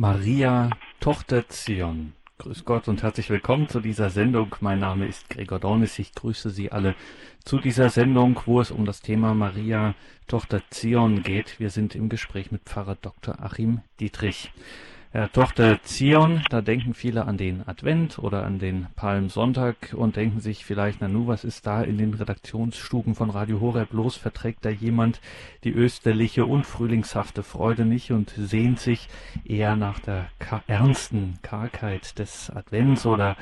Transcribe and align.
Maria, 0.00 0.70
Tochter 1.00 1.48
Zion. 1.48 2.12
Grüß 2.38 2.64
Gott 2.64 2.86
und 2.86 3.02
herzlich 3.02 3.30
willkommen 3.30 3.68
zu 3.68 3.80
dieser 3.80 4.10
Sendung. 4.10 4.54
Mein 4.60 4.78
Name 4.78 5.08
ist 5.08 5.28
Gregor 5.28 5.58
Dornis. 5.58 5.98
Ich 5.98 6.14
grüße 6.14 6.50
Sie 6.50 6.70
alle 6.70 6.94
zu 7.44 7.58
dieser 7.58 7.90
Sendung, 7.90 8.40
wo 8.46 8.60
es 8.60 8.70
um 8.70 8.84
das 8.84 9.00
Thema 9.00 9.34
Maria, 9.34 9.96
Tochter 10.28 10.62
Zion 10.70 11.24
geht. 11.24 11.58
Wir 11.58 11.70
sind 11.70 11.96
im 11.96 12.08
Gespräch 12.08 12.52
mit 12.52 12.62
Pfarrer 12.62 12.94
Dr. 12.94 13.42
Achim 13.42 13.80
Dietrich. 13.98 14.52
Herr 15.10 15.32
Tochter 15.32 15.82
Zion, 15.84 16.42
da 16.50 16.60
denken 16.60 16.92
viele 16.92 17.24
an 17.24 17.38
den 17.38 17.66
Advent 17.66 18.18
oder 18.18 18.44
an 18.44 18.58
den 18.58 18.88
Palmsonntag 18.94 19.94
und 19.96 20.16
denken 20.16 20.40
sich 20.40 20.66
vielleicht, 20.66 21.00
na 21.00 21.08
nu, 21.08 21.26
was 21.26 21.44
ist 21.44 21.66
da 21.66 21.82
in 21.82 21.96
den 21.96 22.12
Redaktionsstuben 22.12 23.14
von 23.14 23.30
Radio 23.30 23.58
Horeb 23.58 23.94
los? 23.94 24.16
Verträgt 24.16 24.66
da 24.66 24.68
jemand 24.68 25.22
die 25.64 25.72
österliche 25.72 26.44
und 26.44 26.66
frühlingshafte 26.66 27.42
Freude 27.42 27.86
nicht 27.86 28.12
und 28.12 28.34
sehnt 28.36 28.80
sich 28.80 29.08
eher 29.46 29.76
nach 29.76 29.98
der 29.98 30.28
ernsten 30.66 31.38
Kargheit 31.40 32.18
des 32.18 32.50
Advents 32.50 33.06
oder 33.06 33.38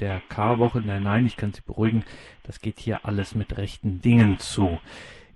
der 0.00 0.22
Karwoche? 0.30 0.80
Nein, 0.80 1.02
nein, 1.02 1.26
ich 1.26 1.36
kann 1.36 1.52
Sie 1.52 1.60
beruhigen, 1.60 2.02
das 2.44 2.62
geht 2.62 2.80
hier 2.80 3.04
alles 3.04 3.34
mit 3.34 3.58
rechten 3.58 4.00
Dingen 4.00 4.38
zu. 4.38 4.78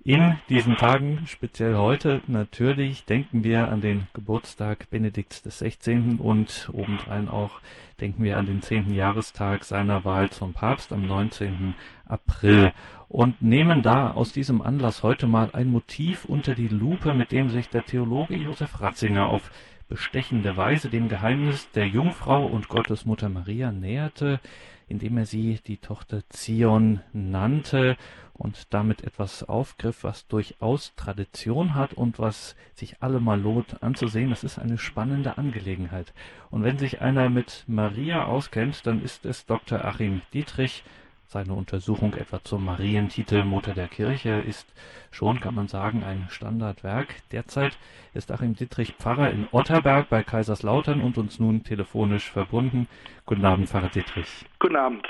In 0.07 0.37
diesen 0.49 0.77
Tagen, 0.77 1.23
speziell 1.25 1.77
heute, 1.77 2.21
natürlich 2.27 3.05
denken 3.05 3.43
wir 3.43 3.69
an 3.69 3.81
den 3.81 4.05
Geburtstag 4.13 4.87
Benedikts 4.91 5.41
XVI. 5.41 6.19
und 6.19 6.69
obendrein 6.71 7.27
auch 7.27 7.59
denken 7.99 8.23
wir 8.23 8.37
an 8.37 8.45
den 8.45 8.61
zehnten 8.61 8.93
Jahrestag 8.93 9.63
seiner 9.63 10.05
Wahl 10.05 10.29
zum 10.29 10.53
Papst 10.53 10.93
am 10.93 11.07
19. 11.07 11.73
April 12.05 12.71
und 13.09 13.41
nehmen 13.41 13.81
da 13.81 14.11
aus 14.11 14.31
diesem 14.31 14.61
Anlass 14.61 15.01
heute 15.01 15.25
mal 15.25 15.49
ein 15.53 15.71
Motiv 15.71 16.25
unter 16.25 16.53
die 16.53 16.67
Lupe, 16.67 17.15
mit 17.15 17.31
dem 17.31 17.49
sich 17.49 17.69
der 17.69 17.83
Theologe 17.83 18.35
Josef 18.35 18.79
Ratzinger 18.81 19.27
auf 19.27 19.49
bestechende 19.89 20.55
Weise 20.55 20.89
dem 20.89 21.09
Geheimnis 21.09 21.71
der 21.71 21.87
Jungfrau 21.87 22.45
und 22.45 22.67
Gottesmutter 22.67 23.29
Maria 23.29 23.71
näherte, 23.71 24.39
indem 24.87 25.17
er 25.17 25.25
sie 25.25 25.59
die 25.65 25.77
Tochter 25.77 26.21
Zion 26.29 27.01
nannte 27.11 27.97
und 28.37 28.73
damit 28.73 29.03
etwas 29.03 29.43
aufgriff, 29.43 30.03
was 30.03 30.27
durchaus 30.27 30.93
Tradition 30.95 31.73
hat 31.73 31.93
und 31.93 32.19
was 32.19 32.55
sich 32.73 33.01
allemal 33.01 33.39
lohnt 33.39 33.81
anzusehen. 33.81 34.29
Das 34.29 34.43
ist 34.43 34.59
eine 34.59 34.77
spannende 34.77 35.37
Angelegenheit. 35.37 36.13
Und 36.51 36.63
wenn 36.63 36.77
sich 36.77 37.01
einer 37.01 37.29
mit 37.29 37.63
Maria 37.67 38.25
auskennt, 38.25 38.85
dann 38.85 39.01
ist 39.01 39.25
es 39.25 39.45
Dr. 39.45 39.83
Achim 39.83 40.21
Dietrich. 40.33 40.83
Seine 41.27 41.53
Untersuchung 41.53 42.13
etwa 42.13 42.43
zum 42.43 42.65
Marientitel 42.65 43.43
Mutter 43.43 43.73
der 43.73 43.87
Kirche 43.87 44.43
ist 44.45 44.71
schon, 45.09 45.39
kann 45.39 45.55
man 45.55 45.67
sagen, 45.67 46.03
ein 46.03 46.27
Standardwerk. 46.29 47.15
Derzeit 47.31 47.77
ist 48.13 48.31
Achim 48.31 48.55
Dietrich 48.55 48.93
Pfarrer 48.93 49.31
in 49.31 49.47
Otterberg 49.51 50.07
bei 50.09 50.23
Kaiserslautern 50.23 51.01
und 51.01 51.17
uns 51.17 51.39
nun 51.39 51.63
telefonisch 51.63 52.29
verbunden. 52.29 52.87
Guten 53.25 53.43
Abend, 53.43 53.69
Pfarrer 53.69 53.89
Dietrich. 53.89 54.45
Guten 54.59 54.75
Abend. 54.75 55.07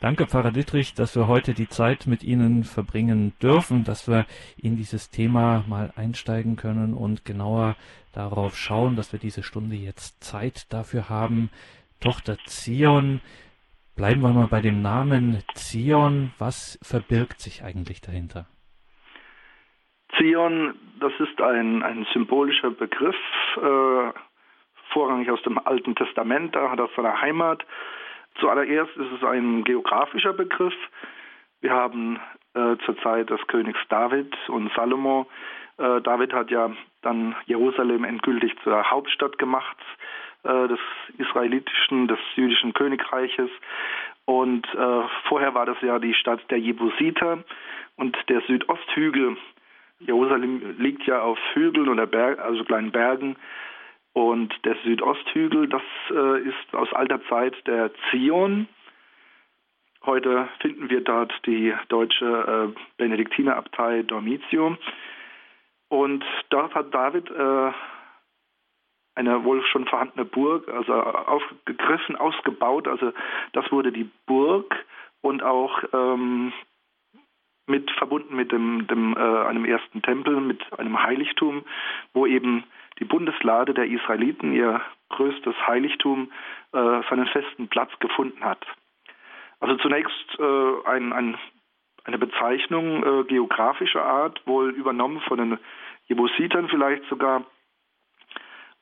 Danke, 0.00 0.26
Pfarrer 0.26 0.50
Dittrich, 0.50 0.94
dass 0.94 1.14
wir 1.14 1.28
heute 1.28 1.54
die 1.54 1.68
Zeit 1.68 2.06
mit 2.06 2.24
Ihnen 2.24 2.64
verbringen 2.64 3.32
dürfen, 3.40 3.84
dass 3.84 4.08
wir 4.08 4.26
in 4.56 4.76
dieses 4.76 5.10
Thema 5.10 5.64
mal 5.68 5.92
einsteigen 5.96 6.56
können 6.56 6.94
und 6.94 7.24
genauer 7.24 7.76
darauf 8.12 8.56
schauen, 8.56 8.96
dass 8.96 9.12
wir 9.12 9.20
diese 9.20 9.42
Stunde 9.42 9.76
jetzt 9.76 10.22
Zeit 10.24 10.72
dafür 10.72 11.08
haben. 11.08 11.50
Tochter 12.00 12.36
Zion, 12.46 13.20
bleiben 13.96 14.22
wir 14.22 14.30
mal 14.30 14.48
bei 14.48 14.60
dem 14.60 14.82
Namen 14.82 15.42
Zion. 15.54 16.32
Was 16.38 16.78
verbirgt 16.82 17.40
sich 17.40 17.62
eigentlich 17.62 18.00
dahinter? 18.00 18.46
Zion, 20.18 20.74
das 21.00 21.12
ist 21.20 21.40
ein, 21.40 21.82
ein 21.82 22.06
symbolischer 22.12 22.70
Begriff, 22.70 23.16
äh, 23.56 24.12
vorrangig 24.92 25.30
aus 25.30 25.42
dem 25.42 25.58
Alten 25.58 25.94
Testament, 25.94 26.54
da 26.54 26.70
hat 26.70 26.78
er 26.78 26.88
seine 26.94 27.20
Heimat. 27.20 27.64
Zuallererst 28.40 28.96
ist 28.96 29.12
es 29.16 29.24
ein 29.24 29.64
geografischer 29.64 30.32
Begriff. 30.32 30.74
Wir 31.60 31.72
haben 31.72 32.18
äh, 32.54 32.76
zur 32.84 32.96
Zeit 33.02 33.30
des 33.30 33.40
Königs 33.46 33.80
David 33.88 34.34
und 34.48 34.72
Salomo. 34.74 35.26
Äh, 35.78 36.00
David 36.00 36.32
hat 36.32 36.50
ja 36.50 36.70
dann 37.02 37.34
Jerusalem 37.46 38.04
endgültig 38.04 38.54
zur 38.62 38.90
Hauptstadt 38.90 39.38
gemacht 39.38 39.76
äh, 40.44 40.68
des 40.68 40.80
israelitischen, 41.18 42.08
des 42.08 42.18
jüdischen 42.34 42.72
Königreiches. 42.72 43.50
Und 44.24 44.66
äh, 44.74 45.02
vorher 45.28 45.54
war 45.54 45.66
das 45.66 45.80
ja 45.82 45.98
die 45.98 46.14
Stadt 46.14 46.40
der 46.50 46.58
Jebusiter 46.58 47.38
und 47.96 48.16
der 48.28 48.40
Südosthügel. 48.42 49.36
Jerusalem 50.00 50.76
liegt 50.78 51.04
ja 51.06 51.22
auf 51.22 51.38
Hügeln 51.54 51.88
oder 51.88 52.06
Berg, 52.06 52.38
also 52.40 52.64
kleinen 52.64 52.90
Bergen 52.90 53.36
und 54.12 54.54
der 54.64 54.76
Südosthügel, 54.84 55.68
das 55.68 55.82
äh, 56.10 56.40
ist 56.42 56.74
aus 56.74 56.92
alter 56.92 57.22
Zeit 57.28 57.54
der 57.66 57.90
Zion. 58.10 58.68
Heute 60.04 60.48
finden 60.60 60.90
wir 60.90 61.00
dort 61.00 61.32
die 61.46 61.72
deutsche 61.88 62.72
äh, 62.74 62.80
Benediktinerabtei 62.96 64.02
Dormitio. 64.02 64.76
Und 65.88 66.24
dort 66.50 66.74
hat 66.74 66.92
David 66.92 67.30
äh, 67.30 67.72
eine 69.14 69.44
wohl 69.44 69.64
schon 69.66 69.86
vorhandene 69.86 70.24
Burg, 70.24 70.68
also 70.68 70.92
aufgegriffen, 70.92 72.16
ausgebaut. 72.16 72.88
Also 72.88 73.12
das 73.52 73.70
wurde 73.70 73.92
die 73.92 74.10
Burg 74.26 74.74
und 75.20 75.42
auch 75.42 75.82
ähm, 75.92 76.52
mit 77.66 77.90
verbunden 77.92 78.34
mit 78.34 78.52
dem, 78.52 78.86
dem 78.88 79.14
äh, 79.16 79.20
einem 79.20 79.64
ersten 79.64 80.02
Tempel, 80.02 80.40
mit 80.40 80.60
einem 80.78 81.02
Heiligtum, 81.02 81.64
wo 82.12 82.26
eben 82.26 82.64
die 83.02 83.08
Bundeslade 83.08 83.74
der 83.74 83.86
Israeliten, 83.86 84.52
ihr 84.52 84.80
größtes 85.08 85.56
Heiligtum, 85.66 86.30
äh, 86.72 87.00
seinen 87.10 87.26
festen 87.26 87.66
Platz 87.66 87.90
gefunden 87.98 88.44
hat. 88.44 88.64
Also 89.58 89.74
zunächst 89.78 90.38
äh, 90.38 90.86
ein, 90.86 91.12
ein, 91.12 91.36
eine 92.04 92.18
Bezeichnung 92.18 93.02
äh, 93.02 93.24
geografischer 93.24 94.04
Art, 94.04 94.40
wohl 94.46 94.70
übernommen 94.70 95.20
von 95.22 95.38
den 95.38 95.58
Jebusitern 96.06 96.68
vielleicht 96.68 97.04
sogar, 97.08 97.44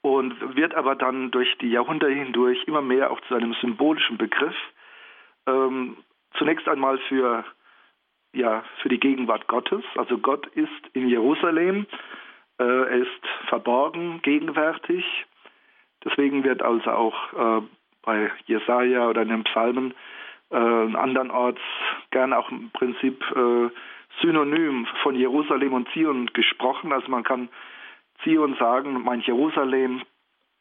und 0.03 0.57
wird 0.57 0.75
aber 0.75 0.97
dann 0.97 1.31
durch 1.31 1.57
die 1.59 1.71
Jahrhunderte 1.71 2.13
hindurch 2.13 2.63
immer 2.67 2.83
mehr 2.83 3.11
auch 3.11 3.21
zu 3.23 3.35
einem 3.35 3.55
symbolischen 3.55 4.19
Begriff. 4.19 4.57
Ähm, 5.47 5.97
zunächst 6.37 6.69
einmal 6.69 6.99
für, 7.09 7.45
ja, 8.35 8.65
für 8.83 8.91
die 8.91 9.01
Gegenwart 9.01 9.47
Gottes. 9.47 9.85
Also 9.97 10.19
Gott 10.19 10.47
ist 10.49 10.89
in 10.93 11.09
Jerusalem 11.09 11.87
er 12.65 13.03
ist 13.03 13.26
verborgen, 13.48 14.21
gegenwärtig. 14.22 15.04
Deswegen 16.04 16.44
wird 16.44 16.62
also 16.62 16.91
auch 16.91 17.32
äh, 17.32 17.62
bei 18.03 18.31
Jesaja 18.47 19.09
oder 19.09 19.22
in 19.22 19.28
den 19.28 19.44
Psalmen 19.44 19.94
äh, 20.50 20.56
andernorts 20.56 21.60
gern 22.10 22.32
auch 22.32 22.50
im 22.50 22.71
Prinzip 22.71 23.22
äh, 23.37 23.71
synonym 24.21 24.87
von 25.03 25.15
Jerusalem 25.15 25.72
und 25.72 25.88
Zion 25.93 26.26
gesprochen. 26.32 26.93
Also 26.93 27.10
man 27.10 27.22
kann 27.22 27.48
Zion 28.22 28.56
sagen, 28.59 29.03
mein 29.03 29.21
Jerusalem, 29.21 30.03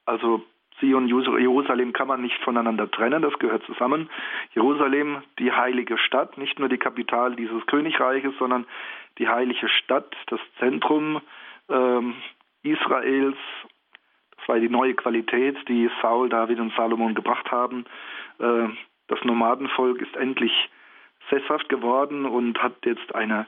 also 0.05 0.43
Zion, 0.79 1.07
Jerusalem 1.07 1.91
kann 1.91 2.07
man 2.07 2.21
nicht 2.21 2.39
voneinander 2.41 2.89
trennen, 2.89 3.21
das 3.21 3.37
gehört 3.39 3.63
zusammen. 3.63 4.09
Jerusalem, 4.53 5.23
die 5.37 5.51
heilige 5.51 5.97
Stadt, 5.97 6.37
nicht 6.37 6.59
nur 6.59 6.69
die 6.69 6.77
Kapital 6.77 7.35
dieses 7.35 7.66
Königreiches, 7.66 8.33
sondern 8.39 8.66
die 9.17 9.27
heilige 9.27 9.67
Stadt, 9.67 10.16
das 10.27 10.39
Zentrum 10.59 11.19
ähm, 11.69 12.16
Israels. 12.63 13.38
Das 14.38 14.47
war 14.47 14.59
die 14.59 14.69
neue 14.69 14.94
Qualität, 14.94 15.57
die 15.68 15.90
Saul, 16.02 16.30
David 16.30 16.59
und 16.59 16.74
Salomon 16.75 17.16
gebracht 17.16 17.52
haben. 17.52 17.85
Äh, 18.40 18.69
das 19.07 19.24
Nomadenvolk 19.24 20.02
ist 20.02 20.16
endlich 20.16 20.52
sesshaft 21.29 21.69
geworden 21.69 22.25
und 22.25 22.62
hat 22.62 22.85
jetzt 22.85 23.13
eine 23.13 23.47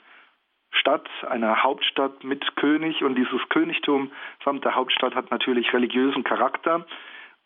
Stadt, 0.71 1.07
eine 1.29 1.63
Hauptstadt 1.63 2.23
mit 2.23 2.55
König 2.55 3.03
und 3.03 3.15
dieses 3.15 3.41
Königtum 3.49 4.11
samt 4.43 4.63
der 4.63 4.75
Hauptstadt 4.75 5.15
hat 5.15 5.29
natürlich 5.29 5.73
religiösen 5.73 6.23
Charakter 6.23 6.85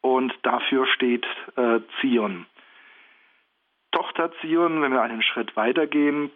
und 0.01 0.33
dafür 0.43 0.85
steht 0.87 1.25
äh, 1.55 1.79
Zion. 1.99 2.45
Tochter 3.91 4.31
Zion, 4.41 4.81
wenn 4.81 4.91
wir 4.91 5.01
einen 5.01 5.23
Schritt 5.23 5.55
weitergehen, 5.55 6.29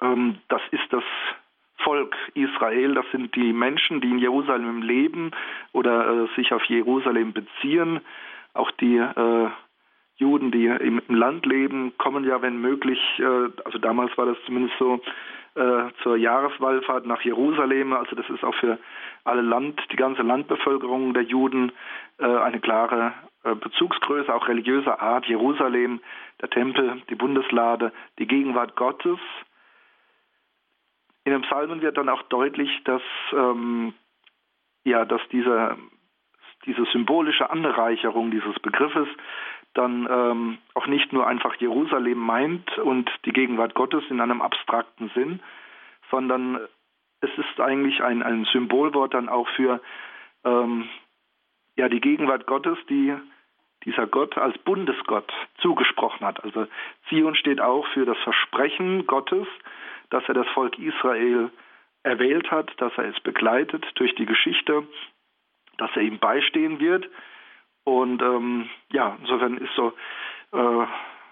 ähm, 0.00 0.38
das 0.48 0.62
ist 0.70 0.92
das 0.92 1.04
Volk 1.78 2.16
Israel, 2.34 2.94
das 2.94 3.04
sind 3.12 3.34
die 3.34 3.52
Menschen, 3.52 4.00
die 4.00 4.10
in 4.10 4.18
Jerusalem 4.18 4.82
leben 4.82 5.32
oder 5.72 6.24
äh, 6.24 6.36
sich 6.36 6.52
auf 6.52 6.64
Jerusalem 6.64 7.32
beziehen. 7.32 8.00
Auch 8.54 8.70
die 8.72 8.96
äh, 8.96 9.48
Juden, 10.16 10.50
die 10.50 10.66
im, 10.66 11.00
im, 11.06 11.14
Land 11.14 11.44
leben, 11.46 11.92
kommen 11.98 12.24
ja, 12.24 12.40
wenn 12.40 12.60
möglich, 12.60 12.98
äh, 13.18 13.50
also 13.64 13.78
damals 13.78 14.16
war 14.16 14.26
das 14.26 14.38
zumindest 14.46 14.76
so, 14.78 15.00
äh, 15.54 15.90
zur 16.02 16.16
Jahreswallfahrt 16.16 17.06
nach 17.06 17.22
Jerusalem. 17.22 17.92
Also 17.92 18.16
das 18.16 18.28
ist 18.30 18.44
auch 18.44 18.54
für 18.54 18.78
alle 19.24 19.42
Land, 19.42 19.80
die 19.92 19.96
ganze 19.96 20.22
Landbevölkerung 20.22 21.14
der 21.14 21.24
Juden 21.24 21.72
äh, 22.18 22.24
eine 22.24 22.60
klare 22.60 23.12
äh, 23.44 23.54
Bezugsgröße, 23.54 24.34
auch 24.34 24.48
religiöser 24.48 25.00
Art. 25.00 25.26
Jerusalem, 25.26 26.00
der 26.40 26.50
Tempel, 26.50 27.02
die 27.10 27.14
Bundeslade, 27.14 27.92
die 28.18 28.26
Gegenwart 28.26 28.76
Gottes– 28.76 29.18
in 31.26 31.32
den 31.32 31.42
Psalmen 31.42 31.82
wird 31.82 31.98
dann 31.98 32.08
auch 32.08 32.22
deutlich, 32.22 32.70
dass, 32.84 33.02
ähm, 33.32 33.94
ja, 34.84 35.04
dass 35.04 35.20
dieser, 35.32 35.76
diese 36.64 36.84
symbolische 36.92 37.50
Anreicherung 37.50 38.30
dieses 38.30 38.56
Begriffes 38.60 39.08
dann 39.74 40.06
ähm, 40.08 40.58
auch 40.74 40.86
nicht 40.86 41.12
nur 41.12 41.26
einfach 41.26 41.56
Jerusalem 41.56 42.18
meint 42.18 42.78
und 42.78 43.10
die 43.24 43.32
Gegenwart 43.32 43.74
Gottes 43.74 44.04
in 44.08 44.20
einem 44.20 44.40
abstrakten 44.40 45.10
Sinn, 45.16 45.40
sondern 46.12 46.60
es 47.20 47.30
ist 47.36 47.60
eigentlich 47.60 48.04
ein, 48.04 48.22
ein 48.22 48.46
Symbolwort 48.52 49.12
dann 49.12 49.28
auch 49.28 49.48
für 49.56 49.82
ähm, 50.44 50.88
ja, 51.74 51.88
die 51.88 52.00
Gegenwart 52.00 52.46
Gottes, 52.46 52.78
die 52.88 53.16
dieser 53.84 54.06
Gott 54.06 54.38
als 54.38 54.56
Bundesgott 54.58 55.32
zugesprochen 55.58 56.24
hat. 56.24 56.42
Also 56.44 56.68
Zion 57.08 57.34
steht 57.34 57.60
auch 57.60 57.84
für 57.88 58.04
das 58.04 58.18
Versprechen 58.18 59.08
Gottes, 59.08 59.48
dass 60.10 60.24
er 60.28 60.34
das 60.34 60.48
Volk 60.48 60.78
Israel 60.78 61.50
erwählt 62.02 62.50
hat, 62.50 62.70
dass 62.78 62.92
er 62.96 63.04
es 63.04 63.20
begleitet 63.20 63.84
durch 63.96 64.14
die 64.14 64.26
Geschichte, 64.26 64.86
dass 65.78 65.90
er 65.94 66.02
ihm 66.02 66.18
beistehen 66.18 66.80
wird. 66.80 67.08
Und 67.84 68.22
ähm, 68.22 68.68
ja, 68.90 69.16
insofern 69.20 69.58
ist 69.58 69.74
so, 69.74 69.92
äh, 70.52 70.86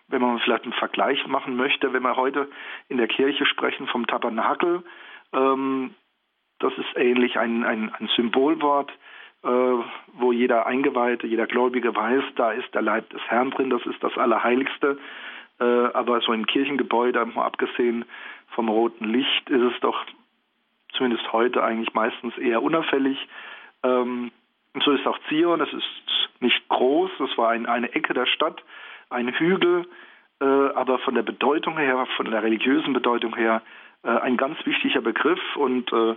wenn 0.08 0.20
man 0.20 0.38
vielleicht 0.40 0.64
einen 0.64 0.72
Vergleich 0.72 1.26
machen 1.26 1.56
möchte, 1.56 1.92
wenn 1.92 2.02
wir 2.02 2.16
heute 2.16 2.48
in 2.88 2.98
der 2.98 3.08
Kirche 3.08 3.46
sprechen 3.46 3.86
vom 3.86 4.06
Tabernakel, 4.06 4.82
ähm, 5.32 5.94
das 6.58 6.72
ist 6.78 6.96
ähnlich 6.96 7.38
ein, 7.38 7.64
ein, 7.64 7.92
ein 7.94 8.08
Symbolwort, 8.16 8.90
äh, 9.42 9.48
wo 9.48 10.32
jeder 10.32 10.66
Eingeweihte, 10.66 11.26
jeder 11.26 11.46
Gläubige 11.46 11.94
weiß, 11.94 12.24
da 12.36 12.52
ist 12.52 12.72
der 12.74 12.82
Leib 12.82 13.10
des 13.10 13.22
Herrn 13.28 13.50
drin, 13.50 13.70
das 13.70 13.84
ist 13.86 14.02
das 14.02 14.16
Allerheiligste. 14.16 14.98
Äh, 15.60 15.64
aber 15.64 16.20
so 16.20 16.32
ein 16.32 16.46
Kirchengebäude, 16.46 17.24
mal 17.26 17.44
abgesehen 17.44 18.04
vom 18.48 18.68
roten 18.68 19.04
Licht, 19.04 19.50
ist 19.50 19.62
es 19.62 19.80
doch 19.80 20.04
zumindest 20.92 21.32
heute 21.32 21.62
eigentlich 21.62 21.92
meistens 21.94 22.36
eher 22.38 22.62
unauffällig. 22.62 23.18
Ähm, 23.82 24.30
und 24.72 24.82
so 24.82 24.92
ist 24.92 25.06
auch 25.06 25.18
Zion, 25.28 25.60
es 25.60 25.72
ist 25.72 26.40
nicht 26.40 26.68
groß, 26.68 27.10
es 27.20 27.38
war 27.38 27.50
ein, 27.50 27.66
eine 27.66 27.92
Ecke 27.94 28.14
der 28.14 28.26
Stadt, 28.26 28.62
ein 29.10 29.28
Hügel, 29.28 29.86
äh, 30.40 30.44
aber 30.44 30.98
von 30.98 31.14
der 31.14 31.22
Bedeutung 31.22 31.78
her, 31.78 32.06
von 32.16 32.30
der 32.30 32.42
religiösen 32.42 32.92
Bedeutung 32.92 33.36
her, 33.36 33.62
äh, 34.02 34.08
ein 34.08 34.36
ganz 34.36 34.58
wichtiger 34.66 35.00
Begriff 35.00 35.40
und 35.56 35.92
äh, 35.92 36.16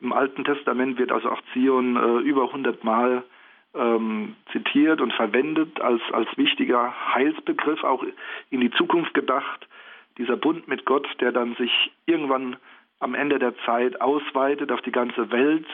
im 0.00 0.12
Alten 0.12 0.44
Testament 0.44 0.98
wird 0.98 1.12
also 1.12 1.30
auch 1.30 1.40
Zion 1.52 1.96
äh, 1.96 2.22
über 2.22 2.44
100 2.44 2.84
Mal 2.84 3.24
ähm, 3.74 4.36
zitiert 4.52 5.00
und 5.00 5.12
verwendet 5.12 5.80
als, 5.80 6.00
als 6.12 6.28
wichtiger 6.36 6.94
Heilsbegriff, 7.14 7.82
auch 7.84 8.04
in 8.50 8.60
die 8.60 8.70
Zukunft 8.70 9.14
gedacht. 9.14 9.66
Dieser 10.18 10.36
Bund 10.36 10.68
mit 10.68 10.84
Gott, 10.84 11.06
der 11.20 11.32
dann 11.32 11.54
sich 11.54 11.72
irgendwann 12.06 12.56
am 13.00 13.14
Ende 13.14 13.38
der 13.38 13.56
Zeit 13.64 14.00
ausweitet 14.00 14.72
auf 14.72 14.80
die 14.82 14.92
ganze 14.92 15.30
Welt. 15.30 15.66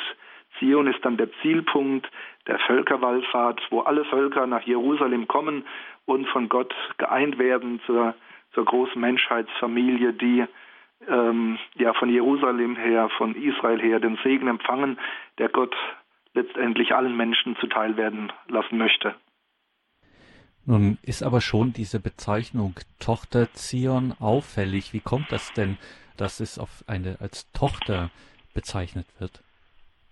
Zion 0.59 0.87
ist 0.87 1.05
dann 1.05 1.17
der 1.17 1.33
Zielpunkt 1.43 2.09
der 2.47 2.59
Völkerwallfahrt, 2.61 3.61
wo 3.71 3.81
alle 3.81 4.05
Völker 4.05 4.47
nach 4.47 4.63
Jerusalem 4.63 5.27
kommen 5.27 5.65
und 6.05 6.29
von 6.29 6.49
Gott 6.49 6.75
geeint 6.99 7.39
werden 7.39 7.81
zur, 7.87 8.15
zur 8.53 8.67
großen 8.67 9.01
Menschheitsfamilie, 9.01 10.13
die 10.13 10.45
ähm, 11.09 11.59
ja 11.75 11.93
von 11.95 12.09
Jerusalem 12.09 12.77
her, 12.77 13.09
von 13.17 13.35
Israel 13.35 13.81
her 13.81 14.01
den 14.01 14.19
Segen 14.23 14.49
empfangen, 14.49 14.99
der 15.39 15.49
Gott 15.49 15.75
letztendlich 16.35 16.95
allen 16.95 17.17
Menschen 17.17 17.57
zuteil 17.57 17.97
werden 17.97 18.33
lassen 18.49 18.77
möchte. 18.77 19.15
Nun 20.67 20.99
ist 21.03 21.23
aber 21.23 21.41
schon 21.41 21.73
diese 21.73 22.01
Bezeichnung 22.01 22.75
Tochter 22.99 23.53
Zion 23.53 24.15
auffällig. 24.19 24.93
Wie 24.93 25.01
kommt 25.01 25.31
das 25.31 25.53
denn, 25.53 25.77
dass 26.17 26.41
es 26.41 26.59
auf 26.59 26.85
eine 26.87 27.19
als 27.21 27.51
Tochter 27.53 28.11
bezeichnet 28.55 29.07
wird? 29.19 29.43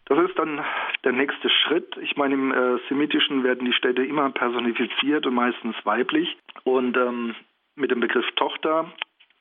Das 0.06 0.18
ist 0.28 0.38
dann 0.38 0.60
der 1.04 1.12
nächste 1.12 1.48
Schritt. 1.48 1.96
Ich 2.02 2.16
meine, 2.16 2.34
im 2.34 2.52
äh, 2.52 2.78
Semitischen 2.88 3.44
werden 3.44 3.64
die 3.64 3.72
Städte 3.72 4.04
immer 4.04 4.30
personifiziert 4.30 5.26
und 5.26 5.34
meistens 5.34 5.74
weiblich. 5.84 6.36
Und 6.64 6.96
ähm, 6.96 7.34
mit 7.76 7.90
dem 7.90 8.00
Begriff 8.00 8.26
Tochter 8.36 8.92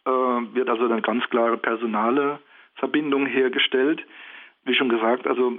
äh, 0.06 0.10
wird 0.10 0.70
also 0.70 0.86
eine 0.86 1.02
ganz 1.02 1.24
klare 1.30 1.58
personale 1.58 2.40
Verbindung 2.76 3.26
hergestellt. 3.26 4.02
Wie 4.64 4.76
schon 4.76 4.90
gesagt, 4.90 5.28
also 5.28 5.58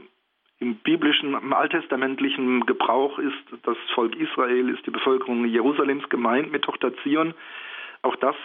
im 0.63 0.77
biblischen, 0.77 1.35
im 1.35 1.53
alttestamentlichen 1.53 2.65
Gebrauch 2.67 3.19
ist 3.19 3.35
das 3.65 3.77
Volk 3.95 4.15
Israel, 4.15 4.69
ist 4.71 4.87
die 4.87 4.93
Bevölkerung 4.93 5.45
Jerusalems 5.45 6.09
gemeint 6.09 6.53
mit 6.53 6.63
Tochter 6.63 6.97
Zion. 7.03 7.35
Auch 8.03 8.15
das 8.17 8.37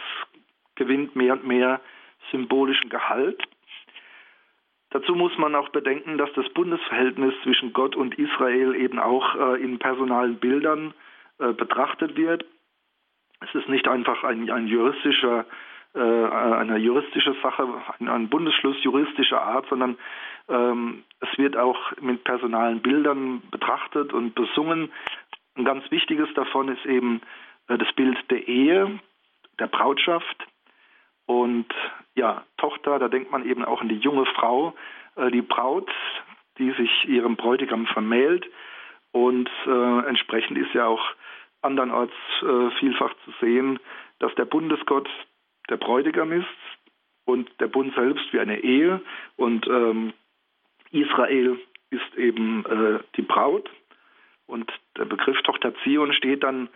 gewinnt 0.74 1.16
mehr 1.16 1.34
und 1.34 1.46
mehr 1.46 1.80
symbolischen 2.32 2.90
Gehalt. 2.90 3.42
Dazu 4.90 5.14
muss 5.14 5.38
man 5.38 5.54
auch 5.54 5.70
bedenken, 5.70 6.18
dass 6.18 6.34
das 6.34 6.50
Bundesverhältnis 6.50 7.36
zwischen 7.44 7.72
Gott 7.72 7.96
und 7.96 8.18
Israel 8.18 8.74
eben 8.76 8.98
auch 8.98 9.36
äh, 9.36 9.62
in 9.62 9.78
personalen 9.78 10.38
Bildern 10.38 10.96
äh, 11.38 11.54
betrachtet 11.54 12.18
wird. 12.18 12.46
Es 13.42 13.54
ist 13.54 13.70
nicht 13.70 13.88
einfach 13.88 14.24
ein, 14.24 14.50
ein 14.50 14.66
juristischer 14.66 15.46
äh, 15.94 16.00
eine 16.00 16.78
juristische 16.78 17.36
Sache, 17.42 17.68
ein, 18.00 18.30
Bundesschluss 18.30 18.76
juristischer 18.84 19.42
Art, 19.42 19.68
sondern 19.70 19.98
ähm, 20.50 21.04
es 21.20 21.38
wird 21.38 21.58
auch 21.58 21.78
mit 22.02 22.24
personalen 22.24 22.82
Bildern 22.82 23.42
betrachtet 23.52 24.14
und 24.14 24.36
besungen. 24.36 24.92
Ein 25.56 25.66
ganz 25.66 25.90
wichtiges 25.92 26.30
davon 26.36 26.70
ist 26.70 26.86
eben 26.86 27.22
äh, 27.68 27.78
das 27.78 27.92
Bild 27.94 28.18
der 28.30 28.48
Ehe, 28.48 29.00
der 29.60 29.68
Brautschaft. 29.68 30.48
Und 31.26 31.68
ja, 32.16 32.44
Tochter, 32.58 33.00
da 33.00 33.10
denkt 33.10 33.32
man 33.32 33.46
eben 33.46 33.66
auch 33.66 33.82
an 33.82 33.90
die 33.90 33.98
junge 33.98 34.26
Frau, 34.26 34.74
äh, 35.16 35.32
die 35.32 35.42
Braut, 35.42 35.90
die 36.58 36.72
sich 36.72 37.06
ihrem 37.08 37.36
Bräutigam 37.36 37.86
vermählt. 37.88 38.46
Und 39.12 39.50
äh, 39.66 40.00
entsprechend 40.08 40.58
ist 40.58 40.74
ja 40.74 40.86
auch 40.86 41.04
andernorts 41.62 42.14
äh, 42.42 42.70
vielfach 42.80 43.14
zu 43.26 43.32
sehen, 43.42 43.80
dass 44.20 44.34
der 44.36 44.46
Bundesgott 44.46 45.10
der 45.70 45.78
Bräutigam 45.78 46.32
ist 46.32 46.48
und 47.26 47.50
der 47.60 47.68
Bund 47.68 47.94
selbst 47.96 48.32
wie 48.32 48.40
eine 48.40 48.60
Ehe. 48.60 49.02
Und 49.36 49.68
ähm, 49.68 50.14
Israel 50.92 51.60
ist 51.90 52.16
eben 52.18 52.66
äh, 52.66 53.00
die 53.16 53.22
Braut 53.22 53.70
und 54.46 54.72
der 54.98 55.06
Begriff 55.06 55.42
Tochter 55.44 55.74
Zion 55.84 56.14
steht 56.14 56.44
dann 56.44 56.70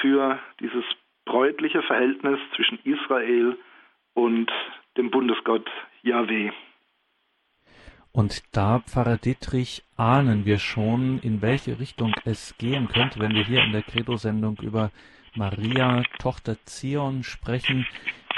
für 0.00 0.38
dieses 0.60 0.84
bräutliche 1.24 1.82
Verhältnis 1.82 2.38
zwischen 2.56 2.78
Israel 2.84 3.56
und 4.14 4.50
dem 4.96 5.10
Bundesgott 5.10 5.68
Yahweh. 6.02 6.50
Und 8.12 8.42
da, 8.56 8.80
Pfarrer 8.80 9.18
Dietrich, 9.18 9.84
ahnen 9.96 10.44
wir 10.44 10.58
schon, 10.58 11.20
in 11.20 11.42
welche 11.42 11.78
Richtung 11.78 12.14
es 12.24 12.56
gehen 12.58 12.88
könnte, 12.88 13.20
wenn 13.20 13.34
wir 13.34 13.44
hier 13.44 13.62
in 13.62 13.72
der 13.72 13.82
Credo-Sendung 13.82 14.56
über 14.62 14.90
Maria, 15.36 16.02
Tochter 16.18 16.56
Zion 16.64 17.22
sprechen. 17.22 17.86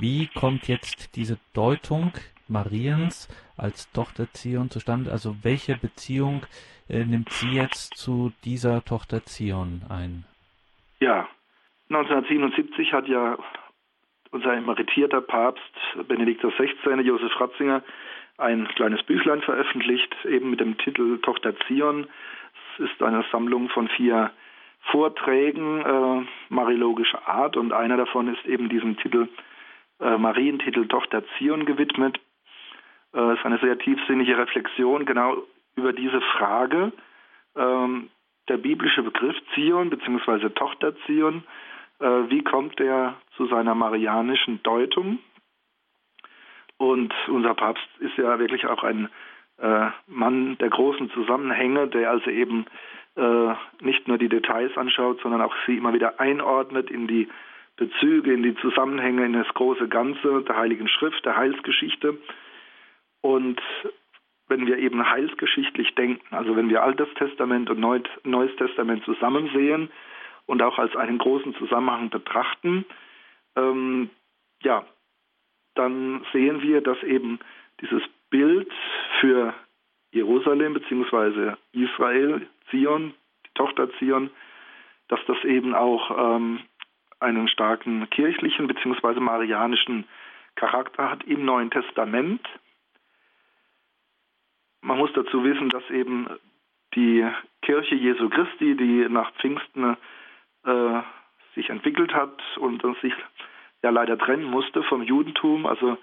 Wie 0.01 0.27
kommt 0.27 0.69
jetzt 0.69 1.17
diese 1.17 1.39
Deutung 1.55 2.13
Mariens 2.51 3.29
als 3.57 3.91
Tochter 3.93 4.27
Zion 4.33 4.71
zustande? 4.71 5.11
Also 5.11 5.37
welche 5.43 5.77
Beziehung 5.77 6.43
äh, 6.89 7.05
nimmt 7.05 7.31
sie 7.31 7.51
jetzt 7.51 7.97
zu 7.97 8.33
dieser 8.45 8.85
Tochter 8.85 9.25
Zion 9.25 9.83
ein? 9.89 10.25
Ja, 11.01 11.29
1977 11.89 12.93
hat 12.93 13.09
ja 13.09 13.39
unser 14.31 14.55
emeritierter 14.55 15.21
Papst 15.21 15.63
Benedikt 16.07 16.43
XVI., 16.43 17.01
Josef 17.01 17.41
Ratzinger, 17.41 17.83
ein 18.39 18.69
kleines 18.69 19.03
Büchlein 19.03 19.43
veröffentlicht, 19.43 20.15
eben 20.25 20.51
mit 20.51 20.61
dem 20.61 20.79
Titel 20.79 21.19
Tochter 21.19 21.55
Zion. 21.67 22.07
Es 22.75 22.91
ist 22.91 23.03
eine 23.03 23.25
Sammlung 23.33 23.69
von 23.69 23.89
vier 23.89 24.31
Vorträgen 24.91 25.81
äh, 25.83 26.27
mariologischer 26.49 27.27
Art 27.29 27.57
und 27.57 27.73
einer 27.73 27.97
davon 27.97 28.29
ist 28.35 28.45
eben 28.47 28.69
diesem 28.69 28.97
Titel, 28.97 29.29
äh, 30.01 30.17
Marientitel 30.17 30.89
Tochter 30.89 31.23
Zion 31.37 31.67
gewidmet. 31.67 32.19
Äh, 33.15 33.33
es 33.33 33.39
ist 33.39 33.47
eine 33.47 33.59
sehr 33.59 33.79
tiefsinnige 33.79 34.37
Reflexion 34.39 35.05
genau 35.05 35.43
über 35.77 35.93
diese 35.93 36.21
Frage. 36.21 36.93
Ähm, 37.57 38.11
der 38.49 38.57
biblische 38.57 39.03
Begriff 39.03 39.37
Zion 39.55 39.91
bzw. 39.91 40.51
Tochter 40.51 40.95
Zion, 41.07 41.45
äh, 42.01 42.07
wie 42.29 42.43
kommt 42.43 42.81
er 42.81 43.17
zu 43.37 43.47
seiner 43.47 43.75
marianischen 43.75 44.63
Deutung? 44.63 45.19
Und 46.79 47.13
unser 47.29 47.55
Papst 47.55 47.89
ist 47.99 48.17
ja 48.17 48.39
wirklich 48.39 48.67
auch 48.67 48.83
ein 48.83 49.09
äh, 49.59 49.89
Mann 50.07 50.57
der 50.59 50.71
großen 50.71 51.11
Zusammenhänge, 51.11 51.89
der 51.89 52.11
also 52.11 52.31
eben 52.31 52.67
nicht 53.81 54.07
nur 54.07 54.19
die 54.19 54.29
Details 54.29 54.75
anschaut, 54.79 55.21
sondern 55.21 55.43
auch 55.43 55.55
sie 55.67 55.77
immer 55.77 55.93
wieder 55.93 56.21
einordnet 56.21 56.91
in 56.91 57.09
die 57.09 57.29
Bezüge, 57.77 58.33
in 58.33 58.45
die 58.45 58.55
Zusammenhänge, 58.55 59.27
in 59.27 59.33
das 59.33 59.49
große 59.53 59.89
Ganze 59.89 60.43
der 60.43 60.57
Heiligen 60.57 60.87
Schrift, 60.87 61.23
der 61.27 61.37
Heilsgeschichte. 61.37 62.17
Und 63.23 63.61
wenn 64.49 64.67
wir 64.67 64.79
eben 64.79 65.09
heilsgeschichtlich 65.09 65.95
denken, 65.95 66.35
also 66.35 66.57
wenn 66.57 66.69
wir 66.69 66.83
Altes 66.83 67.09
Testament 67.15 67.71
und 67.71 67.81
Neues 67.81 68.57
Testament 68.57 69.05
zusammen 69.05 69.51
sehen 69.55 69.91
und 70.47 70.61
auch 70.63 70.79
als 70.79 70.97
einen 70.97 71.19
großen 71.19 71.55
Zusammenhang 71.55 72.11
betrachten, 72.11 72.85
ähm, 73.57 74.11
ja, 74.63 74.85
dann 75.75 76.25
sehen 76.33 76.63
wir, 76.63 76.81
dass 76.81 77.03
eben 77.03 77.39
dieses 77.81 78.03
Bild 78.31 78.71
für 79.21 79.55
Jerusalem 80.13 80.75
bzw. 80.75 81.55
Israel, 81.73 82.47
Zion, 82.71 83.15
die 83.47 83.51
Tochter 83.55 83.89
Zion, 83.99 84.31
dass 85.09 85.21
das 85.27 85.43
eben 85.45 85.75
auch 85.75 86.37
ähm, 86.37 86.61
einen 87.21 87.49
starken 87.49 88.09
kirchlichen 88.11 88.67
bzw. 88.67 89.21
marianischen 89.21 90.07
Charakter 90.57 91.11
hat 91.11 91.25
im 91.25 91.45
Neuen 91.45 91.71
Testament. 91.71 92.41
Man 94.83 94.99
muss 94.99 95.13
dazu 95.13 95.45
wissen, 95.45 95.69
dass 95.69 95.89
eben 95.91 96.29
die 96.95 97.27
Kirche 97.63 97.95
Jesu 97.95 98.29
Christi, 98.29 98.77
die 98.77 99.07
nach 99.09 99.33
Pfingsten 99.35 99.97
äh, 100.65 101.01
sich 101.55 101.69
entwickelt 101.69 102.15
hat 102.15 102.41
und 102.57 102.83
sich 103.03 103.15
ja 103.83 103.91
leider 103.91 104.19
trennen 104.19 104.45
musste 104.45 104.83
vom 104.83 105.03
Judentum, 105.03 105.67
also 105.67 105.99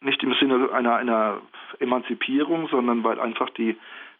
nicht 0.00 0.22
im 0.22 0.34
Sinne 0.34 0.70
einer, 0.72 0.96
einer 0.96 1.42
Emanzipierung, 1.80 2.68
sondern 2.68 3.02
weil 3.04 3.20
einfach 3.20 3.50
die 3.50 3.76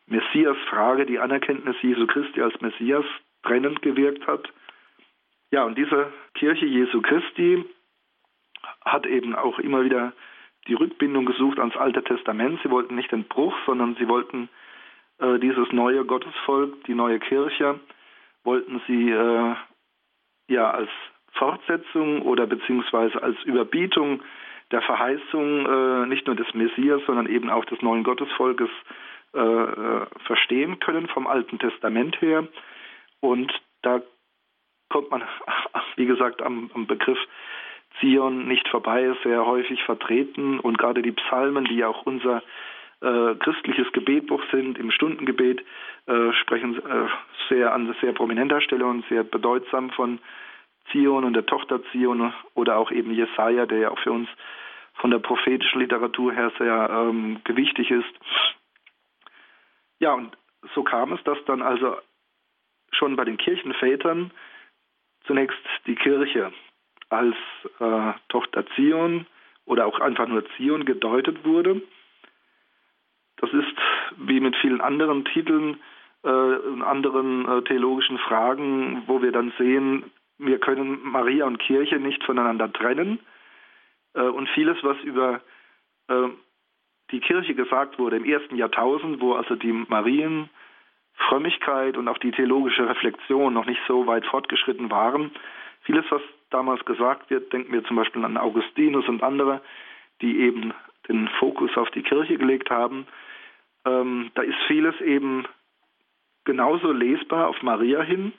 Messias-Frage, 0.06 1.06
die 1.06 1.18
Anerkenntnis 1.18 1.76
Jesu 1.82 2.06
Christi 2.06 2.42
als 2.42 2.60
Messias 2.60 3.04
trennend 3.42 3.82
gewirkt 3.82 4.26
hat. 4.26 4.48
Ja, 5.50 5.64
und 5.64 5.78
diese 5.78 6.12
Kirche 6.34 6.66
Jesu 6.66 7.00
Christi 7.00 7.64
hat 8.84 9.06
eben 9.06 9.34
auch 9.34 9.58
immer 9.58 9.84
wieder 9.84 10.12
die 10.68 10.74
Rückbindung 10.74 11.26
gesucht 11.26 11.58
ans 11.58 11.76
Alte 11.76 12.04
Testament. 12.04 12.60
Sie 12.62 12.70
wollten 12.70 12.94
nicht 12.94 13.10
den 13.10 13.24
Bruch, 13.24 13.54
sondern 13.66 13.96
sie 13.96 14.08
wollten 14.08 14.48
äh, 15.18 15.38
dieses 15.38 15.72
neue 15.72 16.04
Gottesvolk, 16.04 16.84
die 16.84 16.94
neue 16.94 17.18
Kirche, 17.18 17.80
wollten 18.44 18.80
sie 18.86 19.10
äh, 19.10 19.54
ja 20.48 20.70
als 20.70 20.90
Fortsetzung 21.32 22.22
oder 22.22 22.46
beziehungsweise 22.46 23.22
als 23.22 23.36
Überbietung 23.44 24.22
der 24.70 24.82
Verheißung 24.82 25.66
äh, 25.66 26.06
nicht 26.06 26.26
nur 26.26 26.36
des 26.36 26.52
Messias, 26.54 27.00
sondern 27.06 27.26
eben 27.26 27.50
auch 27.50 27.64
des 27.64 27.80
neuen 27.82 28.04
Gottesvolkes 28.04 28.70
äh, 29.34 29.40
äh 29.40 30.06
verstehen 30.26 30.78
können 30.78 31.08
vom 31.08 31.26
Alten 31.26 31.58
Testament 31.58 32.20
her. 32.20 32.46
Und 33.20 33.52
da 33.82 34.02
kommt 34.90 35.10
man, 35.10 35.22
wie 35.96 36.06
gesagt, 36.06 36.42
am, 36.42 36.70
am 36.74 36.86
Begriff 36.86 37.18
Zion 38.00 38.46
nicht 38.46 38.68
vorbei, 38.68 39.14
sehr 39.22 39.44
häufig 39.44 39.82
vertreten 39.84 40.60
und 40.60 40.78
gerade 40.78 41.02
die 41.02 41.12
Psalmen, 41.12 41.64
die 41.64 41.76
ja 41.76 41.88
auch 41.88 42.06
unser 42.06 42.42
äh, 43.00 43.34
christliches 43.36 43.90
Gebetbuch 43.92 44.42
sind, 44.50 44.78
im 44.78 44.90
Stundengebet, 44.90 45.64
äh, 46.06 46.32
sprechen 46.32 46.76
äh, 46.76 47.08
sehr 47.48 47.72
an 47.72 47.94
sehr 48.00 48.12
prominenter 48.12 48.60
Stelle 48.60 48.86
und 48.86 49.06
sehr 49.08 49.24
bedeutsam 49.24 49.90
von 49.90 50.18
Zion 50.90 51.24
und 51.24 51.34
der 51.34 51.46
Tochter 51.46 51.80
Zion 51.92 52.32
oder 52.54 52.76
auch 52.76 52.90
eben 52.90 53.12
Jesaja, 53.12 53.66
der 53.66 53.78
ja 53.78 53.90
auch 53.90 53.98
für 53.98 54.12
uns 54.12 54.28
von 54.94 55.10
der 55.10 55.18
prophetischen 55.18 55.80
Literatur 55.80 56.32
her 56.32 56.50
sehr 56.58 56.90
ähm, 56.90 57.40
gewichtig 57.44 57.90
ist. 57.90 58.12
Ja, 60.00 60.14
und 60.14 60.36
so 60.74 60.82
kam 60.82 61.12
es, 61.12 61.22
dass 61.24 61.38
dann 61.46 61.62
also 61.62 61.96
schon 62.90 63.16
bei 63.16 63.24
den 63.24 63.36
Kirchenvätern 63.36 64.32
zunächst 65.24 65.58
die 65.86 65.94
Kirche 65.94 66.52
als 67.10 67.36
äh, 67.80 68.12
Tochter 68.28 68.64
Zion 68.74 69.26
oder 69.64 69.86
auch 69.86 70.00
einfach 70.00 70.26
nur 70.26 70.44
Zion 70.56 70.84
gedeutet 70.84 71.44
wurde. 71.44 71.82
Das 73.36 73.52
ist 73.52 73.76
wie 74.16 74.40
mit 74.40 74.56
vielen 74.56 74.80
anderen 74.80 75.24
Titeln 75.24 75.78
äh, 76.24 76.28
und 76.28 76.82
anderen 76.82 77.48
äh, 77.48 77.62
theologischen 77.62 78.18
Fragen, 78.18 79.04
wo 79.06 79.22
wir 79.22 79.32
dann 79.32 79.52
sehen, 79.58 80.10
wir 80.38 80.58
können 80.58 81.00
Maria 81.02 81.46
und 81.46 81.58
Kirche 81.58 81.96
nicht 81.96 82.22
voneinander 82.24 82.72
trennen. 82.72 83.20
Äh, 84.14 84.22
und 84.22 84.48
vieles, 84.50 84.76
was 84.82 84.96
über 85.02 85.40
äh, 86.08 86.28
die 87.10 87.20
Kirche 87.20 87.54
gesagt 87.54 87.98
wurde 87.98 88.16
im 88.16 88.24
ersten 88.24 88.56
Jahrtausend, 88.56 89.20
wo 89.20 89.34
also 89.34 89.54
die 89.54 89.72
Marienfrömmigkeit 89.72 91.96
und 91.96 92.08
auch 92.08 92.18
die 92.18 92.32
theologische 92.32 92.88
Reflexion 92.88 93.54
noch 93.54 93.66
nicht 93.66 93.80
so 93.86 94.06
weit 94.06 94.26
fortgeschritten 94.26 94.90
waren, 94.90 95.30
vieles, 95.82 96.04
was 96.10 96.22
damals 96.50 96.84
gesagt 96.84 97.30
wird, 97.30 97.52
denken 97.52 97.72
wir 97.72 97.84
zum 97.84 97.96
Beispiel 97.96 98.24
an 98.24 98.36
Augustinus 98.36 99.08
und 99.08 99.22
andere, 99.22 99.60
die 100.20 100.40
eben 100.40 100.72
den 101.08 101.28
Fokus 101.38 101.76
auf 101.76 101.90
die 101.90 102.02
Kirche 102.02 102.36
gelegt 102.36 102.70
haben. 102.70 103.06
Ähm, 103.84 104.30
da 104.34 104.42
ist 104.42 104.58
vieles 104.66 105.00
eben 105.00 105.46
genauso 106.44 106.92
lesbar 106.92 107.48
auf 107.48 107.62
Maria 107.62 108.02
hin. 108.02 108.32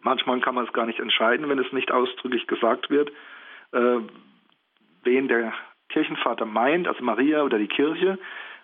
Manchmal 0.00 0.40
kann 0.40 0.54
man 0.54 0.66
es 0.66 0.72
gar 0.72 0.86
nicht 0.86 1.00
entscheiden, 1.00 1.48
wenn 1.48 1.58
es 1.58 1.72
nicht 1.72 1.90
ausdrücklich 1.90 2.46
gesagt 2.46 2.90
wird. 2.90 3.10
Äh, 3.72 3.98
wen 5.02 5.28
der 5.28 5.52
Kirchenvater 5.88 6.46
meint, 6.46 6.88
also 6.88 7.02
Maria 7.02 7.42
oder 7.42 7.58
die 7.58 7.68
Kirche. 7.68 8.18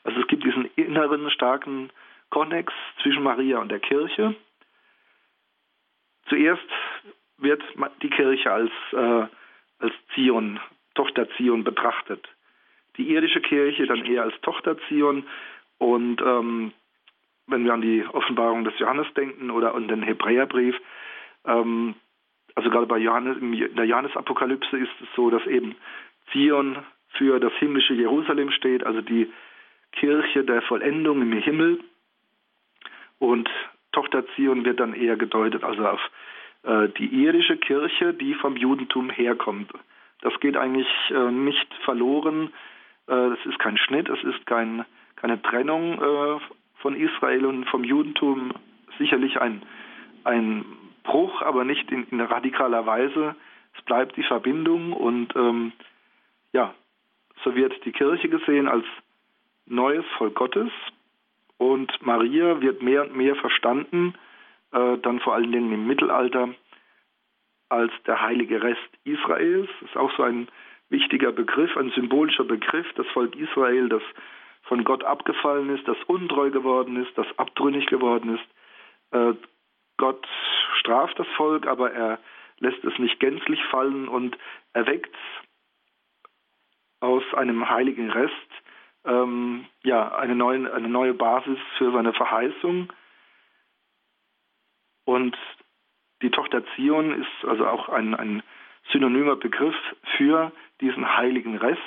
Also 0.05 0.21
es 0.21 0.27
gibt 0.27 0.45
diesen 0.45 0.67
inneren 0.77 1.31
starken 1.31 1.91
Konnex 2.31 2.73
zwischen 3.03 3.23
Maria 3.23 3.59
und 3.59 3.71
der 3.71 3.81
Kirche. 3.81 4.35
Zuerst 6.29 6.69
wird 7.43 7.63
die 8.03 8.11
Kirche 8.11 8.53
als, 8.53 8.71
äh, 8.93 9.27
als 9.79 9.95
Zion, 10.15 10.61
Tochter 10.95 11.29
Zion 11.37 11.65
betrachtet. 11.65 12.27
Die 12.97 13.11
irdische 13.11 13.41
Kirche 13.41 13.87
dann 13.87 14.05
eher 14.05 14.23
als 14.23 14.39
Tochter 14.43 14.77
Zion 14.89 15.25
und 15.79 16.21
ähm, 16.23 16.73
wenn 17.47 17.65
wir 17.65 17.75
an 17.75 17.83
die 17.83 18.05
Offenbarung 18.07 18.65
des 18.65 18.79
Johannes 18.79 19.07
denken 19.15 19.51
oder 19.51 19.75
an 19.75 19.89
den 19.89 20.03
Hebräerbrief, 20.03 20.77
ähm, 21.47 21.95
also 22.55 22.71
gerade 22.71 22.87
bei 22.87 22.99
Johannes, 22.99 23.39
in 23.39 23.75
der 23.75 23.87
Johannesapokalypse 23.87 24.77
ist 24.77 24.93
es 25.01 25.09
so, 25.17 25.31
dass 25.31 25.47
eben 25.47 25.75
Zion 26.31 26.77
für 27.15 27.41
das 27.41 27.53
himmlische 27.55 27.95
Jerusalem 27.95 28.51
steht, 28.51 28.85
also 28.85 29.01
die 29.01 29.31
Kirche 29.93 30.45
der 30.45 30.63
Vollendung 30.63 31.23
im 31.23 31.33
Himmel. 31.33 31.81
Und 33.19 33.49
Tochter 33.93 34.25
Zion 34.35 34.65
wird 34.65 34.81
dann 34.81 34.95
eher 34.95 35.17
gedeutet, 35.17 35.65
also 35.65 35.87
auf 35.87 36.01
die 36.65 37.07
irische 37.07 37.57
Kirche, 37.57 38.15
die 38.15 38.35
vom 38.35 38.57
Judentum 38.57 39.11
herkommt. 39.11 39.73
Das 40.23 40.39
geht 40.41 40.57
eigentlich 40.57 40.89
äh, 41.11 41.31
nicht 41.31 41.75
verloren. 41.85 42.53
Äh, 43.09 43.33
es 43.33 43.45
ist 43.45 43.59
kein 43.59 43.77
Schnitt, 43.77 44.09
es 44.09 44.23
ist 44.23 44.47
kein, 44.47 44.85
keine 45.17 45.43
Trennung 45.43 46.01
äh, 46.01 46.41
von 46.77 46.97
Israel 46.97 47.45
und 47.45 47.65
vom 47.67 47.85
Judentum. 47.85 48.53
Sicherlich 48.99 49.41
ein, 49.41 49.63
ein 50.25 50.65
Bruch, 51.03 51.43
aber 51.43 51.65
nicht 51.65 51.91
in, 51.91 52.07
in 52.11 52.21
radikaler 52.21 52.87
Weise. 52.87 53.35
Es 53.77 53.83
bleibt 53.83 54.17
die 54.17 54.23
Verbindung 54.23 54.93
und 54.93 55.35
ähm, 55.35 55.73
ja, 56.53 56.73
so 57.43 57.57
wird 57.57 57.85
die 57.85 57.93
Kirche 57.93 58.29
gesehen 58.29 58.69
als 58.69 58.85
neues 59.67 60.05
Volk 60.19 60.37
Gottes 60.37 60.71
und 61.59 61.91
Maria 62.05 62.61
wird 62.61 62.83
mehr 62.83 63.03
und 63.03 63.17
mehr 63.17 63.35
verstanden, 63.37 64.15
äh, 64.73 64.99
dann 64.99 65.21
vor 65.21 65.35
allen 65.35 65.53
Dingen 65.53 65.73
im 65.73 65.87
Mittelalter, 65.87 66.55
als 67.69 67.93
der 68.07 68.21
heilige 68.21 68.63
Rest 68.63 68.81
Israels. 69.05 69.69
Das 69.81 69.91
ist 69.91 69.97
auch 69.97 70.15
so 70.17 70.23
ein 70.23 70.49
wichtiger 70.89 71.33
Begriff, 71.33 71.77
ein 71.77 71.91
symbolischer 71.91 72.45
Begriff, 72.45 72.87
das 72.97 73.07
Volk 73.09 73.35
Israel, 73.37 73.89
das 73.89 74.03
von 74.63 74.85
Gott 74.85 75.05
abgefallen 75.05 75.71
ist, 75.71 75.87
das 75.89 75.97
untreu 76.07 76.51
geworden 76.51 76.97
ist, 77.03 77.17
das 77.17 77.27
abtrünnig 77.39 77.87
geworden 77.87 78.37
ist. 78.37 78.45
Äh, 79.11 79.35
Gott 79.97 80.27
straft 80.79 81.19
das 81.19 81.27
Volk, 81.37 81.67
aber 81.67 81.93
er 81.93 82.19
lässt 82.59 82.85
es 82.85 82.99
nicht 82.99 83.19
gänzlich 83.21 83.63
fallen 83.67 84.09
und 84.09 84.37
erweckt 84.73 85.15
aus 87.01 87.25
einem 87.35 87.69
heiligen 87.69 88.11
Rest 88.11 88.33
ähm, 89.05 89.67
ja, 89.83 90.15
eine, 90.15 90.37
neue, 90.37 90.73
eine 90.73 90.89
neue 90.89 91.15
Basis 91.15 91.59
für 91.79 91.93
seine 91.93 92.13
Verheißung. 92.13 92.93
Und 95.05 95.37
die 96.23 96.31
Tochter 96.31 96.63
Zion 96.75 97.21
ist 97.21 97.49
also 97.49 97.67
auch 97.67 97.89
ein, 97.89 98.15
ein 98.15 98.43
synonymer 98.93 99.37
Begriff 99.37 99.77
für 100.17 100.53
diesen 100.81 101.17
heiligen 101.17 101.57
Rest, 101.57 101.81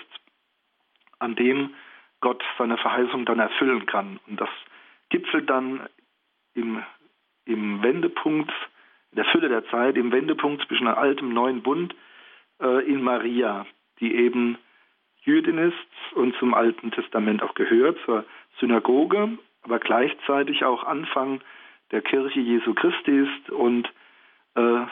an 1.19 1.35
dem 1.35 1.73
Gott 2.21 2.43
seine 2.57 2.77
Verheißung 2.77 3.25
dann 3.25 3.39
erfüllen 3.39 3.85
kann. 3.85 4.19
Und 4.27 4.39
das 4.41 4.49
gipfelt 5.09 5.49
dann 5.49 5.87
im, 6.53 6.83
im 7.45 7.83
Wendepunkt, 7.83 8.51
in 9.11 9.15
der 9.17 9.25
Fülle 9.25 9.49
der 9.49 9.65
Zeit, 9.67 9.97
im 9.97 10.11
Wendepunkt 10.11 10.67
zwischen 10.67 10.87
alten 10.87 11.27
und 11.27 11.33
neuen 11.33 11.61
Bund 11.61 11.95
äh, 12.61 12.85
in 12.85 13.03
Maria, 13.03 13.65
die 13.99 14.15
eben 14.15 14.57
Jüdin 15.21 15.57
ist 15.57 16.13
und 16.15 16.35
zum 16.37 16.53
Alten 16.53 16.91
Testament 16.91 17.41
auch 17.41 17.55
gehört, 17.55 17.97
zur 18.05 18.25
Synagoge, 18.59 19.37
aber 19.63 19.79
gleichzeitig 19.79 20.63
auch 20.63 20.83
Anfang 20.83 21.41
der 21.91 22.01
Kirche 22.01 22.39
Jesu 22.39 22.73
Christi 22.73 23.11
ist 23.11 23.49
und 23.49 23.87
äh, 24.55 24.85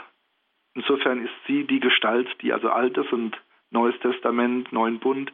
insofern 0.73 1.23
ist 1.23 1.33
sie 1.47 1.65
die 1.65 1.79
Gestalt, 1.79 2.27
die 2.41 2.53
also 2.53 2.69
Altes 2.69 3.11
und 3.11 3.37
Neues 3.71 3.99
Testament, 4.01 4.71
Neuen 4.71 4.99
Bund 4.99 5.31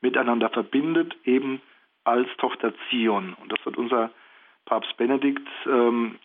miteinander 0.00 0.48
verbindet, 0.48 1.14
eben 1.24 1.60
als 2.04 2.28
Tochter 2.38 2.72
Zion. 2.88 3.36
Und 3.40 3.52
das 3.52 3.64
hat 3.64 3.76
unser 3.76 4.10
Papst 4.64 4.96
Benedikt 4.96 5.46
ähm, 5.66 6.18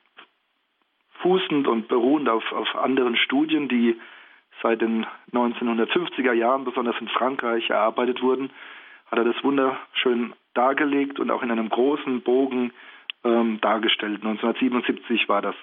fußend 1.22 1.68
und 1.68 1.88
beruhend 1.88 2.30
auf, 2.30 2.52
auf 2.52 2.76
anderen 2.76 3.18
Studien, 3.18 3.68
die 3.68 4.00
seit 4.62 4.82
den 4.82 5.06
1950er 5.34 6.34
Jahren, 6.34 6.64
besonders 6.64 6.96
in 7.00 7.08
Frankreich, 7.10 7.70
erarbeitet 7.70 8.22
wurden, 8.22 8.50
hat 9.12 9.20
er 9.20 9.26
das 9.26 9.44
wunderschön 9.44 10.34
dargelegt 10.54 11.20
und 11.20 11.32
auch 11.32 11.44
in 11.44 11.52
einem 11.52 11.70
großen 11.70 12.22
Bogen 12.22 12.72
ähm, 13.28 13.60
dargestellt. 13.62 14.24
1977 14.24 15.28
war 15.28 15.42
das. 15.42 15.56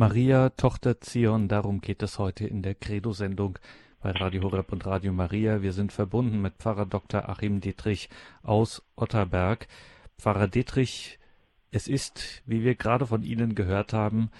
Maria, 0.00 0.48
Tochter 0.48 0.98
Zion, 1.02 1.46
darum 1.46 1.82
geht 1.82 2.02
es 2.02 2.18
heute 2.18 2.46
in 2.46 2.62
der 2.62 2.74
Credo-Sendung 2.74 3.58
bei 4.00 4.12
Radio 4.12 4.42
Horeb 4.42 4.72
und 4.72 4.86
Radio 4.86 5.12
Maria. 5.12 5.60
Wir 5.60 5.74
sind 5.74 5.92
verbunden 5.92 6.40
mit 6.40 6.54
Pfarrer 6.54 6.86
Dr. 6.86 7.28
Achim 7.28 7.60
Dietrich 7.60 8.08
aus 8.42 8.82
Otterberg. 8.96 9.68
Pfarrer 10.18 10.48
Dietrich, 10.48 11.18
es 11.70 11.86
ist, 11.86 12.42
wie 12.46 12.64
wir 12.64 12.76
gerade 12.76 13.06
von 13.06 13.22
Ihnen 13.22 13.54
gehört 13.54 13.92
haben, 13.92 14.30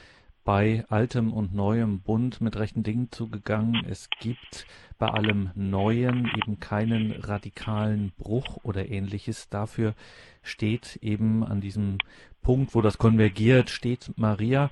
bei 0.45 0.87
altem 0.89 1.31
und 1.33 1.55
neuem 1.55 2.01
Bund 2.01 2.41
mit 2.41 2.57
rechten 2.57 2.83
Dingen 2.83 3.13
zugegangen. 3.13 3.85
Es 3.87 4.09
gibt 4.19 4.67
bei 4.99 5.09
allem 5.09 5.51
Neuen 5.55 6.31
eben 6.39 6.59
keinen 6.59 7.13
radikalen 7.13 8.13
Bruch 8.17 8.61
oder 8.63 8.89
ähnliches. 8.89 9.51
Dafür 9.51 9.95
steht 10.43 10.97
eben 11.03 11.45
an 11.45 11.61
diesem 11.61 11.99
Punkt, 12.41 12.75
wo 12.75 12.81
das 12.81 12.97
konvergiert, 12.97 13.69
steht 13.69 14.11
Maria 14.17 14.71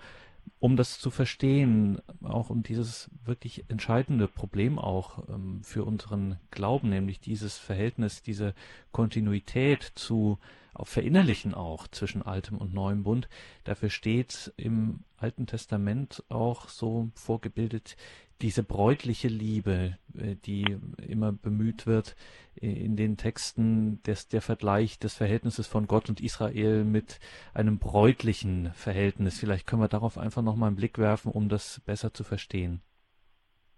um 0.59 0.76
das 0.76 0.99
zu 0.99 1.11
verstehen, 1.11 2.00
auch 2.23 2.50
um 2.50 2.62
dieses 2.62 3.11
wirklich 3.25 3.64
entscheidende 3.69 4.28
Problem 4.28 4.78
auch 4.78 5.28
ähm, 5.28 5.62
für 5.62 5.85
unseren 5.85 6.38
Glauben, 6.50 6.88
nämlich 6.88 7.21
dieses 7.21 7.59
Verhältnis, 7.59 8.23
diese 8.23 8.55
Kontinuität 8.93 9.93
zu 9.95 10.38
auch 10.75 10.87
verinnerlichen 10.87 11.55
auch 11.55 11.88
zwischen 11.88 12.23
altem 12.23 12.59
und 12.59 12.73
neuem 12.73 13.02
Bund. 13.02 13.28
Dafür 13.64 13.90
steht 13.90 14.52
im 14.57 15.00
Alten 15.17 15.47
Testament 15.47 16.23
auch 16.28 16.69
so 16.69 17.11
vorgebildet 17.14 17.97
diese 18.40 18.62
bräutliche 18.62 19.28
Liebe, 19.28 19.99
äh, 20.14 20.37
die 20.45 20.64
immer 21.07 21.33
bemüht 21.33 21.87
wird 21.87 22.16
äh, 22.61 22.66
in 22.66 22.97
den 22.97 23.16
Texten, 23.16 24.02
des, 24.04 24.28
der 24.28 24.42
Vergleich 24.42 24.99
des 24.99 25.16
Verhältnisses 25.16 25.66
von 25.66 25.87
Gott 25.87 26.09
und 26.09 26.21
Israel 26.21 26.85
mit 26.85 27.18
einem 27.54 27.78
bräutlichen 27.78 28.73
Verhältnis. 28.75 29.40
Vielleicht 29.40 29.66
können 29.66 29.83
wir 29.83 29.88
darauf 29.88 30.18
einfach 30.18 30.42
nochmal 30.42 30.68
einen 30.68 30.76
Blick 30.76 30.99
werfen, 30.99 31.33
um 31.33 31.49
das 31.49 31.80
besser 31.87 32.12
zu 32.12 32.25
verstehen. 32.25 32.80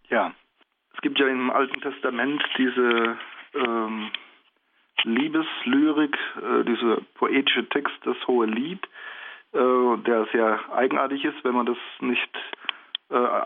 Ja, 0.08 0.34
es 0.94 1.00
gibt 1.00 1.18
ja 1.18 1.28
im 1.28 1.50
Alten 1.50 1.80
Testament 1.80 2.42
diese 2.58 3.16
ähm, 3.54 4.10
Liebeslyrik, 5.04 6.16
äh, 6.36 6.64
dieser 6.64 7.00
poetische 7.14 7.68
Text, 7.68 7.94
das 8.04 8.16
hohe 8.26 8.46
Lied, 8.46 8.84
äh, 9.52 9.96
der 10.06 10.26
sehr 10.32 10.60
eigenartig 10.72 11.24
ist, 11.24 11.42
wenn 11.44 11.54
man 11.54 11.66
das 11.66 11.78
nicht 12.00 12.30
äh, 13.08 13.42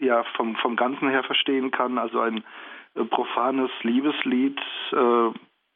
ja 0.00 0.24
vom, 0.36 0.56
vom 0.56 0.76
Ganzen 0.76 1.08
her 1.08 1.22
verstehen 1.22 1.70
kann. 1.70 1.98
Also 1.98 2.20
ein 2.20 2.42
äh, 2.94 3.04
profanes 3.04 3.70
Liebeslied 3.82 4.58
äh, 4.92 5.30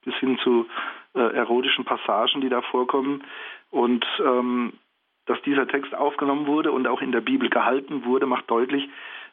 bis 0.05 0.15
hin 0.17 0.39
zu 0.43 0.67
äh, 1.15 1.21
erotischen 1.21 1.85
Passagen, 1.85 2.41
die 2.41 2.49
da 2.49 2.63
vorkommen. 2.63 3.23
Und 3.71 4.05
ähm, 4.21 4.73
dass 5.27 5.41
dieser 5.43 5.67
Text 5.67 5.95
aufgenommen 5.95 6.47
wurde 6.47 6.73
und 6.73 6.87
auch 6.87 7.01
in 7.01 7.13
der 7.13 7.21
Bibel 7.21 7.49
gehalten 7.49 8.05
wurde, 8.05 8.27
macht 8.27 8.51
deutlich 8.51 8.89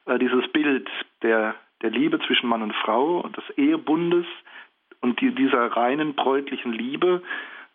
äh, 0.05 0.17
dieses 0.19 0.48
Bild 0.50 0.89
der, 1.21 1.55
der 1.81 1.89
Liebe 1.89 2.19
zwischen 2.19 2.48
Mann 2.48 2.62
und 2.62 2.75
Frau, 2.75 3.27
des 3.29 3.57
Ehebundes 3.57 4.25
und 5.01 5.19
die, 5.19 5.33
dieser 5.33 5.67
reinen 5.75 6.13
bräutlichen 6.13 6.71
Liebe 6.71 7.21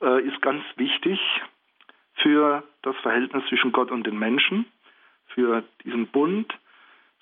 äh, 0.00 0.22
ist 0.22 0.40
ganz 0.42 0.62
wichtig 0.76 1.20
für 2.14 2.62
das 2.82 2.96
Verhältnis 2.96 3.44
zwischen 3.48 3.72
Gott 3.72 3.90
und 3.90 4.06
den 4.06 4.18
Menschen, 4.18 4.66
für 5.26 5.64
diesen 5.84 6.06
Bund 6.06 6.52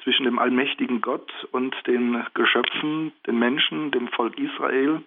zwischen 0.05 0.25
dem 0.25 0.39
allmächtigen 0.39 1.01
Gott 1.01 1.33
und 1.51 1.75
den 1.87 2.25
Geschöpfen, 2.35 3.13
den 3.27 3.39
Menschen, 3.39 3.91
dem 3.91 4.09
Volk 4.09 4.39
Israel. 4.39 5.03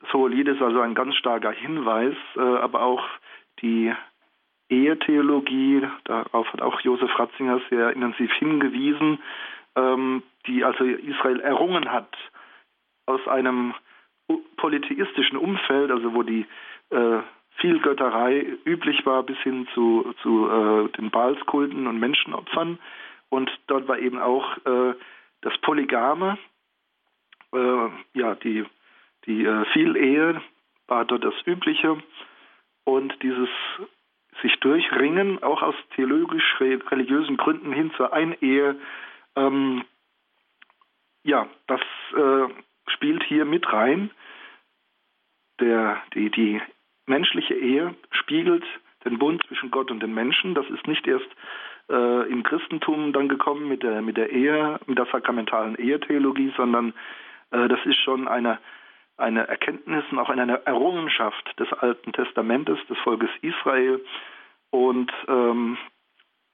Das 0.00 0.56
ist 0.56 0.62
also 0.62 0.80
ein 0.80 0.94
ganz 0.94 1.14
starker 1.16 1.52
Hinweis, 1.52 2.16
äh, 2.36 2.40
aber 2.40 2.82
auch 2.82 3.04
die 3.60 3.92
Ehetheologie, 4.70 5.86
darauf 6.04 6.50
hat 6.52 6.62
auch 6.62 6.80
Josef 6.80 7.16
Ratzinger 7.18 7.60
sehr 7.68 7.92
intensiv 7.92 8.32
hingewiesen, 8.32 9.18
ähm, 9.76 10.22
die 10.46 10.64
also 10.64 10.84
Israel 10.84 11.40
errungen 11.40 11.92
hat 11.92 12.16
aus 13.06 13.26
einem 13.28 13.74
polytheistischen 14.56 15.36
Umfeld, 15.36 15.90
also 15.90 16.14
wo 16.14 16.22
die 16.22 16.46
äh, 16.90 17.18
Vielgötterei 17.56 18.46
üblich 18.64 19.04
war 19.04 19.22
bis 19.22 19.36
hin 19.38 19.68
zu, 19.74 20.14
zu 20.22 20.48
äh, 20.48 20.88
den 20.96 21.10
Baalskulten 21.10 21.86
und 21.86 21.98
Menschenopfern, 21.98 22.78
und 23.30 23.50
dort 23.68 23.88
war 23.88 23.98
eben 23.98 24.18
auch 24.18 24.56
äh, 24.66 24.94
das 25.40 25.56
Polygame, 25.62 26.38
äh, 27.52 27.88
ja, 28.14 28.34
die, 28.34 28.64
die 29.26 29.44
äh, 29.44 29.64
Vielehe 29.72 30.42
war 30.86 31.04
dort 31.04 31.24
das 31.24 31.34
Übliche. 31.46 32.02
Und 32.84 33.14
dieses 33.22 33.48
sich 34.42 34.58
durchringen, 34.60 35.42
auch 35.42 35.62
aus 35.62 35.74
theologisch-religiösen 35.94 37.36
Gründen 37.36 37.72
hin 37.72 37.92
zur 37.96 38.12
Einehe, 38.12 38.76
ähm, 39.36 39.84
ja, 41.22 41.46
das 41.66 41.80
äh, 42.16 42.48
spielt 42.90 43.22
hier 43.24 43.44
mit 43.44 43.70
rein. 43.72 44.10
Der, 45.60 46.02
die, 46.14 46.30
die 46.30 46.60
menschliche 47.06 47.54
Ehe 47.54 47.94
spiegelt 48.10 48.64
den 49.04 49.18
Bund 49.18 49.42
zwischen 49.46 49.70
Gott 49.70 49.90
und 49.90 50.00
den 50.00 50.14
Menschen. 50.14 50.54
Das 50.54 50.68
ist 50.70 50.86
nicht 50.86 51.06
erst 51.06 51.28
äh, 51.90 52.30
im 52.30 52.42
Christentum 52.42 53.12
dann 53.12 53.28
gekommen 53.28 53.68
mit 53.68 53.82
der, 53.82 54.02
mit 54.02 54.16
der 54.16 54.30
Ehe, 54.30 54.78
mit 54.86 54.98
der 54.98 55.06
sakramentalen 55.06 55.76
Ehetheologie, 55.76 56.52
sondern 56.56 56.94
äh, 57.50 57.68
das 57.68 57.80
ist 57.84 57.98
schon 57.98 58.28
eine, 58.28 58.58
eine 59.16 59.46
Erkenntnis 59.48 60.04
und 60.10 60.18
auch 60.18 60.30
eine 60.30 60.64
Errungenschaft 60.66 61.58
des 61.58 61.72
Alten 61.72 62.12
Testamentes, 62.12 62.78
des 62.88 62.98
Volkes 62.98 63.30
Israel. 63.42 64.00
Und 64.70 65.12
ähm, 65.28 65.76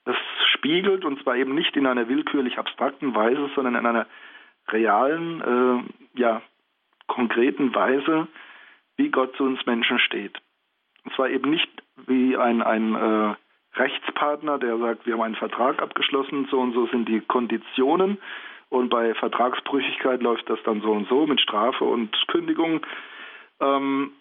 es 0.05 0.16
spiegelt, 0.55 1.05
und 1.05 1.22
zwar 1.22 1.37
eben 1.37 1.55
nicht 1.55 1.77
in 1.77 1.87
einer 1.87 2.09
willkürlich 2.09 2.59
abstrakten 2.59 3.14
Weise, 3.14 3.51
sondern 3.55 3.75
in 3.75 3.87
einer 3.87 4.07
realen, 4.68 5.40
äh, 5.40 6.20
ja, 6.20 6.42
konkreten 7.07 7.75
Weise, 7.75 8.27
wie 8.96 9.11
Gott 9.11 9.37
zu 9.37 9.44
uns 9.44 9.64
Menschen 9.66 9.99
steht. 9.99 10.40
Und 11.05 11.14
zwar 11.14 11.29
eben 11.29 11.51
nicht 11.51 11.70
wie 12.07 12.37
ein, 12.37 12.62
ein 12.62 12.94
äh, 12.94 13.35
Rechtspartner, 13.77 14.59
der 14.59 14.79
sagt, 14.79 15.07
wir 15.07 15.15
haben 15.15 15.23
einen 15.23 15.35
Vertrag 15.37 15.83
abgeschlossen, 15.83 16.49
so 16.51 16.61
und 16.61 16.73
so 16.73 16.87
sind 16.87 17.09
die 17.09 17.21
Konditionen 17.21 18.19
und 18.69 18.89
bei 18.89 19.15
Vertragsbrüchigkeit 19.15 20.23
läuft 20.23 20.49
das 20.51 20.59
dann 20.65 20.81
so 20.81 20.93
und 20.93 21.09
so 21.09 21.27
mit 21.27 21.41
Strafe 21.41 21.85
und 21.85 22.17
Kündigung. 22.29 22.81
Ähm, 23.61 24.12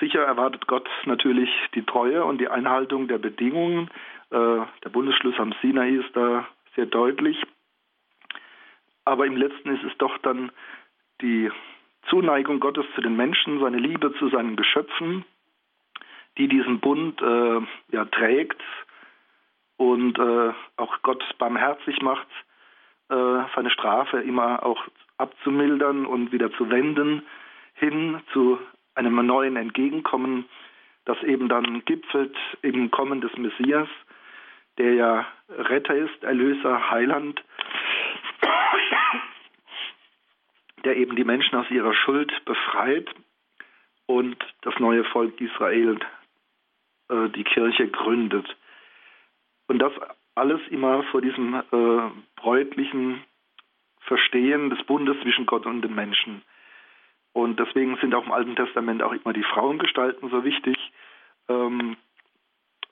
sicher 0.00 0.22
erwartet 0.22 0.66
Gott 0.66 0.88
natürlich 1.04 1.50
die 1.74 1.84
Treue 1.84 2.24
und 2.24 2.38
die 2.38 2.48
Einhaltung 2.48 3.08
der 3.08 3.18
Bedingungen. 3.18 3.90
Äh, 4.30 4.60
der 4.84 4.90
Bundesschluss 4.90 5.38
am 5.38 5.54
Sinai 5.60 5.90
ist 5.90 6.14
da 6.14 6.46
sehr 6.74 6.86
deutlich. 6.86 7.42
Aber 9.04 9.26
im 9.26 9.36
letzten 9.36 9.74
ist 9.74 9.84
es 9.84 9.96
doch 9.98 10.16
dann 10.18 10.50
die 11.20 11.50
Zuneigung 12.08 12.60
Gottes 12.60 12.86
zu 12.94 13.00
den 13.00 13.16
Menschen, 13.16 13.60
seine 13.60 13.78
Liebe 13.78 14.14
zu 14.18 14.28
seinen 14.28 14.56
Geschöpfen, 14.56 15.24
die 16.38 16.48
diesen 16.48 16.80
Bund 16.80 17.20
äh, 17.20 17.60
ja, 17.90 18.04
trägt 18.06 18.62
und 19.76 20.18
äh, 20.18 20.52
auch 20.76 21.02
Gott 21.02 21.24
barmherzig 21.38 22.00
macht, 22.00 22.28
äh, 23.10 23.42
seine 23.54 23.70
Strafe 23.70 24.18
immer 24.18 24.64
auch 24.64 24.82
abzumildern 25.18 26.06
und 26.06 26.32
wieder 26.32 26.52
zu 26.52 26.70
wenden, 26.70 27.22
hin 27.74 28.20
zu 28.32 28.58
einem 28.94 29.26
neuen 29.26 29.56
Entgegenkommen, 29.56 30.44
das 31.04 31.20
eben 31.22 31.48
dann 31.48 31.84
gipfelt 31.84 32.36
im 32.62 32.90
Kommen 32.90 33.20
des 33.20 33.36
Messias, 33.36 33.88
der 34.78 34.94
ja 34.94 35.26
Retter 35.48 35.94
ist, 35.94 36.22
Erlöser, 36.22 36.90
Heiland, 36.90 37.42
der 40.84 40.96
eben 40.96 41.16
die 41.16 41.24
Menschen 41.24 41.58
aus 41.58 41.70
ihrer 41.70 41.94
Schuld 41.94 42.32
befreit 42.44 43.08
und 44.06 44.36
das 44.62 44.78
neue 44.78 45.04
Volk 45.04 45.40
Israel 45.40 45.98
äh, 47.08 47.28
die 47.30 47.44
Kirche 47.44 47.88
gründet. 47.88 48.56
Und 49.66 49.78
das 49.80 49.92
alles 50.34 50.60
immer 50.70 51.02
vor 51.04 51.20
diesem 51.20 51.54
äh, 51.54 52.10
bräutlichen 52.36 53.22
Verstehen 54.00 54.70
des 54.70 54.82
Bundes 54.84 55.20
zwischen 55.22 55.46
Gott 55.46 55.66
und 55.66 55.82
den 55.82 55.94
Menschen. 55.94 56.42
Und 57.32 57.60
deswegen 57.60 57.96
sind 57.98 58.14
auch 58.14 58.24
im 58.24 58.32
Alten 58.32 58.56
Testament 58.56 59.02
auch 59.02 59.12
immer 59.12 59.32
die 59.32 59.42
Frauengestalten 59.42 60.30
so 60.30 60.44
wichtig. 60.44 60.76
Ähm, 61.48 61.96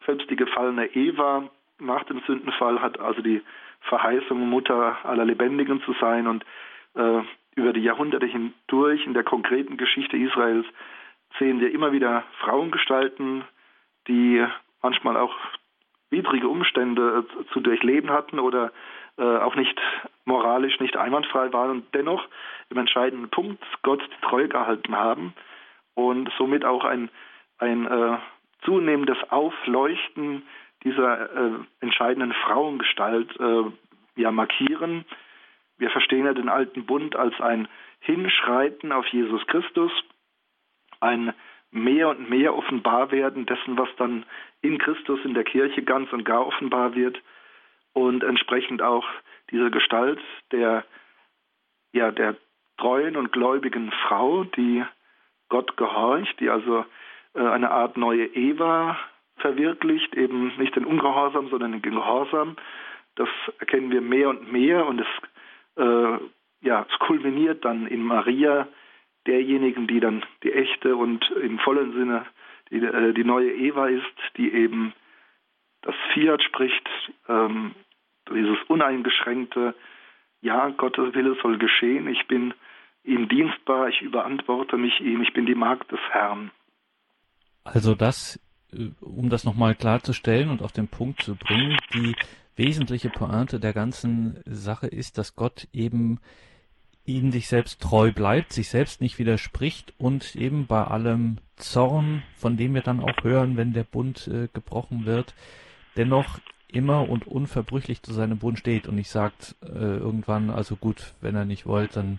selbst 0.04 0.28
die 0.30 0.36
gefallene 0.36 0.86
Eva 0.94 1.48
nach 1.78 2.04
dem 2.04 2.20
Sündenfall 2.26 2.80
hat 2.80 3.00
also 3.00 3.22
die 3.22 3.42
Verheißung, 3.80 4.48
Mutter 4.48 5.04
aller 5.04 5.24
Lebendigen 5.24 5.82
zu 5.82 5.94
sein. 6.00 6.26
Und 6.26 6.44
äh, 6.94 7.22
über 7.56 7.72
die 7.72 7.82
Jahrhunderte 7.82 8.26
hindurch 8.26 9.06
in 9.06 9.14
der 9.14 9.24
konkreten 9.24 9.76
Geschichte 9.76 10.16
Israels 10.16 10.66
sehen 11.38 11.60
wir 11.60 11.72
immer 11.72 11.92
wieder 11.92 12.24
Frauengestalten, 12.40 13.44
die 14.08 14.44
manchmal 14.82 15.16
auch 15.16 15.34
widrige 16.10 16.48
Umstände 16.48 17.24
äh, 17.28 17.52
zu 17.52 17.60
durchleben 17.60 18.10
hatten 18.10 18.38
oder 18.38 18.72
äh, 19.18 19.22
auch 19.22 19.54
nicht 19.54 19.78
moralisch 20.24 20.78
nicht 20.80 20.96
einwandfrei 20.96 21.52
waren 21.52 21.70
und 21.70 21.94
dennoch 21.94 22.26
im 22.70 22.78
entscheidenden 22.78 23.30
Punkt 23.30 23.62
Gott 23.82 24.02
die 24.02 24.26
Treue 24.26 24.48
gehalten 24.48 24.94
haben 24.96 25.34
und 25.94 26.30
somit 26.38 26.64
auch 26.64 26.84
ein, 26.84 27.10
ein 27.58 27.86
äh, 27.86 28.18
zunehmendes 28.64 29.18
Aufleuchten 29.30 30.42
dieser 30.84 31.30
äh, 31.34 31.52
entscheidenden 31.80 32.32
Frauengestalt 32.32 33.38
äh, 33.40 33.64
ja 34.16 34.30
markieren. 34.30 35.04
Wir 35.78 35.90
verstehen 35.90 36.26
ja 36.26 36.32
den 36.32 36.48
alten 36.48 36.86
Bund 36.86 37.16
als 37.16 37.38
ein 37.40 37.68
Hinschreiten 38.00 38.92
auf 38.92 39.06
Jesus 39.08 39.46
Christus, 39.46 39.92
ein 41.00 41.34
mehr 41.70 42.08
und 42.08 42.30
mehr 42.30 42.56
offenbar 42.56 43.10
werden 43.10 43.46
dessen, 43.46 43.78
was 43.78 43.88
dann 43.96 44.24
in 44.62 44.78
Christus 44.78 45.20
in 45.24 45.34
der 45.34 45.44
Kirche 45.44 45.82
ganz 45.82 46.12
und 46.12 46.24
gar 46.24 46.46
offenbar 46.46 46.94
wird 46.94 47.20
und 47.92 48.22
entsprechend 48.22 48.82
auch 48.82 49.06
diese 49.50 49.70
Gestalt 49.70 50.20
der 50.52 50.84
ja 51.92 52.10
der 52.10 52.36
treuen 52.78 53.16
und 53.16 53.32
gläubigen 53.32 53.90
Frau, 54.06 54.44
die 54.44 54.84
Gott 55.48 55.76
gehorcht, 55.76 56.38
die 56.40 56.50
also 56.50 56.84
äh, 57.34 57.40
eine 57.40 57.70
Art 57.70 57.96
neue 57.96 58.26
Eva 58.26 58.98
verwirklicht, 59.38 60.14
eben 60.14 60.52
nicht 60.56 60.76
den 60.76 60.84
Ungehorsam, 60.84 61.48
sondern 61.48 61.72
den 61.72 61.82
Gehorsam. 61.82 62.56
Das 63.16 63.28
erkennen 63.58 63.90
wir 63.90 64.00
mehr 64.00 64.28
und 64.28 64.50
mehr 64.52 64.86
und 64.86 65.00
es, 65.00 65.06
äh, 65.76 66.18
ja, 66.62 66.86
es 66.90 66.98
kulminiert 66.98 67.64
dann 67.64 67.86
in 67.86 68.02
Maria, 68.02 68.66
derjenigen, 69.26 69.86
die 69.86 70.00
dann 70.00 70.24
die 70.42 70.52
echte 70.52 70.96
und 70.96 71.28
im 71.42 71.58
vollen 71.58 71.92
Sinne 71.92 72.26
die, 72.70 72.76
äh, 72.76 73.12
die 73.12 73.24
neue 73.24 73.52
Eva 73.52 73.88
ist, 73.88 74.04
die 74.36 74.52
eben 74.52 74.92
das 75.82 75.94
Fiat 76.12 76.42
spricht, 76.42 76.88
ähm, 77.28 77.74
dieses 78.28 78.58
uneingeschränkte, 78.68 79.74
ja, 80.40 80.68
Gottes 80.70 81.14
Wille 81.14 81.36
soll 81.42 81.58
geschehen, 81.58 82.08
ich 82.08 82.26
bin 82.26 82.54
ihm 83.04 83.28
dienstbar, 83.28 83.88
ich 83.88 84.02
überantworte 84.02 84.76
mich 84.76 85.00
ihm, 85.00 85.22
ich 85.22 85.32
bin 85.32 85.46
die 85.46 85.54
Magd 85.54 85.92
des 85.92 86.00
Herrn. 86.10 86.50
Also 87.62 87.94
das, 87.94 88.40
äh, 88.72 88.90
um 89.00 89.30
das 89.30 89.44
nochmal 89.44 89.74
klarzustellen 89.74 90.50
und 90.50 90.62
auf 90.62 90.72
den 90.72 90.88
Punkt 90.88 91.22
zu 91.22 91.36
bringen, 91.36 91.76
die 91.94 92.16
wesentliche 92.56 93.10
Pointe 93.10 93.60
der 93.60 93.72
ganzen 93.72 94.40
Sache 94.44 94.86
ist, 94.86 95.18
dass 95.18 95.36
Gott 95.36 95.68
eben 95.72 96.20
ihnen 97.06 97.32
sich 97.32 97.48
selbst 97.48 97.80
treu 97.80 98.12
bleibt, 98.12 98.52
sich 98.52 98.68
selbst 98.68 99.00
nicht 99.00 99.18
widerspricht 99.18 99.94
und 99.98 100.36
eben 100.36 100.66
bei 100.66 100.84
allem 100.84 101.38
Zorn, 101.56 102.22
von 102.36 102.56
dem 102.56 102.74
wir 102.74 102.82
dann 102.82 103.00
auch 103.00 103.24
hören, 103.24 103.56
wenn 103.56 103.72
der 103.72 103.84
Bund 103.84 104.28
äh, 104.28 104.48
gebrochen 104.52 105.06
wird, 105.06 105.34
dennoch 105.96 106.38
immer 106.68 107.08
und 107.08 107.26
unverbrüchlich 107.26 108.02
zu 108.02 108.12
seinem 108.12 108.38
Bund 108.38 108.58
steht 108.58 108.86
und 108.86 108.96
nicht 108.96 109.10
sagt 109.10 109.54
äh, 109.62 109.68
irgendwann, 109.68 110.50
also 110.50 110.76
gut, 110.76 111.14
wenn 111.20 111.34
er 111.34 111.44
nicht 111.44 111.66
wollt, 111.66 111.96
dann 111.96 112.18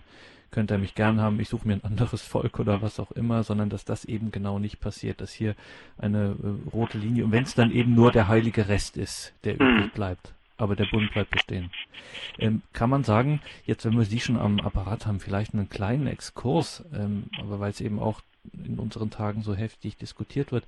könnt 0.50 0.70
ihr 0.70 0.78
mich 0.78 0.94
gern 0.94 1.20
haben, 1.20 1.38
ich 1.40 1.48
suche 1.48 1.68
mir 1.68 1.74
ein 1.74 1.84
anderes 1.84 2.22
Volk 2.22 2.58
oder 2.58 2.80
was 2.80 2.98
auch 2.98 3.12
immer, 3.12 3.42
sondern 3.42 3.68
dass 3.68 3.84
das 3.84 4.04
eben 4.06 4.32
genau 4.32 4.58
nicht 4.58 4.80
passiert, 4.80 5.20
dass 5.20 5.30
hier 5.30 5.54
eine 5.98 6.36
äh, 6.42 6.70
rote 6.70 6.98
Linie, 6.98 7.24
und 7.24 7.32
wenn 7.32 7.44
es 7.44 7.54
dann 7.54 7.70
eben 7.70 7.94
nur 7.94 8.12
der 8.12 8.28
heilige 8.28 8.68
Rest 8.68 8.96
ist, 8.96 9.34
der 9.44 9.54
übrig 9.56 9.86
mhm. 9.86 9.90
bleibt, 9.90 10.32
aber 10.58 10.76
der 10.76 10.86
Bund 10.86 11.10
bleibt 11.12 11.30
bestehen. 11.30 11.70
Ähm, 12.38 12.62
kann 12.72 12.90
man 12.90 13.04
sagen, 13.04 13.40
jetzt 13.64 13.84
wenn 13.84 13.96
wir 13.96 14.04
Sie 14.04 14.20
schon 14.20 14.36
am 14.36 14.60
Apparat 14.60 15.06
haben, 15.06 15.20
vielleicht 15.20 15.54
einen 15.54 15.68
kleinen 15.68 16.06
Exkurs, 16.06 16.84
ähm, 16.92 17.24
aber 17.38 17.60
weil 17.60 17.70
es 17.70 17.80
eben 17.80 17.98
auch 17.98 18.20
in 18.52 18.78
unseren 18.78 19.10
Tagen 19.10 19.42
so 19.42 19.54
heftig 19.54 19.96
diskutiert 19.96 20.52
wird, 20.52 20.64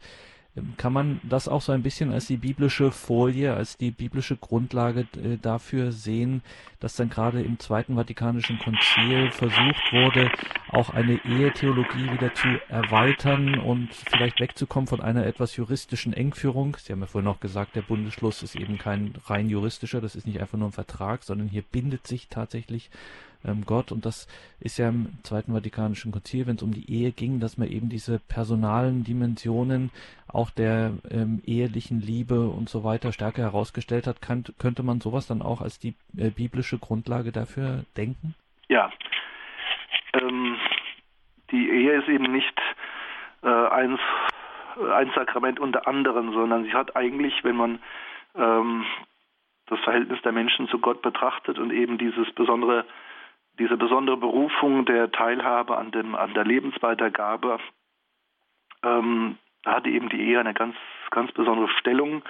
kann 0.76 0.92
man 0.92 1.20
das 1.22 1.46
auch 1.46 1.62
so 1.62 1.70
ein 1.70 1.82
bisschen 1.82 2.12
als 2.12 2.26
die 2.26 2.36
biblische 2.36 2.90
Folie, 2.90 3.54
als 3.54 3.76
die 3.76 3.92
biblische 3.92 4.36
Grundlage 4.36 5.06
äh, 5.22 5.36
dafür 5.40 5.92
sehen, 5.92 6.42
dass 6.80 6.96
dann 6.96 7.08
gerade 7.08 7.40
im 7.40 7.58
Zweiten 7.60 7.94
Vatikanischen 7.94 8.58
Konzil 8.58 9.30
versucht 9.30 9.92
wurde, 9.92 10.30
auch 10.70 10.90
eine 10.90 11.24
Ehetheologie 11.24 12.10
wieder 12.12 12.34
zu 12.34 12.48
erweitern 12.68 13.58
und 13.58 13.94
vielleicht 13.94 14.40
wegzukommen 14.40 14.88
von 14.88 15.00
einer 15.00 15.24
etwas 15.24 15.54
juristischen 15.56 16.12
Engführung. 16.12 16.76
Sie 16.80 16.92
haben 16.92 17.00
ja 17.00 17.06
vorhin 17.06 17.30
auch 17.30 17.40
gesagt, 17.40 17.76
der 17.76 17.82
Bundesschluss 17.82 18.42
ist 18.42 18.56
eben 18.56 18.76
kein 18.76 19.14
rein 19.26 19.48
juristischer, 19.48 20.00
das 20.00 20.16
ist 20.16 20.26
nicht 20.26 20.40
einfach 20.40 20.58
nur 20.58 20.68
ein 20.68 20.72
Vertrag, 20.72 21.22
sondern 21.22 21.48
hier 21.48 21.62
bindet 21.62 22.08
sich 22.08 22.28
tatsächlich 22.28 22.90
ähm, 23.44 23.64
Gott. 23.66 23.92
Und 23.92 24.06
das 24.06 24.26
ist 24.60 24.78
ja 24.78 24.88
im 24.88 25.18
Zweiten 25.22 25.52
Vatikanischen 25.52 26.12
Konzil, 26.12 26.46
wenn 26.46 26.56
es 26.56 26.62
um 26.62 26.72
die 26.72 26.90
Ehe 26.90 27.12
ging, 27.12 27.40
dass 27.40 27.58
man 27.58 27.68
eben 27.68 27.88
diese 27.88 28.18
personalen 28.18 29.04
Dimensionen 29.04 29.90
auch 30.28 30.50
der 30.50 30.92
ähm, 31.10 31.42
ehelichen 31.44 32.00
Liebe 32.00 32.48
und 32.48 32.68
so 32.68 32.84
weiter 32.84 33.12
stärker 33.12 33.42
herausgestellt 33.42 34.06
hat. 34.06 34.22
Kann, 34.22 34.44
könnte 34.58 34.82
man 34.82 35.00
sowas 35.00 35.26
dann 35.26 35.42
auch 35.42 35.60
als 35.60 35.78
die 35.78 35.94
äh, 36.16 36.30
biblische 36.30 36.78
Grundlage 36.78 37.32
dafür 37.32 37.84
denken? 37.96 38.34
Ja. 38.68 38.90
Ähm, 40.14 40.56
die 41.50 41.68
Ehe 41.68 42.00
ist 42.00 42.08
eben 42.08 42.32
nicht 42.32 42.60
äh, 43.42 43.48
eins, 43.48 44.00
ein 44.94 45.10
Sakrament 45.14 45.58
unter 45.58 45.86
anderem, 45.86 46.32
sondern 46.32 46.64
sie 46.64 46.72
hat 46.72 46.96
eigentlich, 46.96 47.42
wenn 47.42 47.56
man 47.56 47.78
ähm, 48.36 48.84
das 49.66 49.80
Verhältnis 49.80 50.20
der 50.22 50.32
Menschen 50.32 50.68
zu 50.68 50.78
Gott 50.78 51.02
betrachtet 51.02 51.58
und 51.58 51.72
eben 51.72 51.98
dieses 51.98 52.30
besondere 52.32 52.84
diese 53.60 53.76
besondere 53.76 54.16
Berufung 54.16 54.86
der 54.86 55.12
Teilhabe 55.12 55.76
an, 55.76 55.92
dem, 55.92 56.14
an 56.14 56.32
der 56.34 56.44
Lebensweitergabe 56.44 57.58
ähm, 58.82 59.36
hatte 59.66 59.90
eben 59.90 60.08
die 60.08 60.20
Ehe 60.20 60.40
eine 60.40 60.54
ganz, 60.54 60.74
ganz 61.10 61.30
besondere 61.32 61.68
Stellung. 61.78 62.22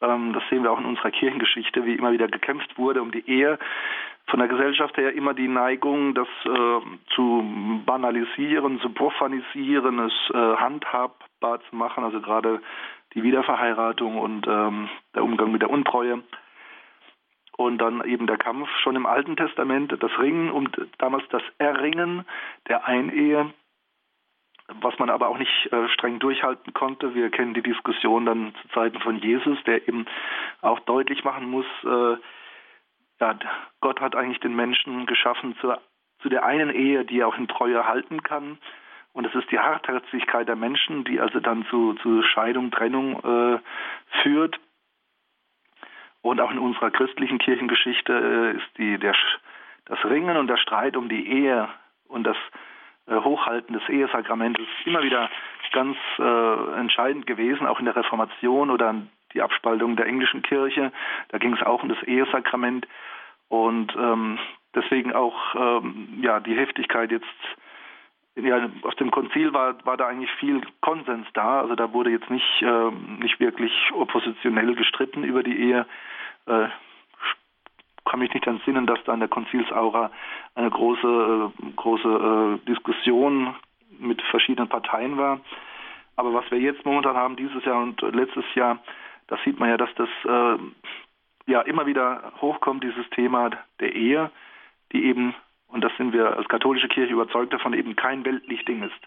Ähm, 0.00 0.32
das 0.32 0.44
sehen 0.48 0.62
wir 0.62 0.70
auch 0.70 0.78
in 0.78 0.86
unserer 0.86 1.10
Kirchengeschichte, 1.10 1.84
wie 1.84 1.94
immer 1.94 2.12
wieder 2.12 2.28
gekämpft 2.28 2.78
wurde 2.78 3.02
um 3.02 3.10
die 3.10 3.28
Ehe. 3.28 3.58
Von 4.28 4.38
der 4.38 4.48
Gesellschaft 4.48 4.96
her 4.96 5.12
immer 5.12 5.34
die 5.34 5.48
Neigung, 5.48 6.14
das 6.14 6.28
äh, 6.44 6.80
zu 7.16 7.82
banalisieren, 7.84 8.80
zu 8.80 8.90
profanisieren, 8.90 9.98
es 9.98 10.12
äh, 10.32 10.56
handhabbar 10.56 11.60
zu 11.68 11.74
machen, 11.74 12.04
also 12.04 12.20
gerade 12.20 12.62
die 13.14 13.24
Wiederverheiratung 13.24 14.18
und 14.18 14.46
ähm, 14.46 14.88
der 15.16 15.24
Umgang 15.24 15.50
mit 15.50 15.62
der 15.62 15.70
Untreue 15.70 16.22
und 17.60 17.76
dann 17.76 18.02
eben 18.04 18.26
der 18.26 18.38
Kampf 18.38 18.70
schon 18.82 18.96
im 18.96 19.04
Alten 19.04 19.36
Testament, 19.36 19.94
das 20.00 20.18
Ringen 20.18 20.50
und 20.50 20.74
damals 20.96 21.24
das 21.28 21.42
Erringen 21.58 22.24
der 22.68 22.86
Einehe, 22.86 23.52
was 24.80 24.98
man 24.98 25.10
aber 25.10 25.28
auch 25.28 25.36
nicht 25.36 25.70
äh, 25.70 25.88
streng 25.90 26.20
durchhalten 26.20 26.72
konnte. 26.72 27.14
Wir 27.14 27.28
kennen 27.28 27.52
die 27.52 27.62
Diskussion 27.62 28.24
dann 28.24 28.54
zu 28.62 28.68
Zeiten 28.68 28.98
von 29.00 29.18
Jesus, 29.18 29.58
der 29.64 29.86
eben 29.86 30.06
auch 30.62 30.80
deutlich 30.80 31.22
machen 31.22 31.50
muss, 31.50 31.66
äh, 31.84 32.16
ja, 33.20 33.38
Gott 33.82 34.00
hat 34.00 34.16
eigentlich 34.16 34.40
den 34.40 34.56
Menschen 34.56 35.04
geschaffen 35.04 35.54
zu, 35.60 35.74
zu 36.22 36.30
der 36.30 36.44
einen 36.44 36.70
Ehe, 36.70 37.04
die 37.04 37.20
er 37.20 37.28
auch 37.28 37.36
in 37.36 37.46
Treue 37.46 37.86
halten 37.86 38.22
kann. 38.22 38.56
Und 39.12 39.26
es 39.26 39.34
ist 39.34 39.50
die 39.50 39.58
Hartherzigkeit 39.58 40.48
der 40.48 40.56
Menschen, 40.56 41.04
die 41.04 41.20
also 41.20 41.40
dann 41.40 41.66
zu, 41.66 41.92
zu 41.94 42.22
Scheidung, 42.22 42.70
Trennung 42.70 43.22
äh, 43.22 43.58
führt. 44.22 44.58
Und 46.22 46.40
auch 46.40 46.50
in 46.50 46.58
unserer 46.58 46.90
christlichen 46.90 47.38
Kirchengeschichte 47.38 48.12
äh, 48.12 48.56
ist 48.56 48.78
die, 48.78 48.98
der, 48.98 49.14
das 49.86 50.04
Ringen 50.04 50.36
und 50.36 50.48
der 50.48 50.58
Streit 50.58 50.96
um 50.96 51.08
die 51.08 51.26
Ehe 51.26 51.68
und 52.08 52.24
das 52.24 52.36
äh, 53.06 53.16
Hochhalten 53.16 53.72
des 53.72 53.88
Ehesakramentes 53.88 54.66
immer 54.84 55.02
wieder 55.02 55.30
ganz 55.72 55.96
äh, 56.18 56.78
entscheidend 56.78 57.26
gewesen, 57.26 57.66
auch 57.66 57.78
in 57.78 57.84
der 57.84 57.96
Reformation 57.96 58.70
oder 58.70 58.94
die 59.32 59.42
Abspaltung 59.42 59.96
der 59.96 60.06
englischen 60.06 60.42
Kirche. 60.42 60.92
Da 61.28 61.38
ging 61.38 61.54
es 61.54 61.62
auch 61.62 61.82
um 61.82 61.88
das 61.88 62.02
Ehesakrament 62.02 62.86
und 63.48 63.94
ähm, 63.96 64.38
deswegen 64.74 65.12
auch 65.12 65.54
ähm, 65.54 66.18
ja 66.22 66.40
die 66.40 66.56
Heftigkeit 66.56 67.10
jetzt 67.10 67.26
ja, 68.36 68.68
aus 68.82 68.96
dem 68.96 69.10
Konzil 69.10 69.52
war, 69.52 69.74
war 69.84 69.96
da 69.96 70.06
eigentlich 70.06 70.30
viel 70.32 70.62
Konsens 70.80 71.26
da. 71.34 71.60
Also 71.60 71.74
da 71.74 71.92
wurde 71.92 72.10
jetzt 72.10 72.30
nicht, 72.30 72.62
äh, 72.62 72.90
nicht 73.18 73.40
wirklich 73.40 73.72
oppositionell 73.92 74.74
gestritten 74.74 75.24
über 75.24 75.42
die 75.42 75.58
Ehe. 75.58 75.86
Äh, 76.46 76.68
kann 78.04 78.20
mich 78.20 78.34
nicht 78.34 78.46
entsinnen, 78.46 78.86
dass 78.86 79.02
da 79.04 79.14
in 79.14 79.20
der 79.20 79.28
Konzilsaura 79.28 80.10
eine 80.54 80.70
große, 80.70 81.52
äh, 81.62 81.72
große 81.76 82.58
äh, 82.62 82.66
Diskussion 82.66 83.54
mit 83.98 84.20
verschiedenen 84.22 84.68
Parteien 84.68 85.16
war. 85.16 85.40
Aber 86.16 86.34
was 86.34 86.50
wir 86.50 86.58
jetzt 86.58 86.84
momentan 86.84 87.16
haben, 87.16 87.36
dieses 87.36 87.64
Jahr 87.64 87.82
und 87.82 88.00
letztes 88.02 88.44
Jahr, 88.54 88.78
da 89.28 89.38
sieht 89.44 89.60
man 89.60 89.68
ja, 89.68 89.76
dass 89.76 89.94
das 89.94 90.08
äh, 90.24 90.58
ja 91.46 91.60
immer 91.62 91.86
wieder 91.86 92.32
hochkommt, 92.40 92.82
dieses 92.82 93.08
Thema 93.10 93.50
der 93.78 93.94
Ehe, 93.94 94.30
die 94.92 95.04
eben 95.04 95.34
und 95.72 95.82
das 95.82 95.92
sind 95.96 96.12
wir 96.12 96.36
als 96.36 96.48
katholische 96.48 96.88
Kirche 96.88 97.12
überzeugt 97.12 97.52
davon, 97.52 97.74
eben 97.74 97.96
kein 97.96 98.24
weltlich 98.24 98.64
Ding 98.64 98.82
ist. 98.82 99.00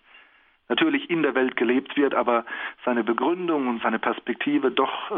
Natürlich 0.69 1.09
in 1.09 1.23
der 1.23 1.35
Welt 1.35 1.55
gelebt 1.55 1.95
wird, 1.97 2.13
aber 2.13 2.45
seine 2.85 3.03
Begründung 3.03 3.67
und 3.67 3.81
seine 3.81 3.99
Perspektive 3.99 4.71
doch 4.71 5.11
äh, 5.11 5.13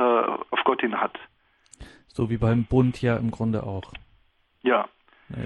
auf 0.49 0.63
Gott 0.63 0.81
hin 0.81 0.99
hat. 0.99 1.17
So 2.08 2.29
wie 2.29 2.38
beim 2.38 2.65
Bund 2.65 3.01
ja 3.01 3.17
im 3.17 3.29
Grunde 3.29 3.63
auch. 3.63 3.93
Ja, 4.63 4.88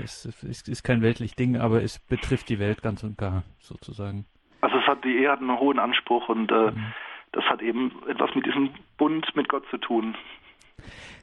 Es 0.04 0.26
ist, 0.26 0.68
ist 0.68 0.84
kein 0.84 1.02
weltlich 1.02 1.36
Ding, 1.36 1.58
aber 1.58 1.82
es 1.84 2.00
betrifft 2.00 2.50
die 2.50 2.60
Welt 2.60 2.82
ganz 2.82 3.04
und 3.04 3.18
gar, 3.18 3.44
sozusagen. 3.60 4.26
Also 4.62 4.78
es 4.78 4.88
hat 4.88 5.04
die 5.04 5.18
Ehe 5.18 5.32
hat 5.32 5.40
einen 5.40 5.60
hohen 5.60 5.80
Anspruch 5.80 6.30
und 6.30 6.52
äh, 6.52 6.72
mhm. 6.72 6.94
das 7.32 7.44
hat 7.46 7.62
eben 7.62 7.92
etwas 8.08 8.34
mit 8.36 8.46
diesem 8.46 8.70
Bund 8.98 9.26
mit 9.36 9.50
Gott 9.50 9.64
zu 9.70 9.78
tun. 9.78 10.16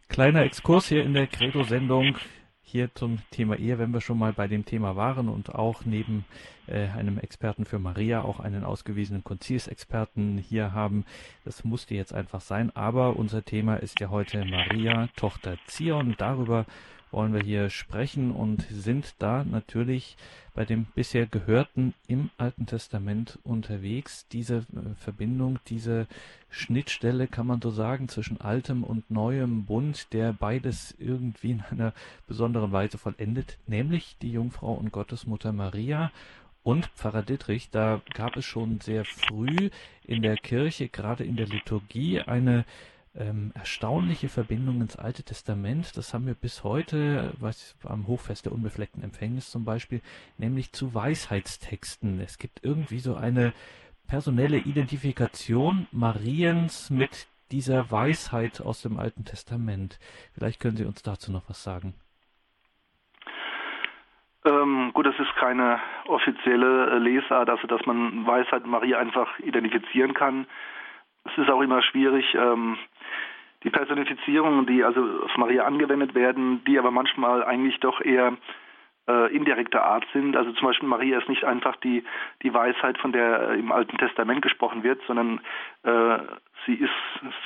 Kleiner 0.09 0.43
Exkurs 0.43 0.89
hier 0.89 1.03
in 1.03 1.15
der 1.15 1.27
Credo-Sendung 1.27 2.17
hier 2.69 2.93
zum 2.95 3.19
Thema 3.31 3.57
Ehe, 3.57 3.79
wenn 3.79 3.93
wir 3.93 4.01
schon 4.01 4.19
mal 4.19 4.33
bei 4.33 4.49
dem 4.49 4.65
Thema 4.65 4.97
waren 4.97 5.29
und 5.29 5.55
auch 5.55 5.85
neben 5.85 6.25
äh, 6.67 6.89
einem 6.89 7.19
Experten 7.19 7.65
für 7.65 7.79
Maria 7.79 8.23
auch 8.23 8.41
einen 8.41 8.65
ausgewiesenen 8.65 9.23
Konzilsexperten 9.23 10.37
hier 10.37 10.73
haben. 10.73 11.05
Das 11.45 11.63
musste 11.63 11.95
jetzt 11.95 12.13
einfach 12.13 12.41
sein, 12.41 12.75
aber 12.75 13.17
unser 13.17 13.45
Thema 13.45 13.77
ist 13.77 14.01
ja 14.01 14.11
heute 14.11 14.45
Maria, 14.45 15.09
Tochter 15.15 15.57
Zion. 15.67 16.17
Darüber 16.19 16.67
wollen 17.11 17.33
wir 17.33 17.43
hier 17.43 17.71
sprechen 17.71 18.33
und 18.33 18.63
sind 18.71 19.15
da 19.19 19.45
natürlich 19.45 20.17
bei 20.55 20.65
dem 20.65 20.87
bisher 20.95 21.27
Gehörten 21.27 21.95
im 22.09 22.31
Alten 22.39 22.67
Testament 22.67 23.39
unterwegs. 23.45 24.27
Diese 24.29 24.57
äh, 24.57 24.95
Verbindung, 24.97 25.59
diese 25.69 26.07
Schnittstelle, 26.51 27.27
kann 27.29 27.47
man 27.47 27.61
so 27.61 27.71
sagen, 27.71 28.09
zwischen 28.09 28.41
altem 28.41 28.83
und 28.83 29.11
neuem 29.11 29.67
Bund, 29.67 30.13
der 30.13 30.33
beides 30.33 30.95
irgendwie 30.99 31.53
in 31.53 31.65
einer 31.71 31.93
besonderen 32.27 32.73
Weise 32.73 32.99
vollendet, 32.99 33.59
nämlich 33.67 34.17
die 34.23 34.33
Jungfrau 34.33 34.73
und 34.73 34.93
Gottesmutter 34.93 35.53
Maria 35.53 36.11
und 36.63 36.87
Pfarrer 36.97 37.23
Dittrich, 37.23 37.71
da 37.71 38.01
gab 38.15 38.37
es 38.37 38.45
schon 38.45 38.81
sehr 38.81 39.05
früh 39.05 39.71
in 40.05 40.23
der 40.23 40.37
Kirche, 40.37 40.89
gerade 40.89 41.23
in 41.23 41.37
der 41.37 41.47
Liturgie, 41.47 42.21
eine 42.21 42.65
ähm, 43.19 43.53
erstaunliche 43.55 44.29
Verbindung 44.29 44.81
ins 44.81 44.97
Alte 44.97 45.23
Testament. 45.23 45.97
Das 45.97 46.13
haben 46.13 46.27
wir 46.27 46.35
bis 46.35 46.65
heute, 46.65 47.33
was 47.39 47.77
am 47.85 48.07
Hochfest 48.07 48.47
der 48.47 48.53
unbefleckten 48.53 49.03
Empfängnis 49.03 49.51
zum 49.51 49.65
Beispiel, 49.65 50.01
nämlich 50.39 50.73
zu 50.73 50.95
Weisheitstexten. 50.95 52.21
Es 52.21 52.39
gibt 52.39 52.65
irgendwie 52.65 52.99
so 52.99 53.15
eine 53.15 53.53
personelle 54.09 54.59
Identifikation 54.59 55.87
Mariens 55.93 56.91
mit 56.91 57.27
dieser 57.51 57.91
Weisheit 57.91 58.61
aus 58.61 58.83
dem 58.83 58.99
Alten 58.99 59.25
Testament. 59.25 59.99
Vielleicht 60.35 60.61
können 60.61 60.77
Sie 60.77 60.85
uns 60.85 61.03
dazu 61.03 61.33
noch 61.33 61.49
was 61.49 61.63
sagen. 61.63 61.95
Ähm, 64.45 64.93
gut, 64.95 65.07
das 65.07 65.19
ist 65.19 65.35
keine 65.37 65.81
offizielle 66.07 66.91
äh, 66.91 66.99
Lesart, 66.99 67.51
also 67.51 67.67
dass 67.67 67.85
man 67.85 68.27
Weisheit 68.27 68.65
Maria 68.65 68.99
einfach 68.99 69.39
identifizieren 69.41 70.15
kann. 70.15 70.47
Es 71.27 71.39
ist 71.39 71.51
auch 71.51 71.61
immer 71.61 71.83
schwierig, 71.83 72.35
ähm, 72.35 72.79
die 73.63 73.71
Personifizierungen, 73.71 74.67
die 74.67 74.85
also 74.85 75.01
auf 75.25 75.37
Maria 75.37 75.65
angewendet 75.65 76.15
werden, 76.15 76.63
die 76.65 76.79
aber 76.79 76.91
manchmal 76.91 77.43
eigentlich 77.45 77.81
doch 77.81 78.01
eher 78.01 78.37
äh, 79.09 79.35
indirekter 79.35 79.85
Art 79.85 80.05
sind. 80.13 80.37
Also 80.37 80.53
zum 80.53 80.69
Beispiel 80.69 80.89
Maria 80.89 81.19
ist 81.19 81.29
nicht 81.29 81.45
einfach 81.45 81.77
die, 81.77 82.05
die 82.43 82.53
Weisheit, 82.53 82.99
von 82.99 83.13
der 83.13 83.51
äh, 83.51 83.59
im 83.59 83.73
Alten 83.73 83.99
Testament 83.99 84.43
gesprochen 84.43 84.83
wird, 84.83 85.01
sondern 85.07 85.41
äh, 85.85 86.19
sie 86.67 86.75
ist 86.75 86.91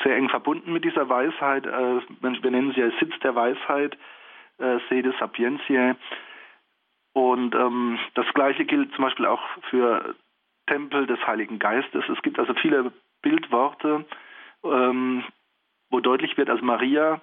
sehr 0.03 0.17
eng 0.17 0.29
verbunden 0.29 0.73
mit 0.73 0.85
dieser 0.85 1.09
Weisheit. 1.09 1.67
Äh, 1.67 2.01
wir 2.21 2.51
nennen 2.51 2.73
sie 2.75 2.83
als 2.83 2.99
Sitz 2.99 3.19
der 3.21 3.35
Weisheit, 3.35 3.97
äh, 4.59 4.79
Sede 4.89 5.15
Sapientiae. 5.19 5.97
Und 7.13 7.55
ähm, 7.55 7.99
das 8.15 8.27
Gleiche 8.35 8.65
gilt 8.65 8.95
zum 8.95 9.05
Beispiel 9.05 9.27
auch 9.27 9.43
für 9.69 10.15
Tempel 10.67 11.07
des 11.07 11.19
Heiligen 11.27 11.59
Geistes. 11.59 12.05
Es 12.09 12.23
gibt 12.23 12.39
also 12.39 12.55
viele 12.55 12.93
Bildworte, 13.23 14.05
ähm, 14.65 15.25
wo 15.91 16.01
deutlich 16.01 16.37
wird, 16.37 16.51
als 16.51 16.63
Maria 16.63 17.21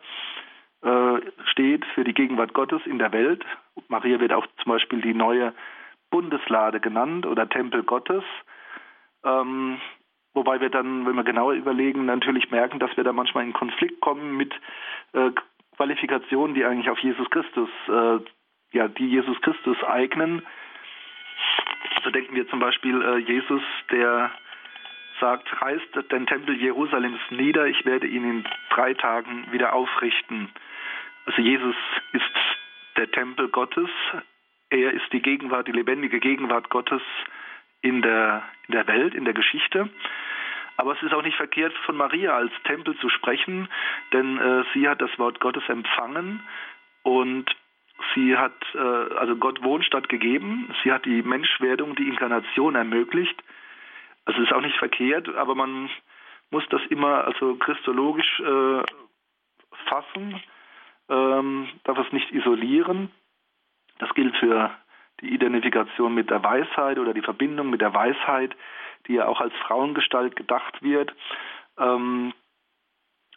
äh, 0.83 1.19
steht 1.51 1.85
für 1.93 2.03
die 2.03 2.13
Gegenwart 2.13 2.53
Gottes 2.53 2.81
in 2.85 2.99
der 2.99 3.11
Welt. 3.11 3.43
Maria 3.87 4.19
wird 4.19 4.33
auch 4.33 4.45
zum 4.61 4.71
Beispiel 4.71 5.01
die 5.01 5.13
neue 5.13 5.53
Bundeslade 6.09 6.79
genannt 6.79 7.25
oder 7.25 7.49
Tempel 7.49 7.83
Gottes. 7.83 8.23
Ähm, 9.23 9.79
wobei 10.33 10.61
wir 10.61 10.69
dann, 10.69 11.05
wenn 11.05 11.15
wir 11.15 11.23
genauer 11.23 11.53
überlegen, 11.53 12.05
natürlich 12.05 12.51
merken, 12.51 12.79
dass 12.79 12.95
wir 12.95 13.03
da 13.03 13.13
manchmal 13.13 13.43
in 13.43 13.53
Konflikt 13.53 13.99
kommen 14.01 14.37
mit 14.37 14.53
äh, 15.13 15.31
Qualifikationen, 15.75 16.55
die 16.55 16.65
eigentlich 16.65 16.89
auf 16.89 16.99
Jesus 16.99 17.29
Christus, 17.29 17.69
äh, 17.87 18.19
ja, 18.71 18.87
die 18.87 19.07
Jesus 19.07 19.39
Christus 19.41 19.81
eignen. 19.83 20.45
So 22.03 22.11
denken 22.11 22.35
wir 22.35 22.47
zum 22.49 22.59
Beispiel 22.59 23.01
äh, 23.01 23.17
Jesus, 23.17 23.61
der 23.91 24.31
sagt, 25.19 25.49
reißt 25.61 26.11
den 26.11 26.27
Tempel 26.27 26.55
Jerusalems 26.55 27.19
nieder, 27.29 27.67
ich 27.67 27.85
werde 27.85 28.07
ihn 28.07 28.23
in 28.23 28.45
drei 28.69 28.93
Tagen 28.93 29.51
wieder 29.51 29.73
aufrichten. 29.73 30.49
Also 31.25 31.41
Jesus 31.41 31.75
ist 32.13 32.23
der 32.97 33.11
Tempel 33.11 33.49
Gottes, 33.49 33.89
er 34.69 34.91
ist 34.91 35.11
die 35.13 35.21
Gegenwart, 35.21 35.67
die 35.67 35.71
lebendige 35.71 36.19
Gegenwart 36.19 36.69
Gottes 36.69 37.01
in 37.81 38.01
der, 38.01 38.43
in 38.67 38.73
der 38.73 38.87
Welt, 38.87 39.13
in 39.13 39.25
der 39.25 39.33
Geschichte. 39.33 39.89
Aber 40.77 40.93
es 40.93 41.01
ist 41.01 41.13
auch 41.13 41.23
nicht 41.23 41.37
verkehrt, 41.37 41.73
von 41.85 41.97
Maria 41.97 42.35
als 42.35 42.51
Tempel 42.65 42.95
zu 42.97 43.09
sprechen, 43.09 43.67
denn 44.13 44.37
äh, 44.37 44.63
sie 44.73 44.87
hat 44.87 45.01
das 45.01 45.17
Wort 45.17 45.39
Gottes 45.39 45.63
empfangen 45.67 46.41
und 47.03 47.49
sie 48.13 48.37
hat 48.37 48.53
äh, 48.75 48.77
also 48.77 49.37
Gott 49.37 49.63
Wohnstatt 49.63 50.07
gegeben, 50.07 50.73
sie 50.83 50.91
hat 50.91 51.05
die 51.05 51.23
Menschwerdung, 51.23 51.95
die 51.95 52.07
Inkarnation 52.07 52.75
ermöglicht 52.75 53.41
also 54.27 54.41
ist 54.41 54.51
auch 54.51 54.61
nicht 54.61 54.77
verkehrt, 54.77 55.33
aber 55.35 55.55
man 55.55 55.89
muss 56.49 56.67
das 56.69 56.81
immer 56.89 57.23
also 57.23 57.55
christologisch 57.55 58.41
äh, 58.41 58.83
fassen, 59.85 60.41
ähm, 61.09 61.69
darf 61.85 61.97
es 61.97 62.11
nicht 62.11 62.31
isolieren. 62.31 63.09
Das 63.99 64.13
gilt 64.13 64.35
für 64.35 64.71
die 65.21 65.33
Identifikation 65.33 66.13
mit 66.13 66.29
der 66.29 66.43
Weisheit 66.43 66.99
oder 66.99 67.13
die 67.13 67.21
Verbindung 67.21 67.69
mit 67.69 67.79
der 67.79 67.93
Weisheit, 67.93 68.53
die 69.07 69.13
ja 69.13 69.27
auch 69.27 69.39
als 69.39 69.53
Frauengestalt 69.65 70.35
gedacht 70.35 70.83
wird. 70.83 71.13
Ähm, 71.77 72.33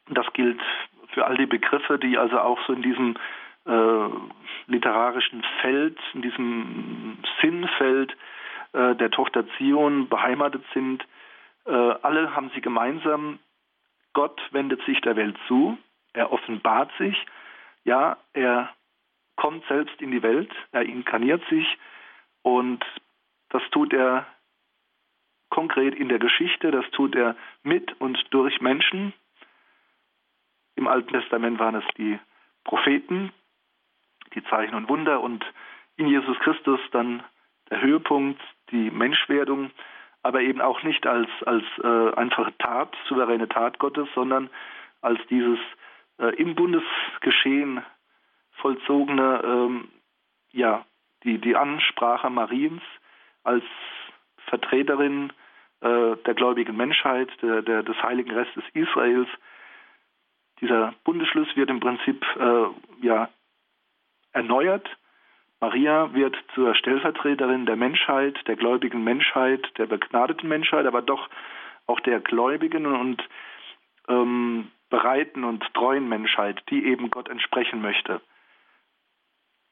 das 0.09 0.27
gilt 0.33 0.61
für 1.15 1.25
all 1.25 1.37
die 1.37 1.47
Begriffe, 1.47 2.01
die 2.01 2.19
also 2.19 2.41
auch 2.41 2.59
so 2.67 2.73
in 2.73 2.83
diesem 2.83 3.17
äh, 3.65 4.09
literarischen 4.67 5.45
Feld, 5.61 5.99
in 6.15 6.23
diesem 6.23 7.19
Sinnfeld 7.41 8.17
äh, 8.73 8.95
der 8.97 9.11
Tochter 9.11 9.45
Zion 9.57 10.09
beheimatet 10.09 10.65
sind. 10.75 11.05
Äh, 11.67 11.73
alle 11.73 12.35
haben 12.35 12.51
sie 12.55 12.61
gemeinsam, 12.61 13.39
Gott 14.13 14.41
wendet 14.51 14.83
sich 14.85 15.01
der 15.01 15.17
Welt 15.17 15.37
zu, 15.47 15.79
er 16.13 16.33
offenbart 16.33 16.91
sich, 16.99 17.27
ja, 17.85 18.17
er 18.33 18.71
kommt 19.37 19.65
selbst 19.67 20.01
in 20.03 20.11
die 20.11 20.23
Welt, 20.23 20.53
er 20.73 20.83
inkarniert 20.83 21.43
sich 21.49 21.79
und 22.43 22.85
das 23.51 23.63
tut 23.71 23.93
er 23.93 24.27
konkret 25.49 25.95
in 25.95 26.09
der 26.09 26.19
Geschichte, 26.19 26.71
das 26.71 26.89
tut 26.93 27.15
er 27.15 27.37
mit 27.63 28.01
und 28.01 28.19
durch 28.31 28.61
Menschen. 28.61 29.13
Im 30.77 30.87
Alten 30.87 31.13
Testament 31.13 31.59
waren 31.59 31.75
es 31.75 31.85
die 31.97 32.19
Propheten, 32.65 33.33
die 34.35 34.45
Zeichen 34.45 34.75
und 34.75 34.89
Wunder 34.89 35.21
und 35.21 35.45
in 35.97 36.07
Jesus 36.07 36.39
Christus 36.39 36.81
dann 36.93 37.23
der 37.71 37.81
Höhepunkt, 37.81 38.41
die 38.71 38.91
Menschwerdung, 38.91 39.71
aber 40.23 40.43
eben 40.43 40.61
auch 40.61 40.83
nicht 40.83 41.07
als, 41.07 41.29
als 41.47 41.65
äh, 41.83 42.15
einfache 42.15 42.53
Tat, 42.59 42.95
souveräne 43.09 43.49
Tat 43.49 43.79
Gottes, 43.79 44.09
sondern 44.15 44.51
als 45.01 45.19
dieses 45.29 45.59
äh, 46.19 46.35
im 46.37 46.55
Bundesgeschehen 46.55 47.83
vollzogene, 48.53 49.43
ähm, 49.45 49.89
ja, 50.53 50.85
die, 51.25 51.39
die 51.39 51.57
Ansprache 51.57 52.29
Mariens 52.29 52.83
als 53.45 53.65
Vertreterin 54.47 55.33
äh, 55.81 56.17
der 56.17 56.35
gläubigen 56.35 56.77
Menschheit, 56.77 57.31
der, 57.41 57.63
der, 57.63 57.83
des 57.83 57.97
heiligen 58.03 58.33
Restes 58.33 58.65
Israels. 58.75 59.29
Dieser 60.61 60.95
Bundesschluss 61.05 61.49
wird 61.57 61.71
im 61.71 61.81
Prinzip 61.81 62.23
äh, 62.39 62.67
ja, 63.07 63.31
erneuert 64.33 64.89
Maria 65.61 66.15
wird 66.15 66.37
zur 66.55 66.75
Stellvertreterin 66.75 67.67
der 67.67 67.77
Menschheit, 67.77 68.37
der 68.47 68.57
gläubigen 68.57 69.05
Menschheit, 69.05 69.67
der 69.77 69.87
begnadeten 69.87 70.49
Menschheit, 70.49 70.87
aber 70.87 71.03
doch 71.03 71.29
auch 71.87 72.01
der 72.01 72.21
gläubigen 72.21 72.87
und 72.87 73.23
ähm, 74.09 74.71
bereiten 74.89 75.45
und 75.45 75.63
treuen 75.75 76.09
Menschheit, 76.09 76.63
die 76.71 76.87
eben 76.87 77.11
Gott 77.11 77.29
entsprechen 77.29 77.83
möchte. 77.83 78.21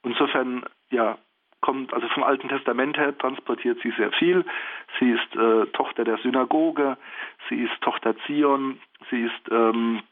Insofern, 0.03 0.65
ja, 0.91 1.19
kommt 1.61 1.93
also 1.93 2.07
vom 2.09 2.23
Alten 2.23 2.49
Testament 2.49 2.97
her 2.97 3.17
transportiert 3.17 3.79
sie 3.83 3.91
sehr 3.93 4.13
viel. 4.13 4.45
Sie 4.99 5.11
ist 5.11 5.37
äh, 5.37 5.67
Tochter 5.73 6.05
der 6.05 6.19
Synagoge, 6.19 6.97
sie 7.49 7.63
ist 7.63 7.81
Tochter 7.81 8.15
Zion, 8.27 8.81
sie 9.11 9.23
ist 9.23 9.51
ähm, 9.51 10.03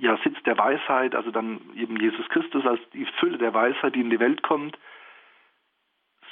ja, 0.00 0.18
Sitz 0.24 0.42
der 0.44 0.56
Weisheit, 0.56 1.14
also 1.14 1.30
dann 1.30 1.60
eben 1.76 1.98
Jesus 2.00 2.28
Christus 2.30 2.66
als 2.66 2.80
die 2.92 3.06
Fülle 3.18 3.38
der 3.38 3.54
Weisheit, 3.54 3.94
die 3.94 4.00
in 4.00 4.10
die 4.10 4.20
Welt 4.20 4.42
kommt. 4.42 4.78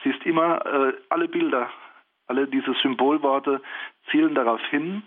Sie 0.02 0.11
ist 0.11 0.24
immer, 0.24 0.64
äh, 0.64 0.94
alle 1.09 1.28
Bilder, 1.28 1.70
alle 2.26 2.46
diese 2.46 2.74
Symbolworte 2.83 3.61
zielen 4.11 4.35
darauf 4.35 4.61
hin, 4.70 5.02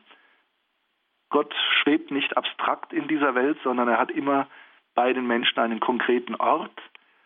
Gott 1.30 1.54
schwebt 1.82 2.12
nicht 2.12 2.36
abstrakt 2.38 2.93
in 2.93 3.08
dieser 3.08 3.36
Welt, 3.36 3.58
sondern 3.63 3.88
er 3.88 3.97
hat 3.97 4.12
immer 4.12 4.47
bei 4.93 5.13
den 5.13 5.26
Menschen 5.26 5.60
einen 5.60 5.80
konkreten 5.80 6.36
Ort 6.36 6.78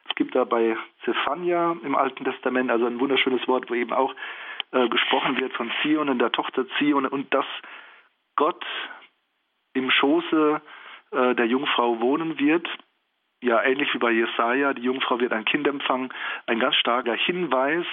Es 0.08 0.15
gibt 0.15 0.36
da 0.36 0.43
bei 0.43 0.78
Zephania 1.04 1.76
im 1.84 1.95
Alten 1.95 2.24
Testament 2.24 2.69
also 2.69 2.86
ein 2.86 3.00
wunderschönes 3.00 3.48
Wort, 3.48 3.69
wo 3.69 3.74
eben 3.74 3.91
auch 3.91 4.13
äh, 4.71 4.88
gesprochen 4.89 5.39
wird 5.39 5.54
von 5.54 5.71
Zion 5.82 6.10
und 6.10 6.19
der 6.19 6.32
Tochter 6.32 6.65
Zion 6.78 7.08
und 7.08 7.34
dass 7.34 7.45
Gott 8.36 8.63
im 9.74 9.89
Schoße 9.89 10.62
äh, 11.15 11.36
der 11.36 11.45
Jungfrau 11.45 11.99
wohnen 11.99 12.39
wird. 12.39 12.67
Ja, 13.41 13.62
ähnlich 13.63 13.93
wie 13.93 13.99
bei 13.99 14.12
Jesaja, 14.12 14.73
die 14.73 14.84
Jungfrau 14.84 15.19
wird 15.19 15.34
ein 15.34 15.45
Kind 15.45 15.67
empfangen. 15.67 16.10
Ein 16.47 16.60
ganz 16.60 16.75
starker 16.75 17.13
Hinweis, 17.13 17.86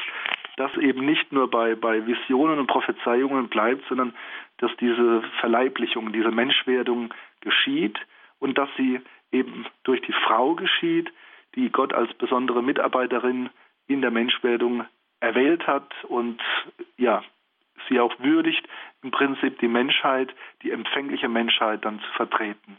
dass 0.57 0.75
eben 0.77 1.05
nicht 1.05 1.33
nur 1.33 1.51
bei, 1.51 1.75
bei 1.75 2.07
Visionen 2.07 2.59
und 2.59 2.67
Prophezeiungen 2.67 3.49
bleibt, 3.49 3.87
sondern 3.89 4.15
dass 4.59 4.71
diese 4.79 5.23
Verleiblichung, 5.41 6.13
diese 6.13 6.31
Menschwerdung 6.31 7.13
geschieht 7.41 7.99
und 8.39 8.57
dass 8.59 8.69
sie 8.77 9.01
eben 9.31 9.67
durch 9.85 10.01
die 10.03 10.13
Frau 10.13 10.55
geschieht, 10.55 11.13
die 11.55 11.71
Gott 11.71 11.93
als 11.93 12.13
besondere 12.15 12.63
Mitarbeiterin 12.63 13.51
in 13.87 14.01
der 14.01 14.11
Menschwerdung 14.11 14.85
erwählt 15.21 15.67
hat 15.67 15.93
und 16.05 16.41
ja, 16.97 17.23
sie 17.89 18.01
auch 18.01 18.15
würdigt, 18.21 18.67
im 19.03 19.11
Prinzip 19.11 19.59
die 19.59 19.69
Menschheit, 19.69 20.35
die 20.63 20.71
empfängliche 20.71 21.29
Menschheit 21.29 21.85
dann 21.85 22.01
zu 22.01 22.13
vertreten. 22.13 22.79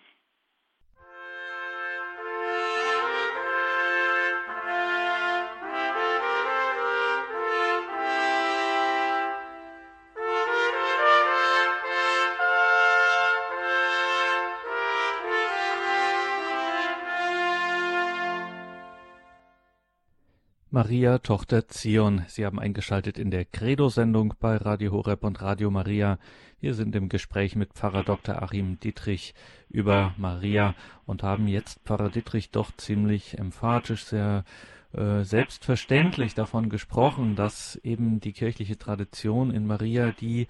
Maria, 20.74 21.20
Tochter 21.20 21.68
Zion. 21.68 22.24
Sie 22.26 22.48
haben 22.48 22.58
eingeschaltet 22.58 23.20
in 23.20 23.30
der 23.30 23.46
Credo-Sendung 23.46 24.34
bei 24.40 24.58
Radio 24.58 24.92
Horeb 24.92 25.24
und 25.24 25.40
Radio 25.40 25.70
Maria. 25.70 26.18
Wir 26.62 26.74
sind 26.74 26.96
im 26.96 27.10
Gespräch 27.10 27.56
mit 27.56 27.74
Pfarrer 27.74 28.04
Dr. 28.04 28.42
Achim 28.42 28.80
Dietrich 28.80 29.36
über 29.70 30.16
Maria 30.18 30.74
und 31.06 31.22
haben 31.22 31.48
jetzt 31.48 31.80
Pfarrer 31.86 32.10
Dietrich 32.10 32.50
doch 32.50 32.76
ziemlich 32.76 33.38
emphatisch, 33.38 34.06
sehr 34.06 34.46
äh, 34.94 35.22
selbstverständlich 35.22 36.34
davon 36.34 36.70
gesprochen, 36.70 37.36
dass 37.36 37.76
eben 37.84 38.20
die 38.20 38.34
kirchliche 38.34 38.80
Tradition 38.80 39.52
in 39.52 39.68
Maria 39.68 40.12
die 40.12 40.48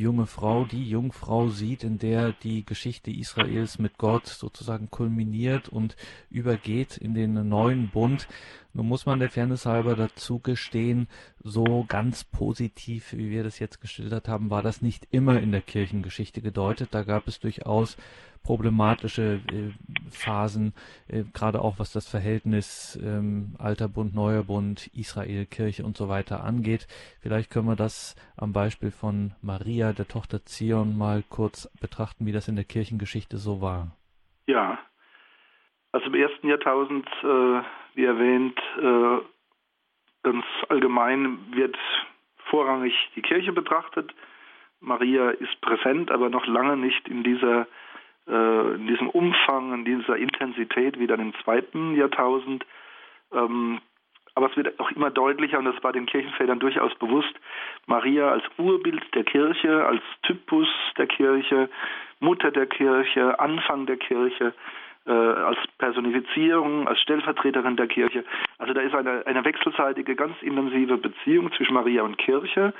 junge 0.00 0.26
Frau, 0.26 0.64
die 0.64 0.88
Jungfrau 0.88 1.48
sieht, 1.48 1.84
in 1.84 1.98
der 1.98 2.32
die 2.32 2.64
Geschichte 2.64 3.10
Israels 3.10 3.78
mit 3.78 3.98
Gott 3.98 4.26
sozusagen 4.26 4.90
kulminiert 4.90 5.68
und 5.68 5.96
übergeht 6.30 6.96
in 6.96 7.12
den 7.12 7.48
neuen 7.48 7.90
Bund. 7.90 8.26
Nun 8.72 8.88
muss 8.88 9.04
man 9.04 9.18
der 9.18 9.28
Fairness 9.28 9.66
halber 9.66 9.94
dazu 9.94 10.38
gestehen, 10.38 11.08
so 11.44 11.84
ganz 11.86 12.24
positiv, 12.24 13.12
wie 13.12 13.30
wir 13.30 13.44
das 13.44 13.58
jetzt 13.58 13.82
geschildert 13.82 14.28
haben, 14.28 14.48
war 14.48 14.62
das 14.62 14.80
nicht 14.80 15.08
immer 15.10 15.38
in 15.38 15.52
der 15.52 15.60
Kirchengeschichte 15.60 16.40
gedeutet. 16.40 16.88
Da 16.92 17.02
gab 17.02 17.28
es 17.28 17.38
durchaus 17.38 17.98
problematische 18.42 19.40
äh, 19.52 19.70
Phasen, 20.10 20.74
äh, 21.08 21.24
gerade 21.32 21.60
auch 21.60 21.78
was 21.78 21.92
das 21.92 22.08
Verhältnis 22.08 22.98
ähm, 23.02 23.54
Alter 23.58 23.88
Bund, 23.88 24.14
Neuer 24.14 24.44
Bund, 24.44 24.88
Israel, 24.94 25.46
Kirche 25.46 25.84
und 25.84 25.96
so 25.96 26.08
weiter 26.08 26.44
angeht. 26.44 26.86
Vielleicht 27.20 27.50
können 27.50 27.68
wir 27.68 27.76
das 27.76 28.16
am 28.36 28.52
Beispiel 28.52 28.90
von 28.90 29.32
Maria, 29.42 29.92
der 29.92 30.08
Tochter 30.08 30.44
Zion, 30.44 30.96
mal 30.96 31.22
kurz 31.28 31.70
betrachten, 31.80 32.26
wie 32.26 32.32
das 32.32 32.48
in 32.48 32.56
der 32.56 32.64
Kirchengeschichte 32.64 33.36
so 33.36 33.60
war. 33.60 33.96
Ja, 34.46 34.78
also 35.92 36.06
im 36.06 36.14
ersten 36.14 36.48
Jahrtausend, 36.48 37.06
äh, 37.22 37.62
wie 37.94 38.04
erwähnt, 38.04 38.58
äh, 38.80 39.24
ganz 40.22 40.44
allgemein 40.68 41.38
wird 41.52 41.76
vorrangig 42.50 42.94
die 43.14 43.22
Kirche 43.22 43.52
betrachtet. 43.52 44.12
Maria 44.80 45.30
ist 45.30 45.60
präsent, 45.60 46.10
aber 46.10 46.28
noch 46.28 46.46
lange 46.46 46.76
nicht 46.76 47.08
in 47.08 47.22
dieser 47.22 47.66
äh, 48.28 48.74
in 48.74 48.86
diesem 48.86 49.10
Umfang, 49.10 49.72
in 49.74 49.84
dieser 49.84 50.16
Intensität 50.16 50.98
wie 50.98 51.06
dann 51.06 51.20
im 51.20 51.34
zweiten 51.42 51.94
Jahrtausend. 51.94 52.64
Ähm, 53.32 53.80
aber 54.34 54.50
es 54.50 54.56
wird 54.56 54.80
auch 54.80 54.90
immer 54.92 55.10
deutlicher, 55.10 55.58
und 55.58 55.66
das 55.66 55.82
war 55.82 55.92
den 55.92 56.06
Kirchenvätern 56.06 56.58
durchaus 56.58 56.94
bewusst, 56.94 57.34
Maria 57.86 58.30
als 58.30 58.44
Urbild 58.56 59.02
der 59.14 59.24
Kirche, 59.24 59.84
als 59.84 60.02
Typus 60.22 60.68
der 60.96 61.06
Kirche, 61.06 61.68
Mutter 62.20 62.50
der 62.50 62.66
Kirche, 62.66 63.38
Anfang 63.38 63.84
der 63.86 63.98
Kirche, 63.98 64.54
äh, 65.04 65.10
als 65.10 65.58
Personifizierung, 65.78 66.86
als 66.88 67.00
Stellvertreterin 67.00 67.76
der 67.76 67.88
Kirche. 67.88 68.24
Also 68.58 68.72
da 68.72 68.80
ist 68.80 68.94
eine, 68.94 69.26
eine 69.26 69.44
wechselseitige, 69.44 70.14
ganz 70.14 70.40
intensive 70.42 70.96
Beziehung 70.96 71.52
zwischen 71.52 71.74
Maria 71.74 72.02
und 72.02 72.18
Kirche. 72.18 72.72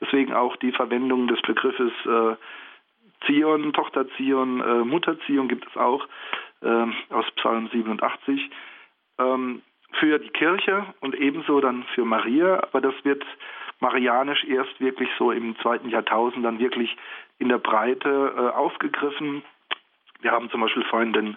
Deswegen 0.00 0.32
auch 0.32 0.56
die 0.56 0.72
Verwendung 0.72 1.26
des 1.26 1.40
Begriffes 1.42 1.92
äh, 2.04 2.36
Zion, 3.26 3.72
Tochter 3.72 4.06
Zion, 4.16 4.60
äh, 4.60 4.84
Mutter 4.84 5.18
Zion 5.20 5.48
gibt 5.48 5.66
es 5.66 5.76
auch 5.76 6.06
äh, 6.62 6.86
aus 7.10 7.30
Psalm 7.36 7.68
87 7.72 8.50
ähm, 9.18 9.62
für 9.92 10.18
die 10.18 10.30
Kirche 10.30 10.86
und 11.00 11.14
ebenso 11.14 11.60
dann 11.60 11.84
für 11.94 12.04
Maria, 12.04 12.62
aber 12.62 12.80
das 12.80 12.94
wird 13.02 13.24
marianisch 13.80 14.44
erst 14.44 14.80
wirklich 14.80 15.08
so 15.18 15.32
im 15.32 15.58
zweiten 15.58 15.88
Jahrtausend 15.88 16.44
dann 16.44 16.58
wirklich 16.58 16.96
in 17.38 17.48
der 17.48 17.58
Breite 17.58 18.34
äh, 18.36 18.56
aufgegriffen. 18.56 19.42
Wir 20.20 20.32
haben 20.32 20.50
zum 20.50 20.60
Beispiel 20.60 20.84
vorhin 20.84 21.12
den, 21.12 21.36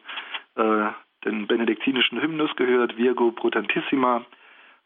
äh, 0.55 0.89
den 1.25 1.47
benediktinischen 1.47 2.21
Hymnus 2.21 2.55
gehört, 2.55 2.97
Virgo 2.97 3.31
Brutantissima, 3.31 4.25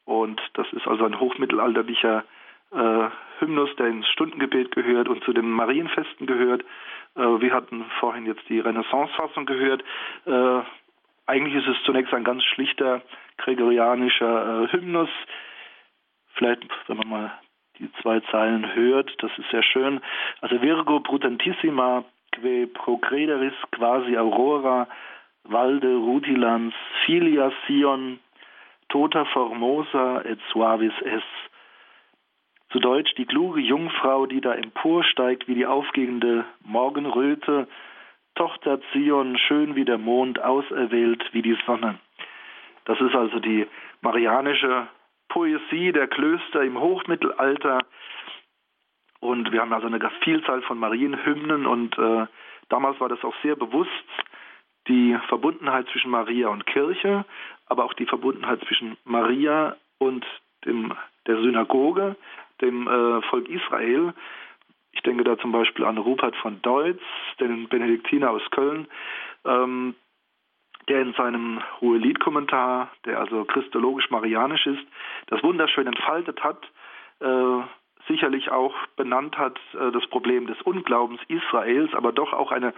und 0.07 0.41
das 0.53 0.71
ist 0.71 0.87
also 0.87 1.03
ein 1.03 1.19
hochmittelalterlicher 1.19 2.23
äh, 2.71 3.09
Hymnus, 3.39 3.75
der 3.77 3.87
ins 3.87 4.07
Stundengebet 4.09 4.71
gehört 4.71 5.07
und 5.07 5.23
zu 5.23 5.33
den 5.33 5.49
Marienfesten 5.49 6.27
gehört. 6.27 6.63
Äh, 7.15 7.21
wir 7.21 7.53
hatten 7.53 7.85
vorhin 7.99 8.25
jetzt 8.25 8.47
die 8.49 8.59
Renaissance-Fassung 8.59 9.45
gehört. 9.45 9.83
Äh, 10.25 10.61
eigentlich 11.25 11.55
ist 11.55 11.67
es 11.67 11.83
zunächst 11.83 12.13
ein 12.13 12.23
ganz 12.23 12.43
schlichter 12.43 13.01
gregorianischer 13.37 14.63
äh, 14.63 14.71
Hymnus. 14.71 15.09
Vielleicht, 16.33 16.63
wenn 16.87 16.97
man 16.97 17.09
mal 17.09 17.31
die 17.79 17.91
zwei 18.01 18.19
Zeilen 18.31 18.73
hört, 18.75 19.11
das 19.21 19.31
ist 19.37 19.49
sehr 19.51 19.63
schön. 19.63 20.01
Also 20.41 20.61
Virgo 20.61 20.99
brutantissima 20.99 22.03
que 22.31 22.67
procrederis 22.67 23.53
quasi 23.71 24.17
aurora 24.17 24.87
valde 25.43 25.95
rutilans 25.95 26.73
filia 27.05 27.51
sion 27.65 28.19
tota 28.89 29.25
formosa 29.25 30.21
et 30.25 30.39
suavis 30.51 30.93
es 31.05 31.23
zu 32.69 32.79
Deutsch 32.79 33.13
die 33.15 33.25
kluge 33.25 33.61
Jungfrau, 33.61 34.25
die 34.25 34.41
da 34.41 34.53
emporsteigt 34.53 35.47
wie 35.47 35.55
die 35.55 35.65
aufgehende 35.65 36.45
Morgenröte, 36.63 37.67
Tochter 38.35 38.79
Zion, 38.91 39.37
schön 39.37 39.75
wie 39.75 39.85
der 39.85 39.97
Mond, 39.97 40.39
auserwählt 40.39 41.23
wie 41.31 41.41
die 41.41 41.57
Sonne. 41.65 41.99
Das 42.85 42.99
ist 43.01 43.15
also 43.15 43.39
die 43.39 43.67
marianische 44.01 44.87
Poesie 45.29 45.91
der 45.91 46.07
Klöster 46.07 46.61
im 46.63 46.79
Hochmittelalter. 46.79 47.79
Und 49.19 49.51
wir 49.51 49.61
haben 49.61 49.73
also 49.73 49.87
eine 49.87 49.99
Vielzahl 50.23 50.61
von 50.61 50.77
Marienhymnen 50.77 51.65
und 51.65 51.97
äh, 51.97 52.27
damals 52.69 52.99
war 52.99 53.09
das 53.09 53.23
auch 53.23 53.33
sehr 53.41 53.55
bewusst, 53.55 53.91
die 54.87 55.17
Verbundenheit 55.27 55.87
zwischen 55.91 56.11
Maria 56.11 56.49
und 56.49 56.65
Kirche, 56.65 57.25
aber 57.65 57.85
auch 57.85 57.93
die 57.93 58.05
Verbundenheit 58.05 58.63
zwischen 58.67 58.97
Maria 59.03 59.75
und 59.97 60.25
dem, 60.65 60.93
der 61.25 61.41
Synagoge, 61.41 62.15
dem 62.61 62.87
äh, 62.87 63.21
Volk 63.23 63.47
Israel. 63.49 64.13
Ich 64.91 65.01
denke 65.01 65.23
da 65.23 65.37
zum 65.37 65.51
Beispiel 65.51 65.85
an 65.85 65.97
Rupert 65.97 66.35
von 66.37 66.61
Deutz, 66.61 67.01
den 67.39 67.67
Benediktiner 67.67 68.31
aus 68.31 68.41
Köln, 68.51 68.87
ähm, 69.45 69.95
der 70.87 71.01
in 71.01 71.13
seinem 71.13 71.61
Hohelied-Kommentar, 71.81 72.91
der 73.05 73.19
also 73.19 73.45
christologisch-marianisch 73.45 74.65
ist, 74.67 74.83
das 75.27 75.43
wunderschön 75.43 75.87
entfaltet 75.87 76.43
hat, 76.43 76.63
äh, 77.19 77.61
sicherlich 78.07 78.49
auch 78.51 78.73
benannt 78.95 79.37
hat 79.37 79.59
äh, 79.73 79.91
das 79.91 80.05
Problem 80.07 80.47
des 80.47 80.61
Unglaubens 80.61 81.19
Israels, 81.27 81.93
aber 81.93 82.11
doch 82.11 82.33
auch 82.33 82.51
eine 82.51 82.73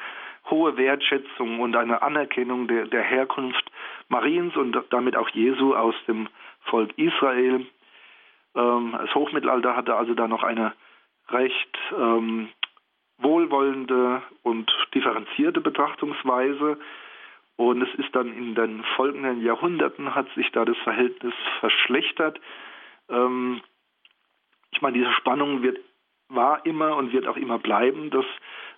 hohe 0.49 0.77
Wertschätzung 0.77 1.59
und 1.59 1.75
eine 1.75 2.01
Anerkennung 2.01 2.67
der, 2.67 2.87
der 2.87 3.03
Herkunft 3.03 3.71
Mariens 4.07 4.55
und 4.55 4.75
damit 4.89 5.15
auch 5.15 5.29
Jesu 5.29 5.75
aus 5.75 5.95
dem 6.07 6.27
Volk 6.61 6.97
Israel. 6.97 7.65
Ähm, 8.59 8.95
das 8.97 9.13
Hochmittelalter 9.15 9.75
hatte 9.75 9.95
also 9.95 10.13
da 10.13 10.27
noch 10.27 10.43
eine 10.43 10.73
recht 11.29 11.77
ähm, 11.97 12.49
wohlwollende 13.17 14.21
und 14.43 14.71
differenzierte 14.93 15.61
Betrachtungsweise. 15.61 16.77
Und 17.57 17.81
es 17.81 17.93
ist 17.95 18.15
dann 18.15 18.31
in 18.33 18.55
den 18.55 18.83
folgenden 18.95 19.41
Jahrhunderten 19.41 20.15
hat 20.15 20.27
sich 20.35 20.51
da 20.51 20.65
das 20.65 20.77
Verhältnis 20.77 21.33
verschlechtert. 21.59 22.39
Ähm, 23.09 23.61
ich 24.71 24.81
meine, 24.81 24.97
diese 24.97 25.11
Spannung 25.13 25.61
wird, 25.61 25.79
war 26.29 26.65
immer 26.65 26.95
und 26.95 27.11
wird 27.11 27.27
auch 27.27 27.37
immer 27.37 27.59
bleiben, 27.59 28.09
dass 28.11 28.25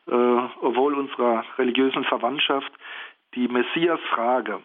äh, 0.07 0.49
obwohl 0.61 0.95
unserer 0.95 1.45
religiösen 1.57 2.03
Verwandtschaft 2.05 2.71
die 3.35 3.47
Messias-Frage 3.47 4.61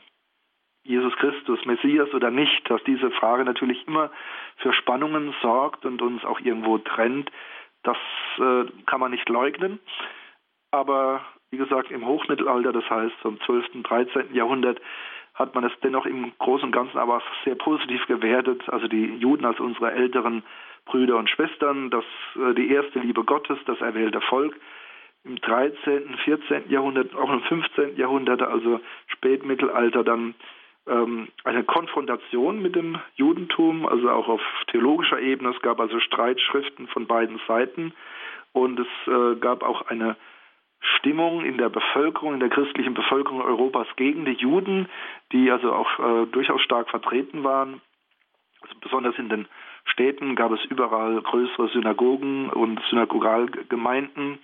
Jesus 0.87 1.15
Christus 1.17 1.65
Messias 1.65 2.13
oder 2.15 2.31
nicht, 2.31 2.69
dass 2.71 2.83
diese 2.85 3.11
Frage 3.11 3.45
natürlich 3.45 3.87
immer 3.87 4.11
für 4.59 4.73
Spannungen 4.73 5.35
sorgt 5.43 5.85
und 5.85 6.01
uns 6.03 6.25
auch 6.25 6.41
irgendwo 6.41 6.79
trennt, 6.79 7.31
das 7.83 7.97
äh, 8.39 8.65
kann 8.87 9.01
man 9.01 9.11
nicht 9.11 9.29
leugnen. 9.29 9.79
Aber 10.71 11.21
wie 11.51 11.57
gesagt, 11.57 11.91
im 11.91 12.07
Hochmittelalter, 12.07 12.73
das 12.73 12.89
heißt 12.91 13.15
zum 13.23 13.41
12., 13.41 13.83
13. 13.83 14.35
Jahrhundert, 14.35 14.81
hat 15.35 15.55
man 15.55 15.65
es 15.65 15.73
dennoch 15.83 16.07
im 16.07 16.33
Großen 16.39 16.67
und 16.67 16.73
Ganzen 16.73 16.99
aber 16.99 17.23
sehr 17.45 17.55
positiv 17.55 18.07
gewertet. 18.07 18.63
Also 18.69 18.89
die 18.89 19.17
Juden 19.17 19.45
als 19.45 19.61
unsere 19.61 19.93
älteren 19.93 20.43
Brüder 20.87 21.17
und 21.17 21.29
Schwestern, 21.29 21.91
das, 21.91 22.05
äh, 22.37 22.55
die 22.55 22.71
erste 22.71 23.01
Liebe 23.01 23.25
Gottes, 23.25 23.59
das 23.67 23.81
erwählte 23.81 24.21
Volk. 24.21 24.57
Im 25.25 25.37
13., 25.41 26.17
14. 26.25 26.71
Jahrhundert, 26.71 27.15
auch 27.15 27.31
im 27.31 27.43
15. 27.43 27.97
Jahrhundert, 27.97 28.43
also 28.43 28.81
Spätmittelalter, 29.09 30.05
dann 30.05 30.35
ähm, 30.87 31.29
eine 31.45 31.65
Konfrontation 31.65 32.63
mit 32.63 32.77
dem 32.77 32.99
Judentum, 33.17 33.87
also 33.87 34.11
auch 34.11 34.29
auf 34.29 34.43
theologischer 34.69 35.21
Ebene. 35.21 35.51
Es 35.51 35.63
gab 35.63 35.81
also 35.81 35.99
Streitschriften 36.01 36.89
von 36.89 37.07
beiden 37.07 37.41
Seiten 37.47 37.93
und 38.53 38.81
es 38.81 38.87
äh, 39.07 39.37
gab 39.37 39.63
auch 39.63 39.83
eine 39.89 40.17
Stimmung 40.81 41.45
in 41.45 41.59
der 41.59 41.69
Bevölkerung, 41.69 42.35
in 42.35 42.41
der 42.41 42.51
christlichen 42.51 42.95
Bevölkerung 42.95 43.41
Europas 43.41 43.89
gegen 43.97 44.25
die 44.25 44.33
Juden, 44.33 44.89
die 45.33 45.51
also 45.51 45.73
auch 45.73 45.99
äh, 45.99 46.27
durchaus 46.27 46.63
stark 46.63 46.89
vertreten 46.91 47.45
waren. 47.45 47.81
Also 48.63 48.75
besonders 48.81 49.19
in 49.19 49.29
den 49.29 49.49
Städten 49.85 50.35
gab 50.35 50.53
es 50.53 50.65
überall 50.67 51.21
größere 51.23 51.69
Synagogen 51.69 52.51
und 52.51 52.81
Synagogalgemeinden, 52.91 54.39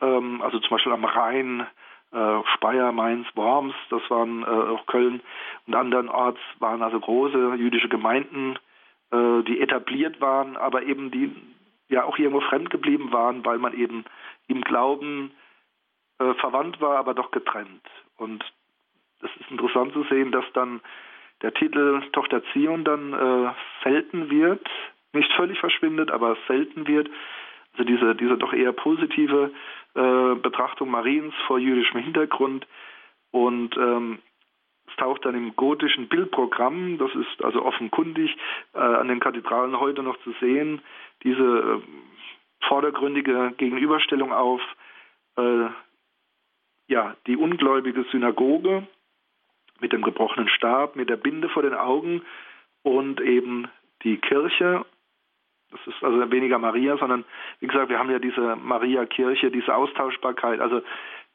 ähm, 0.00 0.42
also 0.42 0.58
zum 0.58 0.70
Beispiel 0.70 0.92
am 0.92 1.04
Rhein, 1.04 1.66
äh, 2.12 2.40
Speyer, 2.54 2.92
Mainz, 2.92 3.26
Worms, 3.34 3.74
das 3.90 4.02
waren 4.08 4.42
äh, 4.42 4.46
auch 4.46 4.86
Köln 4.86 5.20
und 5.66 5.74
andernorts 5.74 6.40
waren 6.58 6.82
also 6.82 6.98
große 7.00 7.54
jüdische 7.56 7.88
Gemeinden, 7.88 8.58
äh, 9.10 9.42
die 9.42 9.60
etabliert 9.60 10.20
waren, 10.20 10.56
aber 10.56 10.82
eben 10.82 11.10
die 11.10 11.34
ja 11.88 12.04
auch 12.04 12.18
irgendwo 12.18 12.40
fremd 12.40 12.70
geblieben 12.70 13.12
waren, 13.12 13.44
weil 13.44 13.58
man 13.58 13.74
eben 13.74 14.04
im 14.46 14.62
Glauben 14.62 15.32
äh, 16.18 16.34
verwandt 16.34 16.80
war, 16.80 16.98
aber 16.98 17.14
doch 17.14 17.30
getrennt. 17.30 17.82
Und 18.16 18.44
es 19.22 19.30
ist 19.40 19.50
interessant 19.50 19.92
zu 19.92 20.04
sehen, 20.04 20.32
dass 20.32 20.44
dann 20.52 20.80
der 21.42 21.54
Titel 21.54 22.02
Tochter 22.12 22.42
Zion 22.52 22.84
dann 22.84 23.12
äh, 23.12 23.52
selten 23.84 24.30
wird, 24.30 24.66
nicht 25.12 25.32
völlig 25.34 25.58
verschwindet, 25.58 26.10
aber 26.10 26.36
selten 26.46 26.86
wird. 26.86 27.08
Also 27.72 27.84
diese, 27.84 28.14
diese 28.14 28.36
doch 28.36 28.52
eher 28.52 28.72
positive 28.72 29.52
äh, 29.94 30.34
Betrachtung 30.36 30.90
Mariens 30.90 31.34
vor 31.46 31.58
jüdischem 31.58 32.00
Hintergrund. 32.00 32.66
Und 33.30 33.76
ähm, 33.76 34.18
es 34.86 34.96
taucht 34.96 35.24
dann 35.24 35.34
im 35.34 35.54
gotischen 35.56 36.08
Bildprogramm, 36.08 36.98
das 36.98 37.14
ist 37.14 37.44
also 37.44 37.64
offenkundig 37.64 38.36
äh, 38.74 38.78
an 38.78 39.08
den 39.08 39.20
Kathedralen 39.20 39.78
heute 39.78 40.02
noch 40.02 40.18
zu 40.20 40.32
sehen, 40.40 40.80
diese 41.22 41.42
äh, 41.42 42.66
vordergründige 42.66 43.52
Gegenüberstellung 43.56 44.32
auf 44.32 44.60
äh, 45.36 45.66
ja, 46.88 47.14
die 47.26 47.36
ungläubige 47.36 48.04
Synagoge 48.10 48.86
mit 49.80 49.92
dem 49.92 50.02
gebrochenen 50.02 50.48
Stab, 50.48 50.96
mit 50.96 51.08
der 51.08 51.16
Binde 51.16 51.48
vor 51.48 51.62
den 51.62 51.74
Augen 51.74 52.22
und 52.82 53.20
eben 53.20 53.68
die 54.02 54.16
Kirche. 54.16 54.84
Das 55.70 55.80
ist 55.86 56.02
also 56.02 56.30
weniger 56.30 56.58
Maria, 56.58 56.96
sondern 56.96 57.24
wie 57.60 57.66
gesagt, 57.66 57.90
wir 57.90 57.98
haben 57.98 58.10
ja 58.10 58.18
diese 58.18 58.56
Maria-Kirche, 58.56 59.50
diese 59.50 59.74
Austauschbarkeit, 59.74 60.60
also 60.60 60.80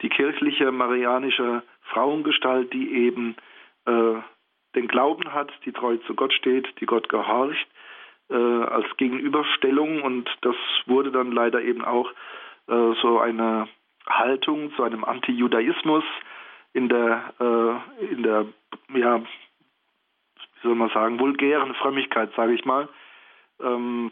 die 0.01 0.09
kirchliche 0.09 0.71
marianische 0.71 1.61
Frauengestalt, 1.81 2.73
die 2.73 2.91
eben 2.91 3.36
äh, 3.86 4.15
den 4.75 4.88
Glauben 4.88 5.34
hat, 5.34 5.51
die 5.65 5.71
treu 5.71 5.97
zu 6.07 6.15
Gott 6.15 6.34
steht, 6.34 6.67
die 6.79 6.88
Gott 6.88 7.09
gehorcht, 7.09 7.67
äh, 8.29 8.36
als 8.36 8.86
Gegenüberstellung 8.97 10.01
und 10.01 10.29
das 10.41 10.55
wurde 10.88 11.11
dann 11.11 11.31
leider 11.31 11.61
eben 11.61 11.86
auch 11.86 12.09
äh, 12.67 12.93
so 13.01 13.19
eine 13.19 13.67
Haltung 14.07 14.73
zu 14.75 14.84
einem 14.84 15.03
Anti-Judaismus 15.03 16.03
in 16.73 16.89
der, 16.89 17.34
äh, 17.39 18.05
in 18.05 18.23
der, 18.23 18.45
ja, 18.95 19.19
wie 19.19 20.67
soll 20.67 20.75
man 20.75 20.89
sagen, 20.89 21.19
vulgären 21.19 21.75
Frömmigkeit, 21.75 22.31
sage 22.36 22.53
ich 22.53 22.65
mal. 22.65 22.89
Ähm, 23.61 24.11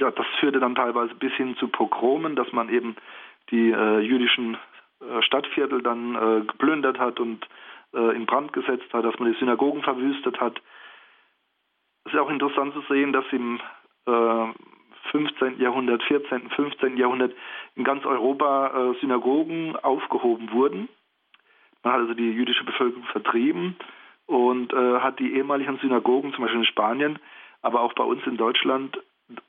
ja, 0.00 0.10
das 0.10 0.26
führte 0.40 0.60
dann 0.60 0.74
teilweise 0.74 1.14
bis 1.14 1.32
hin 1.34 1.56
zu 1.56 1.68
Pogromen, 1.68 2.36
dass 2.36 2.52
man 2.52 2.68
eben 2.68 2.96
die 3.50 3.70
äh, 3.70 4.00
jüdischen 4.00 4.56
äh, 5.00 5.22
Stadtviertel 5.22 5.82
dann 5.82 6.14
äh, 6.14 6.44
geplündert 6.46 6.98
hat 6.98 7.20
und 7.20 7.46
äh, 7.94 8.16
in 8.16 8.26
Brand 8.26 8.52
gesetzt 8.52 8.92
hat, 8.92 9.04
dass 9.04 9.18
man 9.18 9.32
die 9.32 9.38
Synagogen 9.38 9.82
verwüstet 9.82 10.40
hat. 10.40 10.60
Es 12.04 12.12
ist 12.12 12.18
auch 12.18 12.30
interessant 12.30 12.74
zu 12.74 12.82
sehen, 12.88 13.12
dass 13.12 13.24
im 13.30 13.60
äh, 14.06 14.52
15. 15.10 15.60
Jahrhundert, 15.60 16.02
14., 16.04 16.50
15. 16.50 16.96
Jahrhundert 16.96 17.32
in 17.76 17.84
ganz 17.84 18.04
Europa 18.04 18.92
äh, 18.92 19.00
Synagogen 19.00 19.76
aufgehoben 19.76 20.50
wurden. 20.52 20.88
Man 21.82 21.92
hat 21.92 22.00
also 22.00 22.14
die 22.14 22.30
jüdische 22.30 22.64
Bevölkerung 22.64 23.04
vertrieben 23.04 23.76
und 24.26 24.72
äh, 24.72 25.00
hat 25.00 25.18
die 25.18 25.34
ehemaligen 25.34 25.78
Synagogen, 25.78 26.32
zum 26.32 26.42
Beispiel 26.42 26.60
in 26.60 26.66
Spanien, 26.66 27.18
aber 27.62 27.80
auch 27.80 27.92
bei 27.92 28.04
uns 28.04 28.26
in 28.26 28.36
Deutschland, 28.36 28.98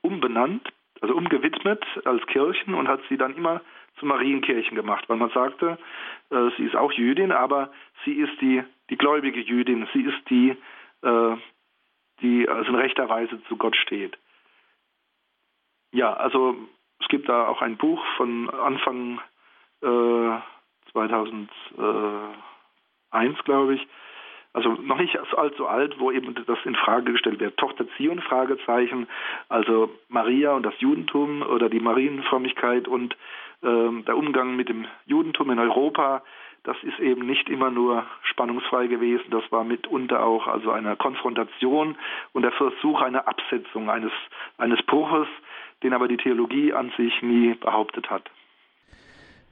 umbenannt, 0.02 0.68
also 1.00 1.14
umgewidmet 1.14 1.84
als 2.04 2.24
Kirchen 2.26 2.74
und 2.74 2.88
hat 2.88 3.00
sie 3.08 3.16
dann 3.16 3.34
immer 3.36 3.60
zu 3.98 4.06
Marienkirchen 4.06 4.74
gemacht, 4.76 5.08
weil 5.08 5.16
man 5.16 5.30
sagte, 5.30 5.78
äh, 6.30 6.50
sie 6.56 6.64
ist 6.64 6.76
auch 6.76 6.92
Jüdin, 6.92 7.32
aber 7.32 7.70
sie 8.04 8.12
ist 8.12 8.40
die, 8.40 8.62
die 8.90 8.96
gläubige 8.96 9.40
Jüdin, 9.40 9.88
sie 9.92 10.02
ist 10.02 10.30
die, 10.30 10.56
äh, 11.02 11.36
die 12.20 12.48
also 12.48 12.70
in 12.70 12.76
rechter 12.76 13.08
Weise 13.08 13.42
zu 13.44 13.56
Gott 13.56 13.76
steht. 13.76 14.16
Ja, 15.92 16.12
also 16.12 16.56
es 17.00 17.08
gibt 17.08 17.28
da 17.28 17.46
auch 17.48 17.62
ein 17.62 17.76
Buch 17.76 18.04
von 18.16 18.50
Anfang 18.50 19.20
äh, 19.82 20.38
2001, 20.92 21.48
glaube 23.44 23.74
ich, 23.74 23.86
also 24.56 24.70
noch 24.70 24.98
nicht 24.98 25.18
allzu 25.36 25.66
alt, 25.66 26.00
wo 26.00 26.10
eben 26.10 26.34
das 26.46 26.58
in 26.64 26.74
Frage 26.74 27.12
gestellt 27.12 27.40
wird. 27.40 27.58
Tochter 27.58 27.86
Zion, 27.96 28.20
Fragezeichen, 28.20 29.06
also 29.50 29.90
Maria 30.08 30.54
und 30.54 30.64
das 30.64 30.74
Judentum 30.78 31.42
oder 31.42 31.68
die 31.68 31.78
Marienfrömmigkeit 31.78 32.88
und 32.88 33.14
äh, 33.62 34.02
der 34.06 34.16
Umgang 34.16 34.56
mit 34.56 34.70
dem 34.70 34.86
Judentum 35.04 35.50
in 35.50 35.58
Europa, 35.58 36.22
das 36.64 36.76
ist 36.82 36.98
eben 36.98 37.26
nicht 37.26 37.50
immer 37.50 37.70
nur 37.70 38.06
spannungsfrei 38.22 38.86
gewesen, 38.86 39.26
das 39.30 39.44
war 39.52 39.62
mitunter 39.62 40.24
auch 40.24 40.46
also 40.46 40.70
eine 40.70 40.96
Konfrontation 40.96 41.96
und 42.32 42.42
der 42.42 42.52
Versuch 42.52 43.02
einer 43.02 43.28
Absetzung, 43.28 43.90
eines, 43.90 44.12
eines 44.56 44.82
Bruches 44.82 45.28
den 45.82 45.92
aber 45.92 46.08
die 46.08 46.16
Theologie 46.16 46.72
an 46.72 46.92
sich 46.96 47.22
nie 47.22 47.54
behauptet 47.54 48.10
hat. 48.10 48.30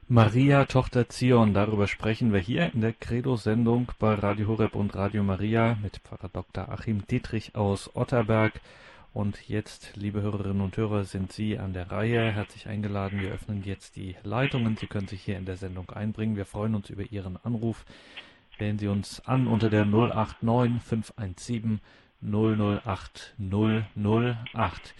Maria, 0.08 0.66
Tochter 0.66 1.08
Zion, 1.08 1.54
darüber 1.54 1.86
sprechen 1.86 2.30
wir 2.34 2.38
hier 2.38 2.74
in 2.74 2.82
der 2.82 2.92
Credo-Sendung 2.92 3.90
bei 3.98 4.12
Radio 4.12 4.48
Horeb 4.48 4.74
und 4.74 4.94
Radio 4.94 5.22
Maria 5.22 5.78
mit 5.82 5.96
Pfarrer 5.96 6.28
Dr. 6.28 6.68
Achim 6.68 7.06
Dietrich 7.06 7.54
aus 7.54 7.96
Otterberg. 7.96 8.60
Und 9.14 9.48
jetzt, 9.48 9.96
liebe 9.96 10.20
Hörerinnen 10.20 10.60
und 10.60 10.76
Hörer, 10.76 11.04
sind 11.04 11.32
Sie 11.32 11.58
an 11.58 11.72
der 11.72 11.90
Reihe. 11.90 12.30
Herzlich 12.30 12.68
eingeladen. 12.68 13.18
Wir 13.18 13.30
öffnen 13.30 13.62
jetzt 13.64 13.96
die 13.96 14.14
Leitungen. 14.22 14.76
Sie 14.76 14.88
können 14.88 15.08
sich 15.08 15.22
hier 15.22 15.38
in 15.38 15.46
der 15.46 15.56
Sendung 15.56 15.88
einbringen. 15.88 16.36
Wir 16.36 16.44
freuen 16.44 16.74
uns 16.74 16.90
über 16.90 17.04
Ihren 17.10 17.38
Anruf. 17.42 17.86
Wählen 18.58 18.78
Sie 18.78 18.88
uns 18.88 19.24
an 19.24 19.46
unter 19.46 19.70
der 19.70 19.86
089 19.86 20.82
517 20.82 21.80
008 22.20 23.34
008. 23.38 24.94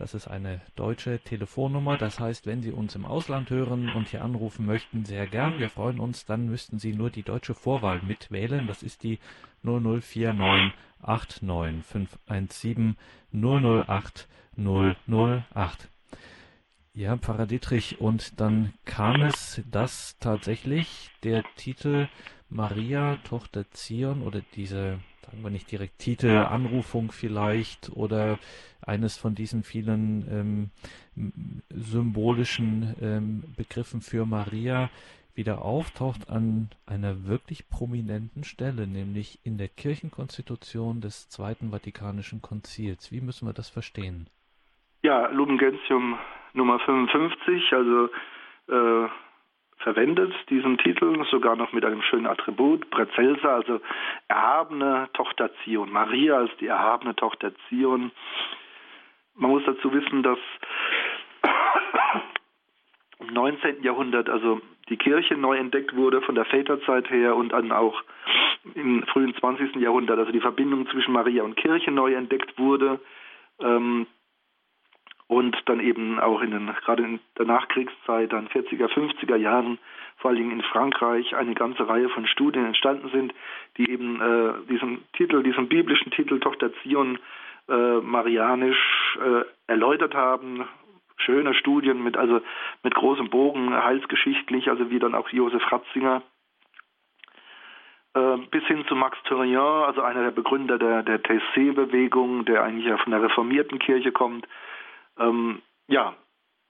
Das 0.00 0.14
ist 0.14 0.26
eine 0.28 0.62
deutsche 0.76 1.18
Telefonnummer. 1.18 1.98
Das 1.98 2.18
heißt, 2.18 2.46
wenn 2.46 2.62
Sie 2.62 2.72
uns 2.72 2.94
im 2.94 3.04
Ausland 3.04 3.50
hören 3.50 3.90
und 3.90 4.08
hier 4.08 4.24
anrufen 4.24 4.64
möchten, 4.64 5.04
sehr 5.04 5.26
gern. 5.26 5.58
Wir 5.58 5.68
freuen 5.68 6.00
uns. 6.00 6.24
Dann 6.24 6.46
müssten 6.46 6.78
Sie 6.78 6.94
nur 6.94 7.10
die 7.10 7.22
deutsche 7.22 7.52
Vorwahl 7.52 8.00
mitwählen. 8.00 8.66
Das 8.66 8.82
ist 8.82 9.02
die 9.02 9.18
0049 9.62 10.72
89517 11.02 12.96
008 13.30 14.26
008. 14.56 15.90
Ja, 16.94 17.18
Pfarrer 17.18 17.46
Dietrich, 17.46 18.00
und 18.00 18.40
dann 18.40 18.72
kam 18.86 19.20
es, 19.20 19.62
dass 19.70 20.16
tatsächlich 20.18 21.10
der 21.24 21.44
Titel 21.56 22.08
Maria, 22.48 23.16
Tochter 23.24 23.70
Zion 23.72 24.22
oder 24.22 24.40
diese 24.54 24.98
sagen 25.30 25.42
wir 25.42 25.50
nicht 25.50 25.70
direkt 25.70 25.98
Titel. 25.98 26.38
Anrufung 26.38 27.12
vielleicht 27.12 27.90
oder 27.90 28.38
eines 28.90 29.16
von 29.16 29.36
diesen 29.36 29.62
vielen 29.62 30.26
ähm, 30.30 30.70
symbolischen 31.70 32.96
ähm, 33.00 33.44
Begriffen 33.56 34.00
für 34.00 34.26
Maria 34.26 34.90
wieder 35.34 35.62
auftaucht 35.62 36.28
an 36.28 36.70
einer 36.86 37.26
wirklich 37.28 37.68
prominenten 37.70 38.42
Stelle, 38.42 38.88
nämlich 38.88 39.38
in 39.44 39.58
der 39.58 39.68
Kirchenkonstitution 39.68 41.00
des 41.00 41.28
Zweiten 41.28 41.70
Vatikanischen 41.70 42.42
Konzils. 42.42 43.12
Wie 43.12 43.20
müssen 43.20 43.46
wir 43.46 43.54
das 43.54 43.70
verstehen? 43.70 44.26
Ja, 45.02 45.28
Lumen 45.28 45.56
Gentium 45.56 46.18
Nummer 46.52 46.80
55, 46.80 47.72
also 47.72 48.08
äh, 48.68 49.08
verwendet, 49.78 50.34
diesen 50.50 50.78
Titel, 50.78 51.24
sogar 51.30 51.54
noch 51.54 51.72
mit 51.72 51.84
einem 51.84 52.02
schönen 52.02 52.26
Attribut, 52.26 52.90
Brezelsa, 52.90 53.54
also 53.54 53.80
erhabene 54.26 55.08
Tochter 55.14 55.50
Zion, 55.62 55.92
Maria 55.92 56.38
als 56.38 56.50
die 56.58 56.66
erhabene 56.66 57.14
Tochter 57.14 57.52
Zion. 57.68 58.10
Man 59.34 59.50
muss 59.50 59.62
dazu 59.64 59.92
wissen, 59.92 60.22
dass 60.22 60.38
im 63.20 63.32
19. 63.32 63.82
Jahrhundert 63.82 64.28
also 64.28 64.60
die 64.88 64.96
Kirche 64.96 65.36
neu 65.36 65.56
entdeckt 65.56 65.94
wurde 65.94 66.20
von 66.20 66.34
der 66.34 66.44
Väterzeit 66.44 67.10
her 67.10 67.36
und 67.36 67.50
dann 67.52 67.72
auch 67.72 68.02
im 68.74 69.04
frühen 69.04 69.34
20. 69.34 69.76
Jahrhundert, 69.76 70.18
also 70.18 70.32
die 70.32 70.40
Verbindung 70.40 70.86
zwischen 70.88 71.12
Maria 71.12 71.42
und 71.42 71.56
Kirche 71.56 71.90
neu 71.90 72.12
entdeckt 72.14 72.58
wurde. 72.58 73.00
Ähm, 73.60 74.06
und 75.30 75.56
dann 75.66 75.78
eben 75.78 76.18
auch 76.18 76.42
in 76.42 76.50
den, 76.50 76.66
gerade 76.66 77.04
in 77.04 77.20
der 77.38 77.46
Nachkriegszeit, 77.46 78.32
dann 78.32 78.48
40er, 78.48 78.88
50er 78.88 79.36
Jahren, 79.36 79.78
vor 80.16 80.32
allem 80.32 80.50
in 80.50 80.60
Frankreich, 80.60 81.36
eine 81.36 81.54
ganze 81.54 81.88
Reihe 81.88 82.08
von 82.08 82.26
Studien 82.26 82.66
entstanden 82.66 83.10
sind, 83.10 83.32
die 83.76 83.88
eben 83.88 84.20
äh, 84.20 84.54
diesen 84.68 85.04
Titel, 85.12 85.44
diesen 85.44 85.68
biblischen 85.68 86.10
Titel 86.10 86.40
Tochter 86.40 86.72
Zion 86.82 87.20
äh, 87.70 88.00
marianisch 88.00 89.18
äh, 89.20 89.44
erläutert 89.66 90.14
haben. 90.14 90.68
Schöne 91.16 91.54
Studien 91.54 92.02
mit 92.02 92.16
also 92.16 92.40
mit 92.82 92.94
großem 92.94 93.30
Bogen, 93.30 93.72
heilsgeschichtlich, 93.72 94.68
also 94.68 94.90
wie 94.90 94.98
dann 94.98 95.14
auch 95.14 95.28
Josef 95.28 95.62
Ratzinger 95.70 96.22
äh, 98.14 98.36
bis 98.50 98.64
hin 98.64 98.84
zu 98.88 98.96
Max 98.96 99.18
Thurien, 99.24 99.58
also 99.58 100.02
einer 100.02 100.22
der 100.22 100.30
Begründer 100.30 100.78
der, 100.78 101.02
der 101.02 101.22
TC-Bewegung, 101.22 102.44
der 102.44 102.64
eigentlich 102.64 102.86
ja 102.86 102.96
von 102.96 103.12
der 103.12 103.22
reformierten 103.22 103.78
Kirche 103.78 104.12
kommt, 104.12 104.48
ähm, 105.18 105.62
ja, 105.86 106.14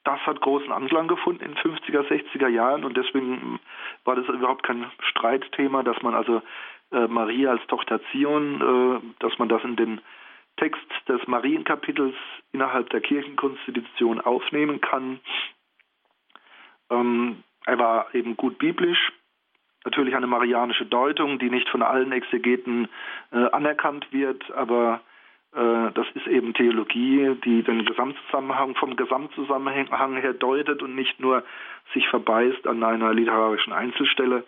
das 0.04 0.20
hat 0.26 0.40
großen 0.40 0.72
Anklang 0.72 1.08
gefunden 1.08 1.44
in 1.44 1.54
50er, 1.54 2.06
60er 2.08 2.48
Jahren 2.48 2.84
und 2.84 2.96
deswegen 2.96 3.60
war 4.04 4.16
das 4.16 4.26
überhaupt 4.28 4.62
kein 4.62 4.90
Streitthema, 5.00 5.82
dass 5.82 6.00
man 6.02 6.14
also 6.14 6.42
äh, 6.92 7.06
Maria 7.06 7.50
als 7.50 7.66
Tochter 7.66 8.00
Zion, 8.10 8.60
äh, 8.60 9.14
dass 9.20 9.38
man 9.38 9.48
das 9.48 9.62
in 9.64 9.76
den 9.76 10.00
Text 10.60 10.86
des 11.08 11.26
Marienkapitels 11.26 12.14
innerhalb 12.52 12.90
der 12.90 13.00
Kirchenkonstitution 13.00 14.20
aufnehmen 14.20 14.80
kann. 14.80 15.20
Ähm, 16.90 17.42
er 17.64 17.78
war 17.78 18.14
eben 18.14 18.36
gut 18.36 18.58
biblisch, 18.58 19.10
natürlich 19.84 20.14
eine 20.14 20.26
marianische 20.26 20.84
Deutung, 20.84 21.38
die 21.38 21.50
nicht 21.50 21.68
von 21.70 21.82
allen 21.82 22.12
Exegeten 22.12 22.88
äh, 23.32 23.46
anerkannt 23.50 24.06
wird, 24.12 24.50
aber 24.52 25.00
äh, 25.54 25.90
das 25.94 26.06
ist 26.14 26.26
eben 26.26 26.52
Theologie, 26.52 27.36
die 27.44 27.62
den 27.62 27.86
Gesamtzusammenhang 27.86 28.74
vom 28.74 28.96
Gesamtzusammenhang 28.96 30.16
her 30.16 30.34
deutet 30.34 30.82
und 30.82 30.94
nicht 30.94 31.20
nur 31.20 31.42
sich 31.94 32.06
verbeißt 32.08 32.66
an 32.66 32.84
einer 32.84 33.14
literarischen 33.14 33.72
Einzelstelle. 33.72 34.44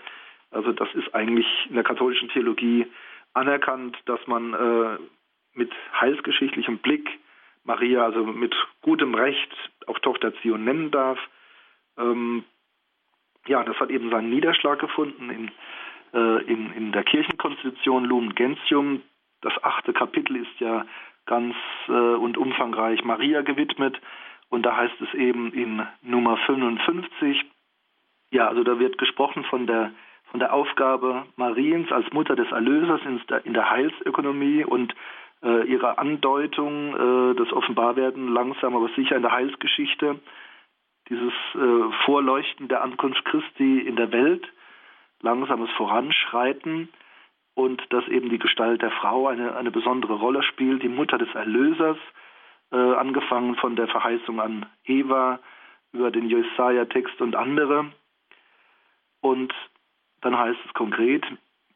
Also 0.51 0.73
das 0.73 0.89
ist 0.95 1.15
eigentlich 1.15 1.47
in 1.71 1.75
der 1.75 1.85
katholischen 1.85 2.29
Theologie 2.29 2.87
anerkannt, 3.33 3.97
dass 4.05 4.21
man 4.27 4.53
äh, 4.53 4.99
mit 5.55 5.73
heilsgeschichtlichem 6.01 6.79
Blick 6.79 7.09
Maria 7.65 8.05
also 8.05 8.25
mit 8.25 8.55
gutem 8.81 9.15
Recht 9.15 9.51
auch 9.87 9.99
Tochter 10.01 10.35
Zion 10.41 10.65
nennen 10.65 10.91
darf. 10.91 11.19
Ähm, 11.97 12.45
ja, 13.47 13.63
das 13.65 13.79
hat 13.79 13.91
eben 13.91 14.11
seinen 14.11 14.31
Niederschlag 14.31 14.79
gefunden 14.79 15.31
in, 15.31 15.51
äh, 16.13 16.43
in, 16.45 16.73
in 16.73 16.93
der 16.93 17.05
Kirchenkonstitution 17.05 18.05
Lumen 18.05 18.35
Gentium, 18.35 19.03
das 19.41 19.53
achte 19.63 19.93
Kapitel 19.93 20.37
ist 20.37 20.61
ja 20.61 20.87
ganz 21.27 21.55
äh, 21.89 21.93
und 21.93 22.37
umfangreich 22.37 23.05
Maria 23.05 23.43
gewidmet. 23.43 24.01
Und 24.49 24.65
da 24.67 24.77
heißt 24.77 25.01
es 25.01 25.15
eben 25.15 25.53
in 25.53 25.87
Nummer 26.03 26.37
55, 26.37 27.43
ja, 28.31 28.49
also 28.49 28.63
da 28.65 28.79
wird 28.79 28.99
gesprochen 28.99 29.45
von 29.45 29.67
der, 29.67 29.93
von 30.31 30.41
der 30.41 30.53
Aufgabe 30.53 31.27
Mariens 31.37 31.91
als 31.91 32.11
Mutter 32.13 32.37
des 32.37 32.51
Erlösers 32.53 33.01
in 33.05 33.21
der, 33.29 33.47
in 33.47 33.55
der 33.55 33.71
Heilsökonomie 33.71 34.65
und 34.65 34.95
äh, 35.43 35.67
ihrer 35.67 35.99
Andeutung, 35.99 36.95
äh, 36.95 37.35
das 37.35 37.53
Offenbarwerden 37.53 38.29
langsam 38.29 38.77
aber 38.77 38.89
sicher 38.97 39.17
in 39.17 39.23
der 39.23 39.33
Heilsgeschichte, 39.33 40.21
dieses 41.09 41.33
äh, 41.55 41.93
Vorleuchten 42.05 42.69
der 42.69 42.83
Ankunft 42.83 43.25
Christi 43.25 43.81
in 43.81 43.97
der 43.97 44.13
Welt, 44.13 44.47
langsames 45.21 45.71
Voranschreiten 45.73 46.89
und 47.55 47.83
dass 47.91 48.07
eben 48.09 48.31
die 48.31 48.39
Gestalt 48.39 48.83
der 48.83 48.91
Frau 48.91 49.29
eine, 49.29 49.57
eine 49.57 49.71
besondere 49.71 50.15
Rolle 50.15 50.43
spielt, 50.43 50.83
die 50.83 50.89
Mutter 50.89 51.19
des 51.19 51.33
Erlösers, 51.35 51.99
äh, 52.71 52.77
angefangen 52.77 53.57
von 53.57 53.77
der 53.77 53.89
Verheißung 53.89 54.41
an 54.41 54.67
Eva 54.85 55.41
über 55.93 56.11
den 56.11 56.29
Jesaja-Text 56.29 57.21
und 57.21 57.37
andere. 57.37 57.93
Und 59.21 59.53
dann 60.23 60.39
heißt 60.39 60.59
es 60.67 60.75
konkret, 60.75 61.25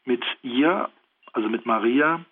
mit 0.05 0.25
ihr, 0.43 0.89
also 1.33 1.49
mit 1.49 1.67
Maria, 1.67 2.25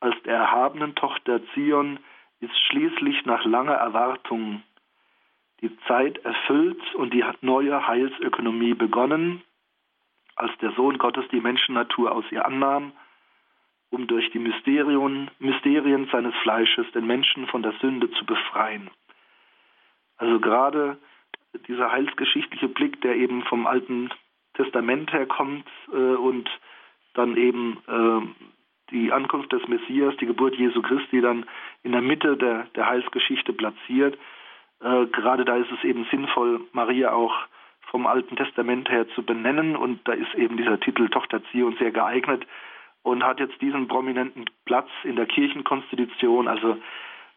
als 0.00 0.20
der 0.24 0.36
erhabenen 0.36 0.94
Tochter 0.94 1.40
Zion, 1.54 1.98
ist 2.40 2.58
schließlich 2.68 3.26
nach 3.26 3.44
langer 3.44 3.74
Erwartung 3.74 4.62
die 5.60 5.76
Zeit 5.86 6.18
erfüllt 6.24 6.82
und 6.94 7.12
die 7.12 7.24
neue 7.42 7.86
Heilsökonomie 7.86 8.74
begonnen, 8.74 9.42
als 10.36 10.56
der 10.58 10.72
Sohn 10.72 10.96
Gottes 10.96 11.26
die 11.30 11.40
Menschennatur 11.40 12.12
aus 12.12 12.24
ihr 12.30 12.46
annahm, 12.46 12.92
um 13.90 14.06
durch 14.06 14.30
die 14.30 14.38
Mysterien, 14.38 15.30
Mysterien 15.38 16.08
seines 16.10 16.34
Fleisches 16.42 16.90
den 16.92 17.06
Menschen 17.06 17.46
von 17.48 17.62
der 17.62 17.72
Sünde 17.80 18.10
zu 18.12 18.24
befreien. 18.24 18.90
Also 20.16 20.40
gerade 20.40 20.96
dieser 21.66 21.90
heilsgeschichtliche 21.90 22.68
Blick, 22.68 23.00
der 23.02 23.16
eben 23.16 23.42
vom 23.44 23.66
Alten 23.66 24.10
Testament 24.54 25.12
herkommt 25.12 25.66
äh, 25.92 25.96
und 25.96 26.48
dann 27.14 27.36
eben 27.36 27.78
äh, 27.88 28.44
die 28.90 29.12
Ankunft 29.12 29.52
des 29.52 29.66
Messias, 29.68 30.16
die 30.16 30.26
Geburt 30.26 30.56
Jesu 30.56 30.82
Christi 30.82 31.20
dann 31.20 31.46
in 31.82 31.92
der 31.92 32.02
Mitte 32.02 32.36
der, 32.36 32.66
der 32.74 32.86
Heilsgeschichte 32.86 33.52
platziert. 33.52 34.18
Äh, 34.82 35.06
gerade 35.06 35.44
da 35.44 35.56
ist 35.56 35.70
es 35.72 35.84
eben 35.84 36.06
sinnvoll, 36.10 36.60
Maria 36.72 37.12
auch 37.12 37.34
vom 37.90 38.06
Alten 38.06 38.36
Testament 38.36 38.88
her 38.88 39.08
zu 39.14 39.22
benennen. 39.22 39.76
Und 39.76 40.00
da 40.06 40.12
ist 40.12 40.34
eben 40.34 40.56
dieser 40.56 40.80
Titel 40.80 41.08
Tochter 41.08 41.42
Zion 41.50 41.76
sehr 41.78 41.90
geeignet 41.90 42.46
und 43.02 43.24
hat 43.24 43.40
jetzt 43.40 43.60
diesen 43.60 43.88
prominenten 43.88 44.46
Platz 44.64 44.88
in 45.04 45.16
der 45.16 45.26
Kirchenkonstitution. 45.26 46.48
Also 46.48 46.76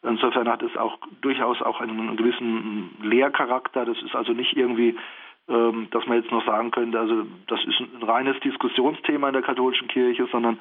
insofern 0.03 0.47
hat 0.47 0.61
es 0.61 0.75
auch 0.77 0.97
durchaus 1.21 1.61
auch 1.61 1.81
einen 1.81 2.15
gewissen 2.17 2.91
Lehrcharakter. 3.01 3.85
Das 3.85 4.01
ist 4.01 4.15
also 4.15 4.33
nicht 4.33 4.55
irgendwie, 4.55 4.95
dass 5.45 6.05
man 6.07 6.21
jetzt 6.21 6.31
noch 6.31 6.45
sagen 6.45 6.71
könnte, 6.71 6.97
also 6.97 7.25
das 7.47 7.59
ist 7.65 7.79
ein 7.79 8.03
reines 8.03 8.39
Diskussionsthema 8.39 9.27
in 9.27 9.33
der 9.33 9.41
katholischen 9.41 9.89
Kirche, 9.89 10.27
sondern 10.31 10.57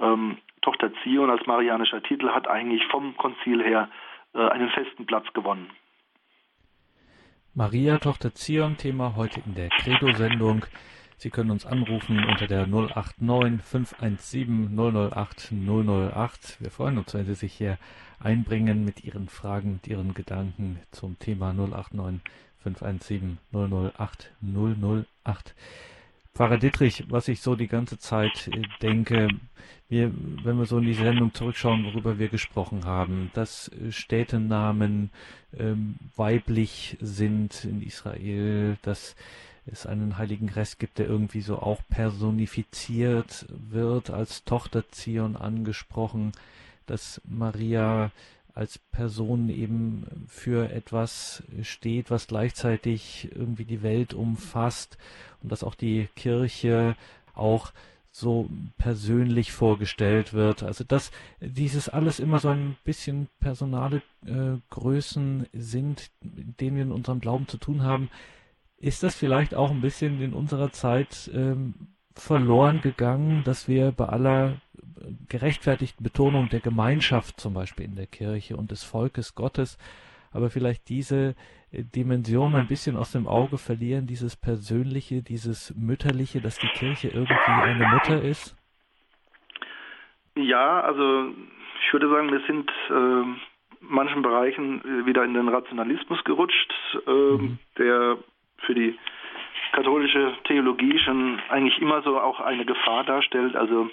ähm, 0.00 0.38
Tochter 0.62 0.90
Zion 1.02 1.28
als 1.28 1.46
marianischer 1.46 2.02
Titel 2.02 2.30
hat 2.30 2.48
eigentlich 2.48 2.82
vom 2.86 3.16
Konzil 3.16 3.62
her 3.62 3.90
äh, 4.34 4.38
einen 4.38 4.70
festen 4.70 5.04
Platz 5.04 5.26
gewonnen. 5.34 5.68
Maria, 7.54 7.98
Tochter 7.98 8.32
Zion, 8.32 8.78
Thema 8.78 9.16
heute 9.16 9.42
in 9.44 9.54
der 9.54 9.68
Credo-Sendung. 9.68 10.64
Sie 11.18 11.30
können 11.30 11.50
uns 11.50 11.66
anrufen 11.66 12.24
unter 12.24 12.46
der 12.46 12.66
089 12.66 13.62
517 13.62 14.74
008 14.74 15.52
008. 15.52 16.60
Wir 16.60 16.70
freuen 16.70 16.98
uns, 16.98 17.14
wenn 17.14 17.26
Sie 17.26 17.34
sich 17.34 17.52
hier 17.52 17.78
einbringen 18.18 18.84
mit 18.84 19.04
Ihren 19.04 19.28
Fragen, 19.28 19.74
mit 19.74 19.86
Ihren 19.86 20.14
Gedanken 20.14 20.80
zum 20.90 21.18
Thema 21.18 21.52
089 21.52 22.22
517 22.62 23.38
008 23.52 24.30
008. 24.40 25.54
Pfarrer 26.34 26.56
Dittrich, 26.56 27.04
was 27.10 27.28
ich 27.28 27.40
so 27.40 27.56
die 27.56 27.68
ganze 27.68 27.98
Zeit 27.98 28.48
äh, 28.48 28.62
denke, 28.80 29.28
wir, 29.88 30.10
wenn 30.42 30.56
wir 30.56 30.64
so 30.64 30.78
in 30.78 30.84
die 30.84 30.94
Sendung 30.94 31.34
zurückschauen, 31.34 31.84
worüber 31.84 32.18
wir 32.18 32.28
gesprochen 32.28 32.86
haben, 32.86 33.30
dass 33.34 33.68
äh, 33.68 33.92
Städtenamen 33.92 35.10
ähm, 35.58 35.96
weiblich 36.16 36.96
sind 37.00 37.64
in 37.64 37.82
Israel, 37.82 38.78
dass 38.80 39.14
es 39.66 39.84
einen 39.84 40.16
heiligen 40.16 40.48
Rest 40.48 40.78
gibt, 40.78 40.98
der 40.98 41.06
irgendwie 41.06 41.42
so 41.42 41.58
auch 41.58 41.82
personifiziert 41.90 43.46
wird, 43.50 44.08
als 44.08 44.44
Tochter 44.44 44.88
Zion 44.90 45.36
angesprochen, 45.36 46.32
dass 46.86 47.20
Maria 47.24 48.10
als 48.54 48.78
Person 48.78 49.48
eben 49.48 50.26
für 50.28 50.70
etwas 50.70 51.42
steht, 51.62 52.10
was 52.10 52.26
gleichzeitig 52.26 53.28
irgendwie 53.34 53.64
die 53.64 53.82
Welt 53.82 54.14
umfasst 54.14 54.98
und 55.42 55.50
dass 55.50 55.64
auch 55.64 55.74
die 55.74 56.08
Kirche 56.16 56.96
auch 57.34 57.72
so 58.10 58.50
persönlich 58.76 59.52
vorgestellt 59.52 60.34
wird. 60.34 60.62
Also 60.62 60.84
dass 60.84 61.10
dieses 61.40 61.88
alles 61.88 62.20
immer 62.20 62.38
so 62.38 62.50
ein 62.50 62.76
bisschen 62.84 63.28
personale 63.40 64.02
äh, 64.26 64.58
Größen 64.68 65.46
sind, 65.54 66.10
mit 66.20 66.60
denen 66.60 66.76
wir 66.76 66.82
in 66.82 66.92
unserem 66.92 67.20
Glauben 67.20 67.48
zu 67.48 67.56
tun 67.56 67.82
haben, 67.82 68.10
ist 68.76 69.02
das 69.02 69.14
vielleicht 69.14 69.54
auch 69.54 69.70
ein 69.70 69.80
bisschen 69.80 70.20
in 70.20 70.34
unserer 70.34 70.72
Zeit 70.72 71.30
ähm, 71.32 71.74
verloren 72.14 72.82
gegangen, 72.82 73.44
dass 73.44 73.66
wir 73.66 73.92
bei 73.92 74.06
aller 74.06 74.60
gerechtfertigten 75.28 76.02
Betonung 76.02 76.48
der 76.48 76.60
Gemeinschaft 76.60 77.40
zum 77.40 77.54
Beispiel 77.54 77.86
in 77.86 77.96
der 77.96 78.06
Kirche 78.06 78.56
und 78.56 78.70
des 78.70 78.82
Volkes 78.84 79.34
Gottes 79.34 79.78
aber 80.34 80.50
vielleicht 80.50 80.88
diese 80.88 81.34
äh, 81.72 81.82
Dimension 81.82 82.54
ein 82.54 82.66
bisschen 82.66 82.96
aus 82.96 83.12
dem 83.12 83.26
Auge 83.26 83.58
verlieren, 83.58 84.06
dieses 84.06 84.36
Persönliche, 84.36 85.22
dieses 85.22 85.74
Mütterliche, 85.76 86.40
dass 86.40 86.58
die 86.58 86.68
Kirche 86.68 87.08
irgendwie 87.08 87.34
eine 87.34 87.86
Mutter 87.88 88.22
ist? 88.22 88.56
Ja, 90.34 90.80
also 90.80 91.28
ich 91.84 91.92
würde 91.92 92.08
sagen, 92.08 92.32
wir 92.32 92.40
sind 92.46 92.70
äh, 92.90 93.40
manchen 93.80 94.22
Bereichen 94.22 94.80
äh, 94.80 95.06
wieder 95.06 95.24
in 95.24 95.34
den 95.34 95.48
Rationalismus 95.48 96.22
gerutscht, 96.24 96.72
äh, 97.06 97.10
mhm. 97.10 97.58
der 97.76 98.18
für 98.58 98.74
die 98.74 98.98
katholische 99.72 100.34
Theologie 100.44 100.98
schon 100.98 101.40
eigentlich 101.48 101.80
immer 101.80 102.02
so 102.02 102.18
auch 102.20 102.40
eine 102.40 102.64
Gefahr 102.64 103.04
darstellt. 103.04 103.56
Also 103.56 103.90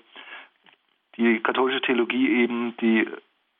die 1.20 1.39
katholische 1.41 1.82
Theologie 1.82 2.41
eben 2.41 2.76
die 2.78 3.07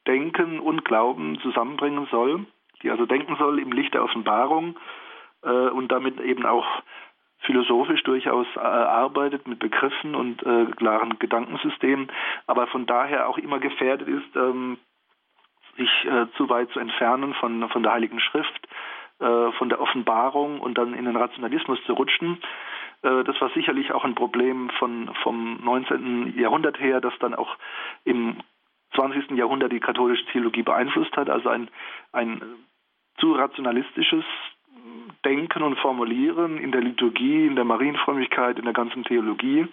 Denken 0.08 0.60
und 0.60 0.86
Glauben 0.86 1.40
zusammenbringen 1.42 2.08
soll, 2.10 2.46
die 2.82 2.90
also 2.90 3.06
denken 3.06 3.36
soll 3.38 3.60
im 3.60 3.72
Licht 3.72 3.94
der 3.94 4.04
Offenbarung 4.04 4.78
äh, 5.44 5.50
und 5.50 5.92
damit 5.92 6.20
eben 6.22 6.46
auch 6.46 6.66
philosophisch 7.42 8.02
durchaus 8.04 8.48
äh, 8.56 8.60
arbeitet 8.60 9.48
mit 9.48 9.60
Begriffen 9.60 10.16
und 10.16 10.42
äh, 10.44 10.66
klaren 10.78 11.20
Gedankensystemen, 11.20 12.12
aber 12.48 12.68
von 12.68 12.86
daher 12.86 13.28
auch 13.28 13.38
immer 13.38 13.60
gefährdet 13.60 14.08
ist, 14.08 14.36
ähm, 14.36 14.78
sich 15.78 15.90
äh, 16.06 16.28
zu 16.38 16.50
weit 16.50 16.70
zu 16.72 16.80
entfernen 16.80 17.34
von, 17.36 17.70
von 17.70 17.84
der 17.84 17.94
Heiligen 17.94 18.20
Schrift, 18.20 18.68
äh, 19.20 19.52
von 19.54 19.70
der 19.70 19.82
Offenbarung 19.82 20.60
und 20.60 20.78
dann 20.78 20.94
in 20.94 21.06
den 21.06 21.16
Rationalismus 21.16 21.80
zu 21.86 21.94
rutschen. 21.94 22.42
Äh, 23.02 23.24
das 23.24 23.40
war 23.42 23.50
sicherlich 23.52 23.92
auch 23.92 24.04
ein 24.04 24.16
Problem 24.16 24.70
von, 24.80 25.14
vom 25.24 25.60
19. 25.64 26.38
Jahrhundert 26.38 26.80
her, 26.80 27.02
das 27.02 27.14
dann 27.20 27.36
auch 27.36 27.58
im 28.04 28.38
20. 28.96 29.32
Jahrhundert 29.32 29.72
die 29.72 29.80
katholische 29.80 30.26
Theologie 30.28 30.64
beeinflusst 30.64 31.16
hat, 31.16 31.30
also 31.30 31.50
ein, 31.50 31.70
ein 32.12 32.42
zu 33.20 33.34
rationalistisches 33.34 34.26
Denken 35.26 35.64
und 35.64 35.78
Formulieren 35.80 36.58
in 36.58 36.72
der 36.72 36.82
Liturgie, 36.82 37.46
in 37.46 37.56
der 37.56 37.66
Marienfrömmigkeit, 37.66 38.58
in 38.58 38.66
der 38.66 38.74
ganzen 38.74 39.04
Theologie. 39.04 39.68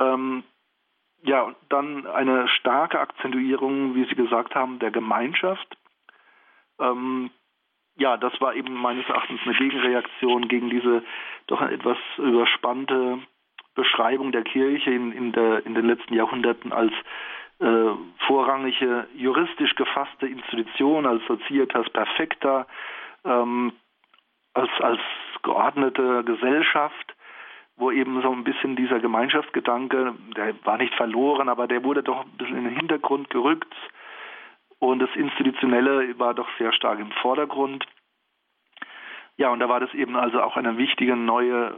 Ähm, 0.00 0.42
ja, 1.22 1.54
dann 1.68 2.06
eine 2.06 2.48
starke 2.48 3.00
Akzentuierung, 3.00 3.94
wie 3.94 4.04
Sie 4.04 4.14
gesagt 4.14 4.54
haben, 4.54 4.78
der 4.78 4.90
Gemeinschaft. 4.90 5.76
Ähm, 6.80 7.30
ja, 7.98 8.16
das 8.16 8.40
war 8.40 8.54
eben 8.54 8.74
meines 8.74 9.06
Erachtens 9.08 9.40
eine 9.44 9.54
Gegenreaktion 9.54 10.48
gegen 10.48 10.70
diese 10.70 11.02
doch 11.46 11.60
etwas 11.60 11.98
überspannte 12.16 13.18
Beschreibung 13.74 14.32
der 14.32 14.44
Kirche 14.44 14.90
in, 14.90 15.12
in, 15.12 15.32
der, 15.32 15.66
in 15.66 15.74
den 15.74 15.86
letzten 15.86 16.14
Jahrhunderten 16.14 16.72
als 16.72 16.92
äh, 17.58 17.90
vorrangige 18.26 19.08
juristisch 19.14 19.74
gefasste 19.74 20.26
Institution, 20.26 21.06
als 21.06 21.24
Societas 21.26 21.90
Perfecta, 21.90 22.66
ähm, 23.24 23.72
als, 24.54 24.70
als 24.80 25.00
geordnete 25.42 26.22
Gesellschaft, 26.24 27.14
wo 27.76 27.90
eben 27.90 28.22
so 28.22 28.30
ein 28.30 28.44
bisschen 28.44 28.76
dieser 28.76 29.00
Gemeinschaftsgedanke, 29.00 30.14
der 30.36 30.54
war 30.64 30.78
nicht 30.78 30.94
verloren, 30.94 31.48
aber 31.48 31.66
der 31.66 31.82
wurde 31.82 32.02
doch 32.02 32.24
ein 32.24 32.36
bisschen 32.36 32.58
in 32.58 32.64
den 32.64 32.76
Hintergrund 32.76 33.30
gerückt 33.30 33.74
und 34.78 35.00
das 35.00 35.10
Institutionelle 35.14 36.18
war 36.18 36.34
doch 36.34 36.48
sehr 36.58 36.72
stark 36.72 37.00
im 37.00 37.10
Vordergrund. 37.22 37.86
Ja, 39.36 39.50
und 39.50 39.60
da 39.60 39.68
war 39.68 39.80
das 39.80 39.92
eben 39.94 40.16
also 40.16 40.42
auch 40.42 40.56
eine 40.56 40.78
wichtige 40.78 41.16
neue 41.16 41.76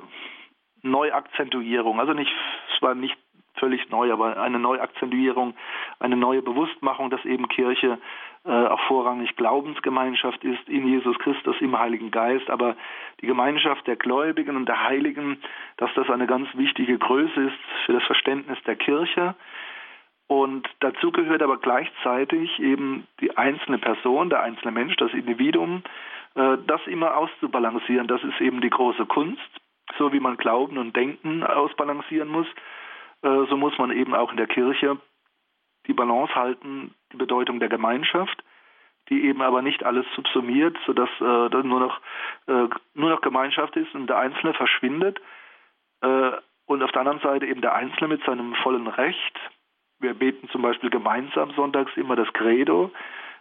Neuakzentuierung. 0.83 2.01
Also 2.01 2.15
nicht, 2.15 2.33
es 2.75 2.83
war 2.83 2.95
nicht 2.95 3.17
völlig 3.55 3.91
neu, 3.91 4.13
aber 4.13 4.41
eine 4.41 4.59
Neuakzentuierung, 4.59 5.55
eine 5.99 6.17
neue 6.17 6.43
Bewusstmachung, 6.43 7.11
dass 7.11 7.25
eben 7.25 7.49
Kirche 7.49 7.99
äh, 8.45 8.51
auch 8.51 8.81
vorrangig 8.89 9.37
Glaubensgemeinschaft 9.37 10.43
ist 10.45 10.67
in 10.69 10.87
Jesus 10.89 11.19
Christus 11.19 11.57
im 11.61 11.79
Heiligen 11.79 12.11
Geist, 12.11 12.49
aber 12.49 12.77
die 13.21 13.27
Gemeinschaft 13.27 13.87
der 13.87 13.97
Gläubigen 13.97 14.57
und 14.57 14.67
der 14.67 14.83
Heiligen, 14.83 15.43
dass 15.77 15.91
das 15.95 16.09
eine 16.09 16.27
ganz 16.27 16.49
wichtige 16.55 16.99
Größe 16.99 17.41
ist 17.41 17.59
für 17.85 17.93
das 17.93 18.05
Verständnis 18.05 18.59
der 18.67 18.77
Kirche. 18.77 19.35
Und 20.31 20.69
dazu 20.79 21.11
gehört 21.11 21.43
aber 21.43 21.57
gleichzeitig 21.57 22.61
eben 22.61 23.05
die 23.19 23.37
einzelne 23.37 23.79
Person, 23.79 24.31
der 24.31 24.41
einzelne 24.41 24.71
Mensch, 24.71 24.95
das 24.95 25.13
Individuum, 25.13 25.83
äh, 26.37 26.57
das 26.69 26.81
immer 26.87 27.17
auszubalancieren. 27.17 28.07
Das 28.07 28.23
ist 28.23 28.41
eben 28.41 28.61
die 28.61 28.71
große 28.71 29.07
Kunst. 29.07 29.51
So 29.99 30.13
wie 30.13 30.21
man 30.21 30.37
Glauben 30.37 30.79
und 30.79 30.95
Denken 30.95 31.43
ausbalancieren 31.43 32.29
muss, 32.29 32.47
äh, 33.23 33.45
so 33.49 33.57
muss 33.57 33.77
man 33.79 33.91
eben 33.91 34.15
auch 34.15 34.31
in 34.31 34.37
der 34.37 34.47
Kirche 34.47 34.99
die 35.89 35.95
Balance 35.95 36.33
halten, 36.37 36.95
die 37.13 37.17
Bedeutung 37.17 37.59
der 37.59 37.69
Gemeinschaft, 37.69 38.45
die 39.09 39.25
eben 39.25 39.43
aber 39.43 39.63
nicht 39.63 39.83
alles 39.83 40.07
subsumiert, 40.15 40.79
sodass 40.87 41.11
äh, 41.19 41.25
nur 41.65 41.81
noch, 41.81 42.01
äh, 42.47 42.69
nur 42.95 43.11
noch 43.11 43.21
Gemeinschaft 43.21 43.75
ist 43.75 43.93
und 43.97 44.07
der 44.07 44.19
Einzelne 44.19 44.55
verschwindet. 44.55 45.21
Und 46.03 46.83
auf 46.83 46.93
der 46.93 47.01
anderen 47.01 47.21
Seite 47.21 47.47
eben 47.47 47.61
der 47.61 47.75
Einzelne 47.75 48.09
mit 48.09 48.25
seinem 48.25 48.55
vollen 48.55 48.87
Recht. 48.87 49.39
Wir 50.01 50.15
beten 50.15 50.49
zum 50.49 50.63
Beispiel 50.63 50.91
gemeinsam 50.91 51.53
sonntags 51.53 51.93
immer 51.97 52.17
das 52.17 52.33
Credo. 52.33 52.91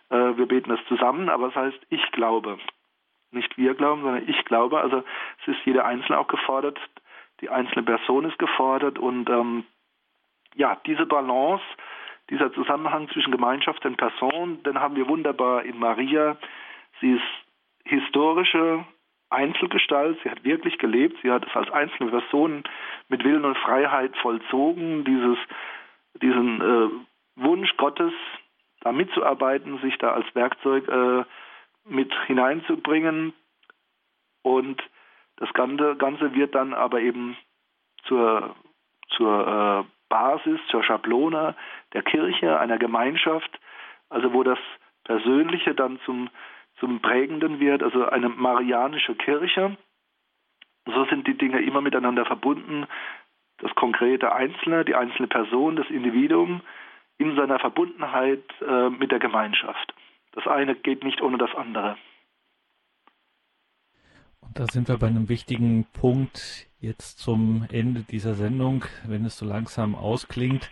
Äh, 0.09 0.37
wir 0.37 0.45
beten 0.45 0.69
das 0.69 0.79
zusammen, 0.87 1.29
aber 1.29 1.47
es 1.47 1.53
das 1.53 1.63
heißt, 1.63 1.85
ich 1.89 2.11
glaube. 2.11 2.59
Nicht 3.31 3.57
wir 3.57 3.73
glauben, 3.75 4.01
sondern 4.01 4.27
ich 4.27 4.45
glaube. 4.45 4.79
Also 4.81 5.03
es 5.41 5.55
ist 5.55 5.65
jeder 5.65 5.85
Einzelne 5.85 6.19
auch 6.19 6.27
gefordert, 6.27 6.79
die 7.41 7.49
einzelne 7.49 7.83
Person 7.83 8.25
ist 8.25 8.37
gefordert 8.37 8.99
und 8.99 9.29
ähm, 9.29 9.63
ja, 10.55 10.77
diese 10.85 11.05
Balance, 11.05 11.63
dieser 12.29 12.51
Zusammenhang 12.53 13.07
zwischen 13.09 13.31
Gemeinschaft 13.31 13.85
und 13.85 13.97
Person, 13.97 14.61
den 14.63 14.79
haben 14.79 14.95
wir 14.95 15.07
wunderbar 15.07 15.63
in 15.63 15.79
Maria. 15.79 16.37
Sie 16.99 17.13
ist 17.13 17.23
historische 17.85 18.85
Einzelgestalt, 19.29 20.19
sie 20.23 20.29
hat 20.29 20.43
wirklich 20.43 20.77
gelebt, 20.79 21.17
sie 21.21 21.31
hat 21.31 21.45
es 21.47 21.55
als 21.55 21.69
einzelne 21.71 22.09
Person 22.09 22.63
mit 23.09 23.23
Willen 23.23 23.45
und 23.45 23.57
Freiheit 23.57 24.15
vollzogen, 24.17 25.05
dieses, 25.05 25.37
diesen 26.21 26.61
äh, 26.61 26.89
Wunsch 27.35 27.75
Gottes, 27.77 28.13
da 28.81 28.91
mitzuarbeiten, 28.91 29.79
sich 29.79 29.97
da 29.97 30.11
als 30.11 30.25
Werkzeug 30.35 30.87
äh, 30.87 31.23
mit 31.85 32.13
hineinzubringen. 32.27 33.33
Und 34.41 34.81
das 35.37 35.51
Ganze, 35.53 35.95
Ganze 35.95 36.33
wird 36.33 36.55
dann 36.55 36.73
aber 36.73 37.01
eben 37.01 37.37
zur, 38.03 38.55
zur 39.09 39.85
äh, 39.85 39.91
Basis, 40.09 40.59
zur 40.69 40.83
Schablone 40.83 41.55
der 41.93 42.03
Kirche, 42.03 42.59
einer 42.59 42.77
Gemeinschaft, 42.77 43.59
also 44.09 44.33
wo 44.33 44.43
das 44.43 44.59
Persönliche 45.03 45.75
dann 45.75 45.99
zum, 46.05 46.29
zum 46.79 47.01
Prägenden 47.01 47.59
wird, 47.59 47.83
also 47.83 48.05
eine 48.07 48.29
marianische 48.29 49.15
Kirche. 49.15 49.77
So 50.85 51.05
sind 51.05 51.27
die 51.27 51.37
Dinge 51.37 51.61
immer 51.61 51.81
miteinander 51.81 52.25
verbunden. 52.25 52.87
Das 53.61 53.73
konkrete 53.75 54.33
Einzelne, 54.33 54.85
die 54.85 54.95
einzelne 54.95 55.27
Person, 55.27 55.75
das 55.75 55.89
Individuum 55.89 56.61
in 57.17 57.35
seiner 57.35 57.59
Verbundenheit 57.59 58.43
äh, 58.65 58.89
mit 58.89 59.11
der 59.11 59.19
Gemeinschaft. 59.19 59.93
Das 60.31 60.47
eine 60.47 60.75
geht 60.75 61.03
nicht 61.03 61.21
ohne 61.21 61.37
das 61.37 61.53
andere. 61.55 61.97
Und 64.41 64.57
da 64.57 64.65
sind 64.65 64.87
wir 64.87 64.97
bei 64.97 65.07
einem 65.07 65.29
wichtigen 65.29 65.85
Punkt 65.93 66.67
jetzt 66.79 67.19
zum 67.19 67.67
Ende 67.71 68.01
dieser 68.01 68.35
Sendung, 68.35 68.85
wenn 69.05 69.25
es 69.25 69.37
so 69.37 69.45
langsam 69.45 69.95
ausklingt. 69.95 70.69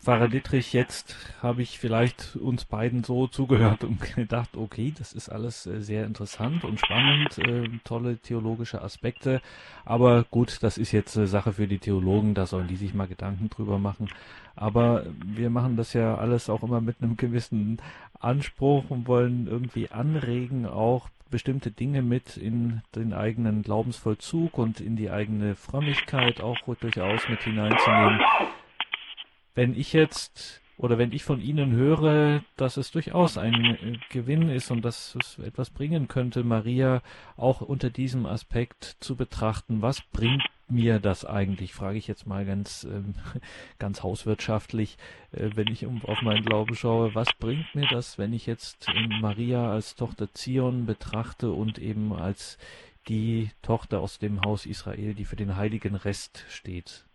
Pfarrer 0.00 0.28
Dittrich, 0.28 0.72
jetzt 0.72 1.16
habe 1.42 1.62
ich 1.62 1.78
vielleicht 1.78 2.36
uns 2.36 2.64
beiden 2.64 3.02
so 3.02 3.26
zugehört 3.26 3.82
und 3.84 4.00
gedacht, 4.14 4.56
okay, 4.56 4.94
das 4.96 5.12
ist 5.12 5.28
alles 5.28 5.66
äh, 5.66 5.80
sehr 5.80 6.06
interessant 6.06 6.64
und 6.64 6.78
spannend, 6.78 7.38
äh, 7.38 7.68
tolle 7.84 8.16
theologische 8.18 8.80
Aspekte, 8.80 9.42
aber 9.84 10.24
gut, 10.30 10.58
das 10.62 10.78
ist 10.78 10.92
jetzt 10.92 11.14
Sache 11.14 11.52
für 11.52 11.66
die 11.66 11.78
Theologen, 11.78 12.34
da 12.34 12.46
sollen 12.46 12.68
die 12.68 12.76
sich 12.76 12.94
mal 12.94 13.08
Gedanken 13.08 13.50
drüber 13.50 13.78
machen. 13.78 14.08
Aber 14.54 15.06
wir 15.24 15.50
machen 15.50 15.76
das 15.76 15.92
ja 15.92 16.16
alles 16.16 16.50
auch 16.50 16.62
immer 16.62 16.80
mit 16.80 16.96
einem 17.00 17.16
gewissen 17.16 17.80
Anspruch 18.18 18.90
und 18.90 19.06
wollen 19.06 19.46
irgendwie 19.46 19.90
anregen, 19.90 20.66
auch 20.66 21.08
bestimmte 21.30 21.70
Dinge 21.70 22.02
mit 22.02 22.36
in 22.36 22.82
den 22.94 23.12
eigenen 23.12 23.62
Glaubensvollzug 23.62 24.58
und 24.58 24.80
in 24.80 24.96
die 24.96 25.10
eigene 25.10 25.54
Frömmigkeit 25.54 26.40
auch 26.40 26.58
durchaus 26.80 27.28
mit 27.28 27.42
hineinzunehmen. 27.42 28.20
Wenn 29.58 29.76
ich 29.76 29.92
jetzt 29.92 30.60
oder 30.76 30.98
wenn 30.98 31.10
ich 31.10 31.24
von 31.24 31.40
Ihnen 31.40 31.72
höre, 31.72 32.44
dass 32.56 32.76
es 32.76 32.92
durchaus 32.92 33.36
ein 33.36 34.00
Gewinn 34.08 34.50
ist 34.50 34.70
und 34.70 34.84
dass 34.84 35.16
es 35.16 35.40
etwas 35.40 35.70
bringen 35.70 36.06
könnte, 36.06 36.44
Maria 36.44 37.02
auch 37.36 37.60
unter 37.60 37.90
diesem 37.90 38.24
Aspekt 38.24 38.98
zu 39.00 39.16
betrachten, 39.16 39.82
was 39.82 40.00
bringt 40.12 40.44
mir 40.68 41.00
das 41.00 41.24
eigentlich, 41.24 41.74
frage 41.74 41.98
ich 41.98 42.06
jetzt 42.06 42.24
mal 42.24 42.46
ganz, 42.46 42.84
ähm, 42.84 43.16
ganz 43.80 44.04
hauswirtschaftlich, 44.04 44.96
äh, 45.32 45.50
wenn 45.56 45.66
ich 45.66 45.86
um, 45.86 46.04
auf 46.04 46.22
meinen 46.22 46.44
Glauben 46.44 46.76
schaue, 46.76 47.16
was 47.16 47.32
bringt 47.40 47.74
mir 47.74 47.88
das, 47.90 48.16
wenn 48.16 48.32
ich 48.32 48.46
jetzt 48.46 48.86
Maria 49.20 49.72
als 49.72 49.96
Tochter 49.96 50.32
Zion 50.34 50.86
betrachte 50.86 51.50
und 51.50 51.80
eben 51.80 52.12
als 52.12 52.58
die 53.08 53.50
Tochter 53.62 53.98
aus 53.98 54.20
dem 54.20 54.40
Haus 54.42 54.66
Israel, 54.66 55.14
die 55.14 55.24
für 55.24 55.34
den 55.34 55.56
heiligen 55.56 55.96
Rest 55.96 56.44
steht? 56.48 57.07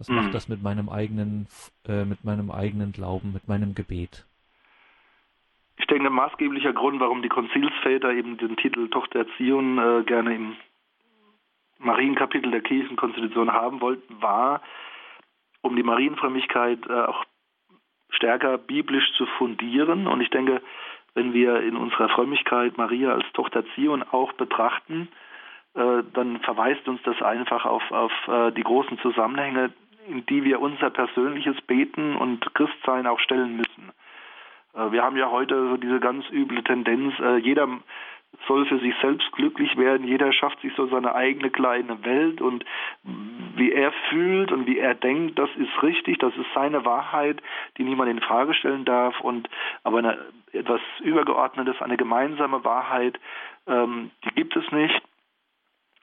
Was 0.00 0.08
mhm. 0.08 0.16
macht 0.16 0.34
das 0.34 0.48
mit 0.48 0.62
meinem 0.62 0.88
eigenen, 0.88 1.46
äh, 1.86 2.04
mit 2.06 2.24
meinem 2.24 2.50
eigenen 2.50 2.90
Glauben, 2.92 3.34
mit 3.34 3.46
meinem 3.48 3.74
Gebet? 3.74 4.24
Ich 5.76 5.86
denke, 5.86 6.08
maßgeblicher 6.08 6.72
Grund, 6.72 7.00
warum 7.00 7.22
die 7.22 7.28
Konzilsväter 7.28 8.10
eben 8.10 8.38
den 8.38 8.56
Titel 8.56 8.88
Tochter 8.88 9.26
Zion 9.36 9.78
äh, 9.78 10.02
gerne 10.04 10.34
im 10.34 10.56
Marienkapitel 11.78 12.50
der 12.50 12.62
Kirchenkonstitution 12.62 13.52
haben 13.52 13.80
wollten, 13.82 14.22
war, 14.22 14.62
um 15.60 15.76
die 15.76 15.82
Marienfrömmigkeit 15.82 16.78
äh, 16.88 16.92
auch 16.92 17.24
stärker 18.08 18.56
biblisch 18.56 19.12
zu 19.18 19.26
fundieren. 19.38 20.06
Und 20.06 20.22
ich 20.22 20.30
denke, 20.30 20.62
wenn 21.12 21.34
wir 21.34 21.60
in 21.60 21.76
unserer 21.76 22.08
Frömmigkeit 22.08 22.78
Maria 22.78 23.12
als 23.12 23.30
Tochter 23.34 23.64
Zion 23.74 24.02
auch 24.02 24.32
betrachten, 24.32 25.08
äh, 25.74 26.02
dann 26.14 26.40
verweist 26.40 26.88
uns 26.88 27.02
das 27.04 27.20
einfach 27.20 27.66
auf, 27.66 27.90
auf 27.90 28.12
äh, 28.28 28.50
die 28.52 28.62
großen 28.62 28.98
Zusammenhänge, 29.00 29.72
in 30.08 30.24
die 30.26 30.44
wir 30.44 30.60
unser 30.60 30.90
persönliches 30.90 31.60
Beten 31.62 32.16
und 32.16 32.54
Christsein 32.54 33.06
auch 33.06 33.20
stellen 33.20 33.56
müssen. 33.56 33.90
Äh, 34.74 34.92
wir 34.92 35.02
haben 35.02 35.16
ja 35.16 35.30
heute 35.30 35.70
so 35.70 35.76
diese 35.76 36.00
ganz 36.00 36.24
üble 36.30 36.62
Tendenz, 36.62 37.14
äh, 37.20 37.36
jeder 37.38 37.68
soll 38.46 38.64
für 38.66 38.78
sich 38.78 38.94
selbst 39.02 39.30
glücklich 39.32 39.76
werden, 39.76 40.06
jeder 40.06 40.32
schafft 40.32 40.60
sich 40.60 40.72
so 40.74 40.86
seine 40.86 41.14
eigene 41.14 41.50
kleine 41.50 42.04
Welt 42.04 42.40
und 42.40 42.64
wie 43.02 43.72
er 43.72 43.92
fühlt 44.08 44.52
und 44.52 44.66
wie 44.66 44.78
er 44.78 44.94
denkt, 44.94 45.38
das 45.38 45.50
ist 45.56 45.82
richtig, 45.82 46.18
das 46.18 46.34
ist 46.36 46.46
seine 46.54 46.84
Wahrheit, 46.84 47.42
die 47.76 47.82
niemand 47.82 48.10
in 48.10 48.20
Frage 48.20 48.54
stellen 48.54 48.84
darf 48.84 49.20
und 49.20 49.48
aber 49.82 49.98
eine, 49.98 50.18
etwas 50.52 50.80
Übergeordnetes, 51.00 51.82
eine 51.82 51.96
gemeinsame 51.96 52.64
Wahrheit, 52.64 53.18
ähm, 53.66 54.10
die 54.24 54.34
gibt 54.34 54.56
es 54.56 54.70
nicht. 54.72 55.02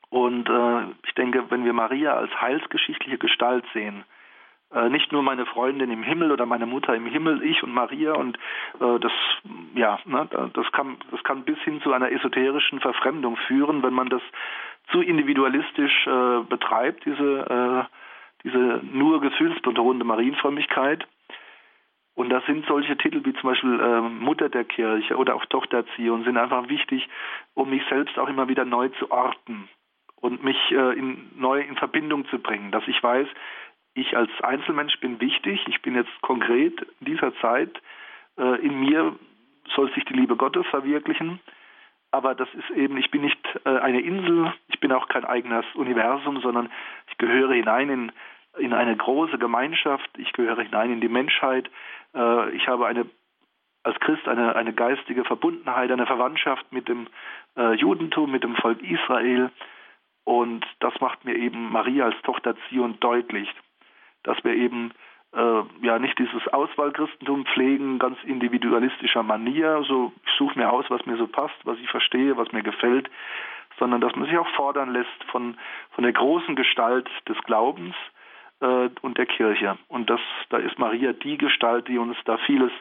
Und 0.10 0.50
äh, 0.50 0.84
ich 1.06 1.14
denke, 1.16 1.46
wenn 1.50 1.66
wir 1.66 1.74
Maria 1.74 2.14
als 2.14 2.32
heilsgeschichtliche 2.40 3.18
Gestalt 3.18 3.66
sehen, 3.74 4.06
äh, 4.74 4.90
nicht 4.90 5.12
nur 5.12 5.22
meine 5.22 5.46
Freundin 5.46 5.92
im 5.92 6.04
Himmel 6.04 6.32
oder 6.32 6.46
meine 6.46 6.66
Mutter 6.66 6.96
im 6.96 7.06
Himmel, 7.06 7.44
ich 7.44 7.64
und 7.64 7.74
Maria 7.74 8.14
und 8.14 8.38
äh, 8.80 9.00
das 9.00 9.12
ja, 9.76 10.00
ne, 10.06 10.28
das 10.54 10.72
kann 10.72 10.98
das 11.12 11.24
kann 11.24 11.44
bis 11.44 11.58
hin 11.60 11.82
zu 11.82 11.94
einer 11.94 12.12
esoterischen 12.12 12.80
Verfremdung 12.80 13.38
führen, 13.48 13.84
wenn 13.84 13.94
man 13.94 14.10
das 14.10 14.22
zu 14.92 15.02
individualistisch 15.02 16.08
äh, 16.08 16.42
betreibt, 16.50 17.06
diese 17.06 17.88
äh, 17.90 17.94
diese 18.44 18.82
nur 18.92 19.20
gefühlsbetonte 19.22 20.06
Marienfrömmigkeit. 20.06 21.06
Und 22.16 22.30
da 22.30 22.42
sind 22.48 22.66
solche 22.66 22.98
Titel 22.98 23.24
wie 23.26 23.34
zum 23.34 23.52
Beispiel 23.52 23.80
äh, 23.80 24.02
Mutter 24.02 24.50
der 24.50 24.64
Kirche 24.64 25.18
oder 25.18 25.36
auch 25.36 25.46
Tochterziehung 25.46 26.24
sind 26.24 26.38
einfach 26.38 26.68
wichtig, 26.68 27.08
um 27.54 27.70
mich 27.70 27.84
selbst 27.90 28.18
auch 28.18 28.28
immer 28.28 28.48
wieder 28.48 28.66
neu 28.66 28.90
zu 28.90 29.12
orten 29.12 29.70
und 30.22 30.44
mich 30.44 30.58
äh, 30.72 30.98
in, 30.98 31.30
neu 31.36 31.62
in 31.62 31.76
Verbindung 31.76 32.28
zu 32.28 32.40
bringen, 32.40 32.72
dass 32.72 32.88
ich 32.88 33.02
weiß, 33.02 33.28
ich 33.94 34.16
als 34.16 34.30
Einzelmensch 34.42 35.00
bin 35.00 35.20
wichtig, 35.20 35.64
ich 35.68 35.82
bin 35.82 35.96
jetzt 35.96 36.22
konkret 36.22 36.82
in 37.00 37.06
dieser 37.06 37.36
Zeit, 37.38 37.82
äh, 38.38 38.66
in 38.66 38.80
mir 38.80 39.16
soll 39.76 39.92
sich 39.94 40.06
die 40.06 40.14
Liebe 40.14 40.36
Gottes 40.36 40.66
verwirklichen, 40.68 41.40
aber 42.12 42.36
das 42.36 42.48
ist 42.54 42.70
eben, 42.72 42.98
ich 42.98 43.12
bin 43.12 43.22
nicht 43.22 43.40
äh, 43.66 43.70
eine 43.70 44.02
Insel, 44.02 44.54
ich 44.68 44.80
bin 44.80 44.92
auch 44.92 45.08
kein 45.08 45.26
eigenes 45.26 45.66
Universum, 45.76 46.40
sondern 46.42 46.70
ich 47.10 47.18
gehöre 47.18 47.54
hinein 47.54 47.90
in, 47.90 48.12
in 48.58 48.74
eine 48.74 48.96
große 48.96 49.38
Gemeinschaft, 49.38 50.10
ich 50.18 50.32
gehöre 50.34 50.62
hinein 50.62 50.94
in 50.94 51.02
die 51.02 51.10
Menschheit, 51.10 51.70
äh, 52.16 52.52
ich 52.52 52.68
habe 52.68 52.88
eine 52.88 53.06
als 53.84 54.00
Christ 54.02 54.28
eine, 54.28 54.56
eine 54.56 54.74
geistige 54.74 55.24
Verbundenheit, 55.24 55.90
eine 55.92 56.06
Verwandtschaft 56.06 56.72
mit 56.72 56.90
dem 56.90 57.08
äh, 57.56 57.74
Judentum, 57.76 58.30
mit 58.30 58.44
dem 58.44 58.56
Volk 58.58 58.82
Israel. 58.82 59.50
Und 60.28 60.66
das 60.82 60.94
macht 61.00 61.24
mir 61.24 61.36
eben 61.36 61.72
Maria 61.72 62.06
als 62.06 62.22
Tochter 62.24 62.56
Zion 62.68 63.00
deutlich 63.00 63.50
dass 64.28 64.44
wir 64.44 64.54
eben 64.54 64.92
äh, 65.34 65.62
ja 65.82 66.00
nicht 66.00 66.20
dieses 66.20 66.48
Auswahlchristentum 66.50 67.46
pflegen, 67.46 67.98
ganz 67.98 68.18
individualistischer 68.24 69.24
Manier, 69.24 69.84
so 69.88 70.12
ich 70.26 70.34
suche 70.38 70.60
mir 70.60 70.72
aus, 70.72 70.86
was 70.90 71.06
mir 71.06 71.18
so 71.18 71.28
passt, 71.28 71.56
was 71.64 71.80
ich 71.80 71.90
verstehe, 71.90 72.38
was 72.38 72.52
mir 72.52 72.62
gefällt, 72.62 73.10
sondern 73.80 74.02
dass 74.02 74.16
man 74.16 74.28
sich 74.28 74.38
auch 74.38 74.50
fordern 74.56 74.92
lässt 74.92 75.24
von, 75.32 75.58
von 75.92 76.04
der 76.04 76.14
großen 76.14 76.56
Gestalt 76.56 77.10
des 77.28 77.38
Glaubens 77.44 77.96
äh, 78.60 78.90
und 79.02 79.18
der 79.18 79.26
Kirche. 79.26 79.78
Und 79.88 80.10
das, 80.10 80.20
da 80.50 80.58
ist 80.58 80.78
Maria 80.78 81.14
die 81.14 81.38
Gestalt, 81.38 81.88
die 81.88 81.98
uns 81.98 82.18
da 82.26 82.38
vieles 82.40 82.72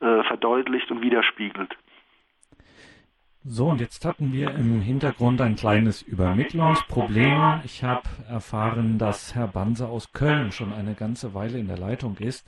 äh, 0.00 0.22
verdeutlicht 0.24 0.90
und 0.90 1.02
widerspiegelt. 1.02 1.76
So, 3.42 3.68
und 3.68 3.80
jetzt 3.80 4.04
hatten 4.04 4.34
wir 4.34 4.50
im 4.50 4.82
Hintergrund 4.82 5.40
ein 5.40 5.56
kleines 5.56 6.02
Übermittlungsproblem. 6.02 7.62
Ich 7.64 7.82
habe 7.82 8.02
erfahren, 8.28 8.98
dass 8.98 9.34
Herr 9.34 9.46
Banse 9.46 9.86
aus 9.86 10.12
Köln 10.12 10.52
schon 10.52 10.74
eine 10.74 10.92
ganze 10.92 11.32
Weile 11.32 11.56
in 11.56 11.66
der 11.66 11.78
Leitung 11.78 12.18
ist. 12.20 12.46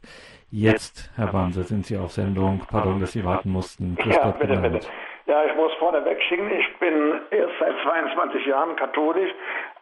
Jetzt, 0.50 1.10
Herr 1.16 1.28
Banse, 1.28 1.62
sind 1.62 1.86
Sie 1.86 1.96
auf 1.96 2.12
Sendung. 2.12 2.60
Pardon, 2.70 3.00
dass 3.00 3.12
Sie 3.12 3.24
warten 3.24 3.48
mussten. 3.48 3.96
Grüß 3.96 4.14
ja, 4.14 4.22
Gott, 4.22 4.38
bitte, 4.38 4.58
bitte. 4.58 4.86
Ja, 5.24 5.42
ich 5.46 5.56
muss 5.56 5.72
vorneweg 5.78 6.20
schicken, 6.24 6.50
ich 6.50 6.78
bin 6.78 7.20
erst 7.30 7.54
seit 7.58 7.74
22 7.84 8.44
Jahren 8.44 8.76
katholisch, 8.76 9.30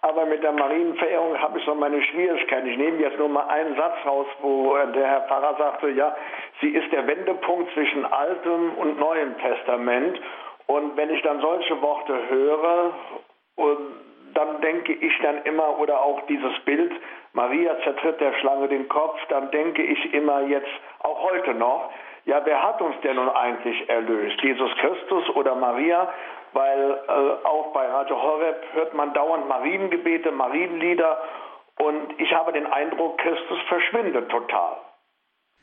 aber 0.02 0.26
mit 0.26 0.44
der 0.44 0.52
Marienverehrung 0.52 1.36
habe 1.38 1.58
ich 1.58 1.64
so 1.64 1.74
meine 1.74 2.00
Schwierigkeiten. 2.04 2.68
Ich 2.68 2.78
nehme 2.78 3.00
jetzt 3.00 3.18
nur 3.18 3.30
mal 3.30 3.48
einen 3.48 3.74
Satz 3.74 3.96
raus, 4.06 4.26
wo 4.42 4.76
der 4.94 5.06
Herr 5.06 5.22
Pfarrer 5.22 5.56
sagte, 5.58 5.88
ja, 5.88 6.14
sie 6.60 6.68
ist 6.68 6.92
der 6.92 7.04
Wendepunkt 7.08 7.72
zwischen 7.72 8.04
Altem 8.04 8.74
und 8.74 9.00
Neuem 9.00 9.36
Testament. 9.38 10.20
Und 10.66 10.96
wenn 10.96 11.10
ich 11.10 11.22
dann 11.22 11.40
solche 11.40 11.80
Worte 11.82 12.28
höre, 12.28 12.92
dann 14.34 14.60
denke 14.60 14.92
ich 14.92 15.12
dann 15.22 15.42
immer, 15.44 15.78
oder 15.78 16.00
auch 16.00 16.20
dieses 16.26 16.58
Bild, 16.64 16.92
Maria 17.32 17.76
zertritt 17.82 18.20
der 18.20 18.32
Schlange 18.40 18.68
den 18.68 18.88
Kopf, 18.88 19.18
dann 19.28 19.50
denke 19.50 19.82
ich 19.82 20.14
immer 20.14 20.42
jetzt, 20.42 20.70
auch 21.00 21.30
heute 21.30 21.54
noch, 21.54 21.90
ja, 22.26 22.40
wer 22.44 22.62
hat 22.62 22.80
uns 22.80 22.94
denn 23.02 23.16
nun 23.16 23.28
eigentlich 23.28 23.88
erlöst? 23.88 24.40
Jesus 24.42 24.70
Christus 24.76 25.28
oder 25.36 25.54
Maria? 25.54 26.08
Weil 26.52 26.98
äh, 27.08 27.46
auch 27.46 27.72
bei 27.72 27.86
Radio 27.86 28.20
Horeb 28.20 28.56
hört 28.72 28.94
man 28.94 29.14
dauernd 29.14 29.48
Mariengebete, 29.48 30.32
Marienlieder 30.32 31.18
und 31.78 32.20
ich 32.20 32.32
habe 32.32 32.52
den 32.52 32.66
Eindruck, 32.66 33.18
Christus 33.18 33.58
verschwindet 33.68 34.28
total. 34.30 34.76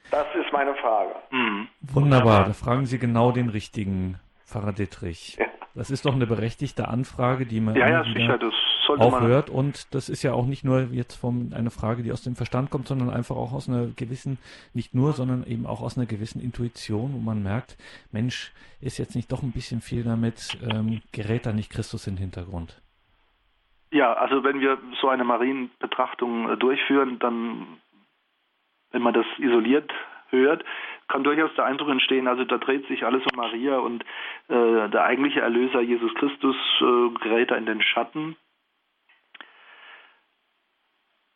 Das 0.10 0.26
ist 0.36 0.52
meine 0.54 0.74
Frage. 0.76 1.12
Mhm. 1.30 1.68
Wunderbar, 1.82 2.46
da 2.46 2.54
fragen 2.54 2.86
Sie 2.86 2.98
genau 2.98 3.32
den 3.32 3.50
richtigen 3.50 4.20
Pfarrer 4.48 4.74
Dittrich. 4.74 5.38
Ja. 5.40 5.46
Das 5.76 5.92
ist 5.92 6.06
doch 6.06 6.16
eine 6.16 6.26
berechtigte 6.26 6.88
Anfrage, 6.88 7.46
die 7.46 7.60
man 7.60 7.76
ja, 7.76 7.88
ja, 7.88 8.04
sicher, 8.04 8.40
das 8.40 8.54
auch 8.88 9.22
hört. 9.22 9.50
Und 9.50 9.94
das 9.94 10.10
ist 10.10 10.24
ja 10.24 10.34
auch 10.34 10.48
nicht 10.48 10.64
nur 10.64 10.88
jetzt 10.92 11.16
vom, 11.16 11.52
eine 11.54 11.70
Frage, 11.70 12.02
die 12.02 12.12
aus 12.12 12.24
dem 12.24 12.36
Verstand 12.36 12.72
kommt, 12.72 12.88
sondern 12.88 13.12
einfach 13.12 13.36
auch 13.36 13.54
aus 13.54 13.70
einer 13.70 13.86
gewissen, 13.88 14.40
nicht 14.74 14.96
nur, 14.96 15.12
sondern 15.12 15.46
eben 15.46 15.68
auch 15.68 15.82
aus 15.82 15.98
einer 15.98 16.08
gewissen 16.08 16.42
Intuition, 16.42 17.14
wo 17.14 17.20
man 17.20 17.44
merkt, 17.44 17.78
Mensch, 18.12 18.54
ist 18.82 18.98
jetzt 18.98 19.16
nicht 19.16 19.32
doch 19.32 19.44
ein 19.44 19.52
bisschen 19.52 19.82
viel 19.82 20.04
damit, 20.04 20.58
ähm, 20.64 21.02
gerät 21.12 21.46
da 21.46 21.54
nicht 21.54 21.72
Christus 21.72 22.08
in 22.08 22.16
den 22.16 22.22
Hintergrund? 22.22 22.82
Ja, 23.92 24.14
also 24.14 24.44
wenn 24.44 24.60
wir 24.60 24.80
so 25.00 25.10
eine 25.10 25.26
Marienbetrachtung 25.26 26.50
äh, 26.50 26.58
durchführen, 26.58 27.20
dann, 27.20 27.78
wenn 28.92 29.02
man 29.02 29.14
das 29.14 29.26
isoliert 29.38 29.92
hört, 30.30 30.64
kann 31.08 31.24
durchaus 31.24 31.54
der 31.56 31.66
Eindruck 31.66 31.90
entstehen, 31.90 32.28
also 32.28 32.44
da 32.44 32.58
dreht 32.58 32.88
sich 32.88 33.06
alles 33.06 33.24
um 33.24 33.38
Maria 33.38 33.78
und 33.78 34.04
äh, 34.50 34.90
der 34.90 35.04
eigentliche 35.04 35.42
Erlöser 35.42 35.82
Jesus 35.82 36.14
Christus 36.16 36.56
äh, 36.82 37.10
gerät 37.22 37.52
da 37.52 37.56
in 37.56 37.66
den 37.66 37.82
Schatten. 37.82 38.36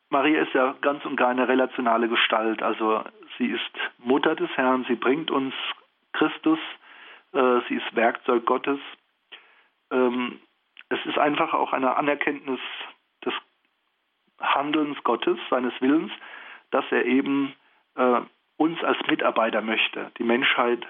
Maria 0.09 0.41
ist 0.41 0.53
ja 0.53 0.75
ganz 0.81 1.05
und 1.05 1.15
gar 1.15 1.29
eine 1.29 1.47
relationale 1.47 2.09
Gestalt, 2.09 2.61
also 2.61 3.03
sie 3.37 3.47
ist 3.47 3.71
Mutter 3.97 4.35
des 4.35 4.49
Herrn, 4.57 4.85
sie 4.87 4.95
bringt 4.95 5.31
uns 5.31 5.53
Christus, 6.11 6.59
äh, 7.33 7.59
sie 7.69 7.75
ist 7.75 7.95
Werkzeug 7.95 8.45
Gottes. 8.45 8.79
Ähm, 9.89 10.39
es 10.89 10.99
ist 11.05 11.17
einfach 11.17 11.53
auch 11.53 11.71
eine 11.71 11.95
Anerkenntnis 11.95 12.59
des 13.23 13.33
Handelns 14.39 15.01
Gottes, 15.03 15.37
seines 15.49 15.73
Willens, 15.79 16.11
dass 16.71 16.85
er 16.91 17.05
eben 17.05 17.55
äh, 17.95 18.21
uns 18.61 18.83
als 18.83 18.97
Mitarbeiter 19.07 19.61
möchte. 19.61 20.11
Die 20.19 20.23
Menschheit 20.23 20.85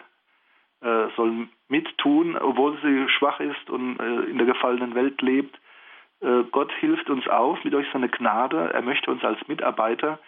äh, 0.82 1.08
soll 1.16 1.48
mittun, 1.70 2.38
obwohl 2.38 2.78
sie 2.82 3.08
schwach 3.10 3.40
ist 3.40 3.70
und 3.70 4.00
äh, 4.00 4.30
in 4.30 4.38
der 4.38 4.48
gefallenen 4.48 4.94
Welt 4.94 5.22
lebt. 5.22 5.58
Äh, 6.22 6.44
Gott 6.52 6.72
hilft 6.80 7.10
uns 7.10 7.28
auf 7.28 7.64
mit 7.64 7.74
euch 7.74 7.88
seine 7.94 8.10
Gnade. 8.10 8.74
Er 8.74 8.82
möchte 8.82 9.10
uns 9.10 9.24
als 9.24 9.40
Mitarbeiter. 9.48 10.20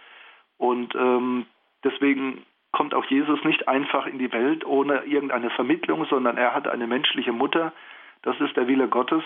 Und 0.58 0.96
ähm, 0.96 1.46
deswegen 1.84 2.46
kommt 2.72 2.94
auch 2.94 3.06
Jesus 3.06 3.44
nicht 3.44 3.68
einfach 3.68 4.08
in 4.08 4.20
die 4.20 4.32
Welt 4.32 4.66
ohne 4.66 5.04
irgendeine 5.04 5.50
Vermittlung, 5.50 6.06
sondern 6.06 6.38
er 6.38 6.54
hat 6.54 6.68
eine 6.68 6.88
menschliche 6.88 7.34
Mutter. 7.34 7.74
Das 8.22 8.40
ist 8.40 8.56
der 8.56 8.68
Wille 8.68 8.88
Gottes, 8.88 9.24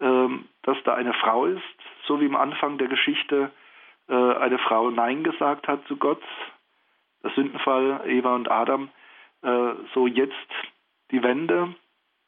ähm, 0.00 0.46
dass 0.62 0.76
da 0.84 0.94
eine 0.94 1.14
Frau 1.14 1.46
ist, 1.46 1.62
so 2.06 2.20
wie 2.20 2.26
am 2.26 2.36
Anfang 2.36 2.76
der 2.78 2.88
Geschichte 2.88 3.50
äh, 4.08 4.14
eine 4.14 4.58
Frau 4.58 4.90
Nein 4.90 5.22
gesagt 5.22 5.68
hat 5.68 5.86
zu 5.86 5.96
Gott 5.96 6.22
der 7.22 7.30
Sündenfall, 7.32 8.02
Eva 8.06 8.34
und 8.34 8.50
Adam, 8.50 8.90
äh, 9.42 9.72
so 9.94 10.06
jetzt 10.06 10.34
die 11.10 11.22
Wende, 11.22 11.74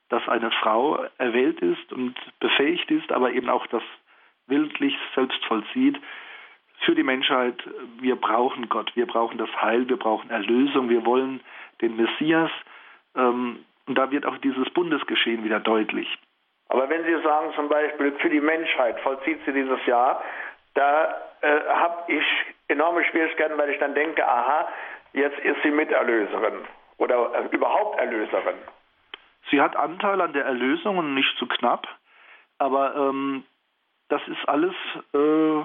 dass 0.09 0.29
eine 0.29 0.51
Frau 0.51 1.05
erwählt 1.19 1.61
ist 1.61 1.93
und 1.93 2.15
befähigt 2.41 2.91
ist, 2.91 3.11
aber 3.13 3.33
eben 3.33 3.49
auch 3.49 3.67
das 3.69 3.83
wildlich 4.47 4.97
selbst 5.15 5.43
vollzieht. 5.47 5.99
Für 6.81 6.95
die 6.95 7.03
Menschheit, 7.03 7.57
wir 8.01 8.17
brauchen 8.17 8.69
Gott, 8.69 8.93
wir 8.95 9.07
brauchen 9.07 9.39
das 9.39 9.51
Heil, 9.61 9.89
wir 9.89 9.97
brauchen 9.97 10.31
Erlösung, 10.31 10.89
wir 10.91 11.07
wollen 11.07 11.41
den 11.81 11.97
Messias. 11.97 12.51
Ähm, 13.17 13.65
Und 13.87 13.97
da 13.97 14.11
wird 14.11 14.27
auch 14.27 14.39
dieses 14.39 14.69
Bundesgeschehen 14.71 15.45
wieder 15.45 15.61
deutlich. 15.61 16.09
Aber 16.69 16.89
wenn 16.89 17.05
Sie 17.05 17.23
sagen 17.23 17.53
zum 17.55 17.69
Beispiel, 17.69 18.13
für 18.13 18.31
die 18.31 18.41
Menschheit 18.41 18.99
vollzieht 19.01 19.39
sie 19.45 19.53
dieses 19.53 19.85
Jahr, 19.87 20.23
da 20.75 21.15
äh, 21.41 21.61
habe 21.69 22.13
ich 22.13 22.25
enorme 22.75 23.05
Schwierigkeiten, 23.05 23.57
weil 23.57 23.71
ich 23.71 23.79
dann 23.79 23.95
denke, 23.95 24.27
aha, 24.27 24.69
jetzt 25.13 25.39
ist 25.39 25.63
sie 25.63 25.71
Miterlöserin 25.71 26.61
oder 26.99 27.33
äh, 27.35 27.55
überhaupt 27.55 27.99
Erlöserin. 27.99 28.57
Sie 29.51 29.61
hat 29.61 29.77
Anteil 29.77 30.21
an 30.21 30.33
der 30.33 30.45
Erlösung 30.45 30.99
und 30.99 31.15
nicht 31.15 31.37
zu 31.39 31.47
knapp, 31.47 31.87
aber 32.59 32.95
ähm, 32.97 33.45
das 34.09 34.23
ist 34.29 34.49
alles 34.49 34.75
äh, 35.15 35.63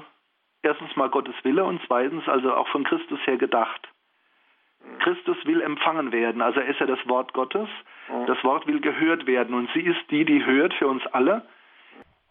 erstens 0.62 0.96
mal 0.96 1.10
Gottes 1.10 1.36
Wille 1.44 1.64
und 1.64 1.82
zweitens 1.88 2.28
also 2.28 2.54
auch 2.54 2.68
von 2.70 2.84
Christus 2.84 3.20
her 3.26 3.38
gedacht. 3.38 3.88
Christus 5.00 5.38
will 5.46 5.62
empfangen 5.62 6.12
werden, 6.12 6.42
also 6.42 6.60
er 6.60 6.68
ist 6.68 6.80
ja 6.80 6.86
das 6.86 7.06
Wort 7.08 7.34
Gottes. 7.34 7.68
Das 8.28 8.44
Wort 8.44 8.66
will 8.66 8.80
gehört 8.80 9.28
werden 9.28 9.54
und 9.54 9.70
sie 9.74 9.82
ist 9.82 10.00
die, 10.10 10.26
die 10.26 10.46
hört 10.46 10.74
für 10.74 10.88
uns 10.88 11.06
alle. 11.08 11.46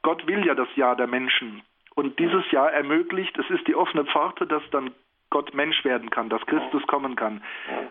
Gott 0.02 0.26
will 0.26 0.44
ja 0.46 0.54
das 0.54 0.68
Jahr 0.74 0.96
der 0.96 1.06
Menschen 1.06 1.62
und 1.98 2.16
dieses 2.20 2.48
Jahr 2.52 2.72
ermöglicht, 2.72 3.36
es 3.38 3.50
ist 3.50 3.66
die 3.66 3.74
offene 3.74 4.04
Pforte, 4.04 4.46
dass 4.46 4.62
dann 4.70 4.92
Gott 5.30 5.52
Mensch 5.52 5.84
werden 5.84 6.10
kann, 6.10 6.28
dass 6.28 6.40
Christus 6.46 6.86
kommen 6.86 7.16
kann. 7.16 7.42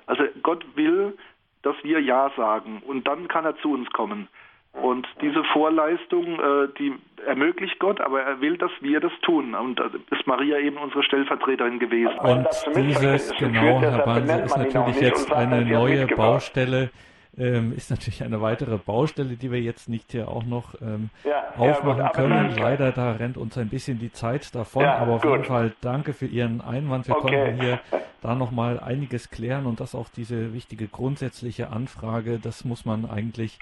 Also 0.06 0.24
Gott 0.44 0.66
will, 0.76 1.18
dass 1.62 1.76
wir 1.84 2.00
Ja 2.00 2.32
sagen 2.38 2.82
und 2.88 3.06
dann 3.06 3.28
kann 3.28 3.44
er 3.44 3.58
zu 3.58 3.74
uns 3.74 3.90
kommen. 3.92 4.30
Und 4.72 5.06
diese 5.22 5.44
Vorleistung, 5.52 6.40
äh, 6.40 6.70
die 6.80 6.94
ermöglicht 7.26 7.80
Gott, 7.80 8.00
aber 8.00 8.22
er 8.22 8.40
will, 8.40 8.58
dass 8.58 8.72
wir 8.80 9.02
das 9.02 9.12
tun. 9.24 9.54
Und 9.54 9.78
da 9.78 9.90
ist 10.12 10.26
Maria 10.26 10.58
eben 10.60 10.78
unsere 10.78 11.04
Stellvertreterin 11.04 11.78
gewesen. 11.78 12.18
Und 12.20 12.48
dieses, 12.78 13.36
genau, 13.36 13.82
Herr 13.82 14.06
Banse, 14.06 14.42
ist 14.46 14.56
natürlich 14.56 15.02
jetzt 15.02 15.34
eine 15.34 15.66
neue 15.66 16.08
Baustelle, 16.08 16.92
ähm, 17.38 17.74
ist 17.76 17.92
natürlich 17.92 18.24
eine 18.24 18.42
weitere 18.42 18.78
Baustelle, 18.78 19.36
die 19.36 19.52
wir 19.52 19.62
jetzt 19.62 19.90
nicht 19.90 20.12
hier 20.12 20.28
auch 20.28 20.44
noch 20.44 20.74
ähm, 20.82 21.10
ja, 21.24 21.54
aufmachen 21.56 22.00
ja, 22.00 22.08
gut, 22.08 22.16
können. 22.16 22.58
Leider, 22.58 22.92
da 22.92 23.12
rennt 23.12 23.38
uns 23.38 23.58
ein 23.58 23.70
bisschen 23.70 24.00
die 24.00 24.12
Zeit 24.12 24.54
davon, 24.56 24.84
ja, 24.84 24.98
aber 24.98 25.14
auf 25.14 25.22
gut. 25.22 25.32
jeden 25.32 25.44
Fall 25.44 25.74
danke 25.82 26.14
für 26.14 26.26
Ihren 26.26 26.62
Einwand. 26.62 27.08
Wir 27.08 27.16
okay. 27.16 27.44
konnten 27.46 27.62
hier 27.62 27.80
da 28.22 28.36
nochmal 28.36 28.80
einiges 28.80 29.30
klären 29.30 29.66
und 29.68 29.80
das 29.80 29.94
auch 29.94 30.10
diese 30.10 30.54
wichtige 30.54 30.88
grundsätzliche 30.88 31.70
Anfrage, 31.70 32.40
das 32.40 32.66
muss 32.66 32.86
man 32.86 33.08
eigentlich 33.08 33.60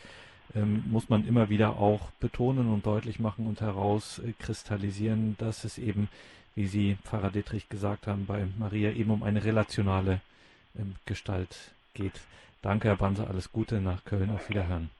ähm, 0.56 0.84
muss 0.90 1.10
man 1.10 1.28
immer 1.28 1.50
wieder 1.50 1.80
auch 1.80 2.12
betonen 2.20 2.72
und 2.72 2.86
deutlich 2.86 3.20
machen 3.20 3.48
und 3.48 3.62
herauskristallisieren, 3.62 5.36
dass 5.38 5.66
es 5.66 5.78
eben, 5.78 6.08
wie 6.56 6.68
Sie 6.68 6.98
Pfarrer 7.04 7.32
Dietrich 7.32 7.68
gesagt 7.68 8.08
haben, 8.08 8.26
bei 8.26 8.46
Maria 8.58 8.92
eben 8.92 9.12
um 9.12 9.24
eine 9.24 9.44
relationale 9.44 10.22
ähm, 10.78 10.96
Gestalt 11.06 11.75
geht. 11.96 12.22
Danke, 12.62 12.90
Herr 12.90 12.98
Banse, 12.98 13.28
alles 13.28 13.52
Gute 13.52 13.82
nach 13.82 14.06
Köln, 14.06 14.30
auf 14.30 14.48
Wiederhören. 14.50 14.92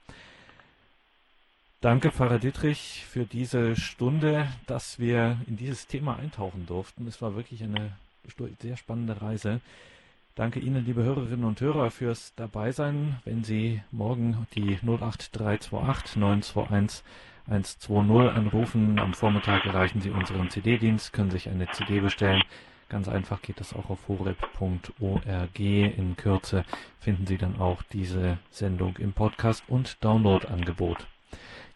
Danke, 1.82 2.12
Pfarrer 2.12 2.40
Dietrich, 2.40 3.06
für 3.08 3.26
diese 3.26 3.76
Stunde, 3.76 4.48
dass 4.66 4.98
wir 4.98 5.38
in 5.46 5.56
dieses 5.58 5.86
Thema 5.86 6.18
eintauchen 6.18 6.66
durften. 6.66 7.08
Es 7.08 7.22
war 7.22 7.36
wirklich 7.36 7.62
eine 7.64 7.92
sehr 8.60 8.78
spannende 8.78 9.22
Reise. 9.22 9.62
Danke 10.34 10.60
Ihnen, 10.60 10.84
liebe 10.84 11.04
Hörerinnen 11.04 11.46
und 11.46 11.62
Hörer, 11.62 11.92
fürs 11.92 12.34
Dabeisein. 12.36 13.20
Wenn 13.24 13.44
Sie 13.44 13.82
morgen 13.92 14.48
die 14.56 14.80
08328 14.84 16.16
921 16.16 17.04
120 17.48 18.36
anrufen, 18.36 19.00
am 19.00 19.14
Vormittag 19.14 19.66
erreichen 19.66 20.02
Sie 20.02 20.10
unseren 20.10 20.50
CD-Dienst, 20.50 21.14
können 21.14 21.30
sich 21.30 21.48
eine 21.48 21.70
CD 21.72 22.00
bestellen. 22.00 22.42
Ganz 22.90 23.08
einfach 23.08 23.42
geht 23.42 23.60
das 23.60 23.74
auch 23.74 23.90
auf 23.90 24.08
horeb.org. 24.08 25.60
In 25.60 26.16
Kürze 26.18 26.66
finden 27.00 27.26
Sie 27.26 27.38
dann 27.38 27.60
auch 27.60 27.82
diese 27.84 28.38
Sendung 28.52 28.98
im 28.98 29.14
Podcast 29.14 29.64
und 29.68 30.04
Download-Angebot. 30.04 31.08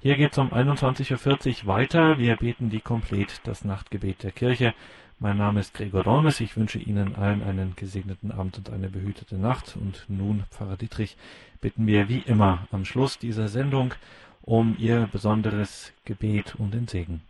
Hier 0.02 0.16
geht 0.16 0.32
es 0.32 0.38
um 0.38 0.54
21.40 0.54 1.64
Uhr 1.64 1.68
weiter. 1.68 2.18
Wir 2.20 2.38
beten 2.38 2.70
die 2.70 2.80
Komplett, 2.80 3.42
das 3.44 3.66
Nachtgebet 3.66 4.24
der 4.24 4.32
Kirche. 4.32 4.74
Mein 5.20 5.38
Name 5.38 5.60
ist 5.60 5.74
Gregor 5.74 6.04
Dornes. 6.04 6.40
Ich 6.40 6.56
wünsche 6.56 6.80
Ihnen 6.80 7.16
allen 7.16 7.44
einen 7.44 7.76
gesegneten 7.76 8.32
Abend 8.32 8.58
und 8.58 8.70
eine 8.70 8.90
behütete 8.90 9.36
Nacht. 9.36 9.76
Und 9.76 10.06
nun, 10.08 10.46
Pfarrer 10.52 10.78
Dietrich, 10.78 11.18
bitten 11.60 11.88
wir 11.88 12.08
wie 12.08 12.20
immer 12.20 12.68
am 12.72 12.86
Schluss 12.86 13.18
dieser 13.18 13.50
Sendung 13.50 13.94
um 14.42 14.78
Ihr 14.80 15.10
besonderes 15.12 15.92
Gebet 16.06 16.56
und 16.56 16.74
den 16.74 16.88
Segen. 16.88 17.22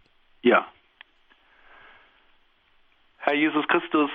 Ja. 0.44 0.68
Herr 3.30 3.36
Jesus 3.36 3.68
Christus, 3.68 4.10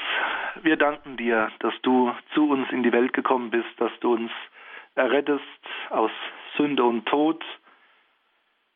wir 0.64 0.76
danken 0.76 1.16
dir, 1.16 1.48
dass 1.60 1.72
du 1.82 2.12
zu 2.34 2.50
uns 2.50 2.68
in 2.72 2.82
die 2.82 2.90
Welt 2.90 3.12
gekommen 3.12 3.48
bist, 3.48 3.68
dass 3.76 3.92
du 4.00 4.14
uns 4.14 4.32
errettest 4.96 5.44
aus 5.90 6.10
Sünde 6.56 6.82
und 6.82 7.06
Tod, 7.06 7.44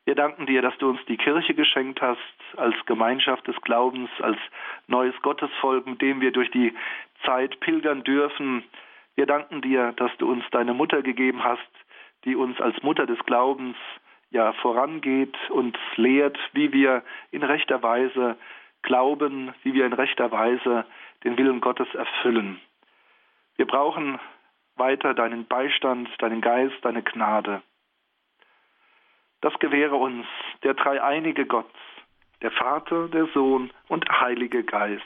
wir 0.05 0.15
danken 0.15 0.45
dir, 0.45 0.61
dass 0.61 0.77
du 0.77 0.87
uns 0.87 1.03
die 1.09 1.17
Kirche 1.17 1.53
geschenkt 1.55 2.01
hast 2.01 2.21
als 2.55 2.73
Gemeinschaft 2.85 3.49
des 3.49 3.59
Glaubens, 3.63 4.09
als 4.21 4.37
neues 4.87 5.13
Gottesvolk, 5.23 5.85
mit 5.85 6.01
dem 6.01 6.21
wir 6.21 6.31
durch 6.31 6.49
die 6.51 6.73
Zeit 7.25 7.59
pilgern 7.59 8.05
dürfen. 8.05 8.63
Wir 9.15 9.25
danken 9.25 9.61
dir, 9.61 9.91
dass 9.97 10.15
du 10.19 10.31
uns 10.31 10.45
deine 10.51 10.73
Mutter 10.73 11.01
gegeben 11.01 11.43
hast, 11.43 11.69
die 12.23 12.37
uns 12.37 12.61
als 12.61 12.81
Mutter 12.81 13.05
des 13.05 13.19
Glaubens 13.25 13.75
ja 14.31 14.53
vorangeht 14.53 15.35
und 15.49 15.77
lehrt, 15.97 16.39
wie 16.53 16.71
wir 16.71 17.03
in 17.31 17.43
rechter 17.43 17.83
Weise 17.83 18.37
glauben, 18.81 19.53
wie 19.63 19.73
wir 19.73 19.85
in 19.85 19.93
rechter 19.93 20.31
Weise 20.31 20.85
den 21.23 21.37
Willen 21.37 21.61
Gottes 21.61 21.87
erfüllen. 21.93 22.59
Wir 23.57 23.67
brauchen 23.67 24.19
weiter 24.75 25.13
deinen 25.13 25.45
Beistand, 25.45 26.09
deinen 26.19 26.41
Geist, 26.41 26.75
deine 26.81 27.03
Gnade. 27.03 27.61
Das 29.41 29.53
gewähre 29.59 29.95
uns 29.95 30.25
der 30.63 30.73
dreieinige 30.73 31.45
Gott, 31.45 31.69
der 32.41 32.51
Vater, 32.51 33.07
der 33.07 33.27
Sohn 33.33 33.71
und 33.87 34.07
der 34.07 34.21
Heilige 34.21 34.63
Geist. 34.63 35.03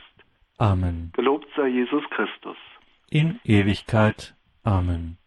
Amen. 0.57 1.11
Gelobt 1.15 1.47
sei 1.55 1.67
Jesus 1.67 2.03
Christus. 2.11 2.57
In 3.09 3.39
Ewigkeit. 3.43 4.35
Amen. 4.63 5.17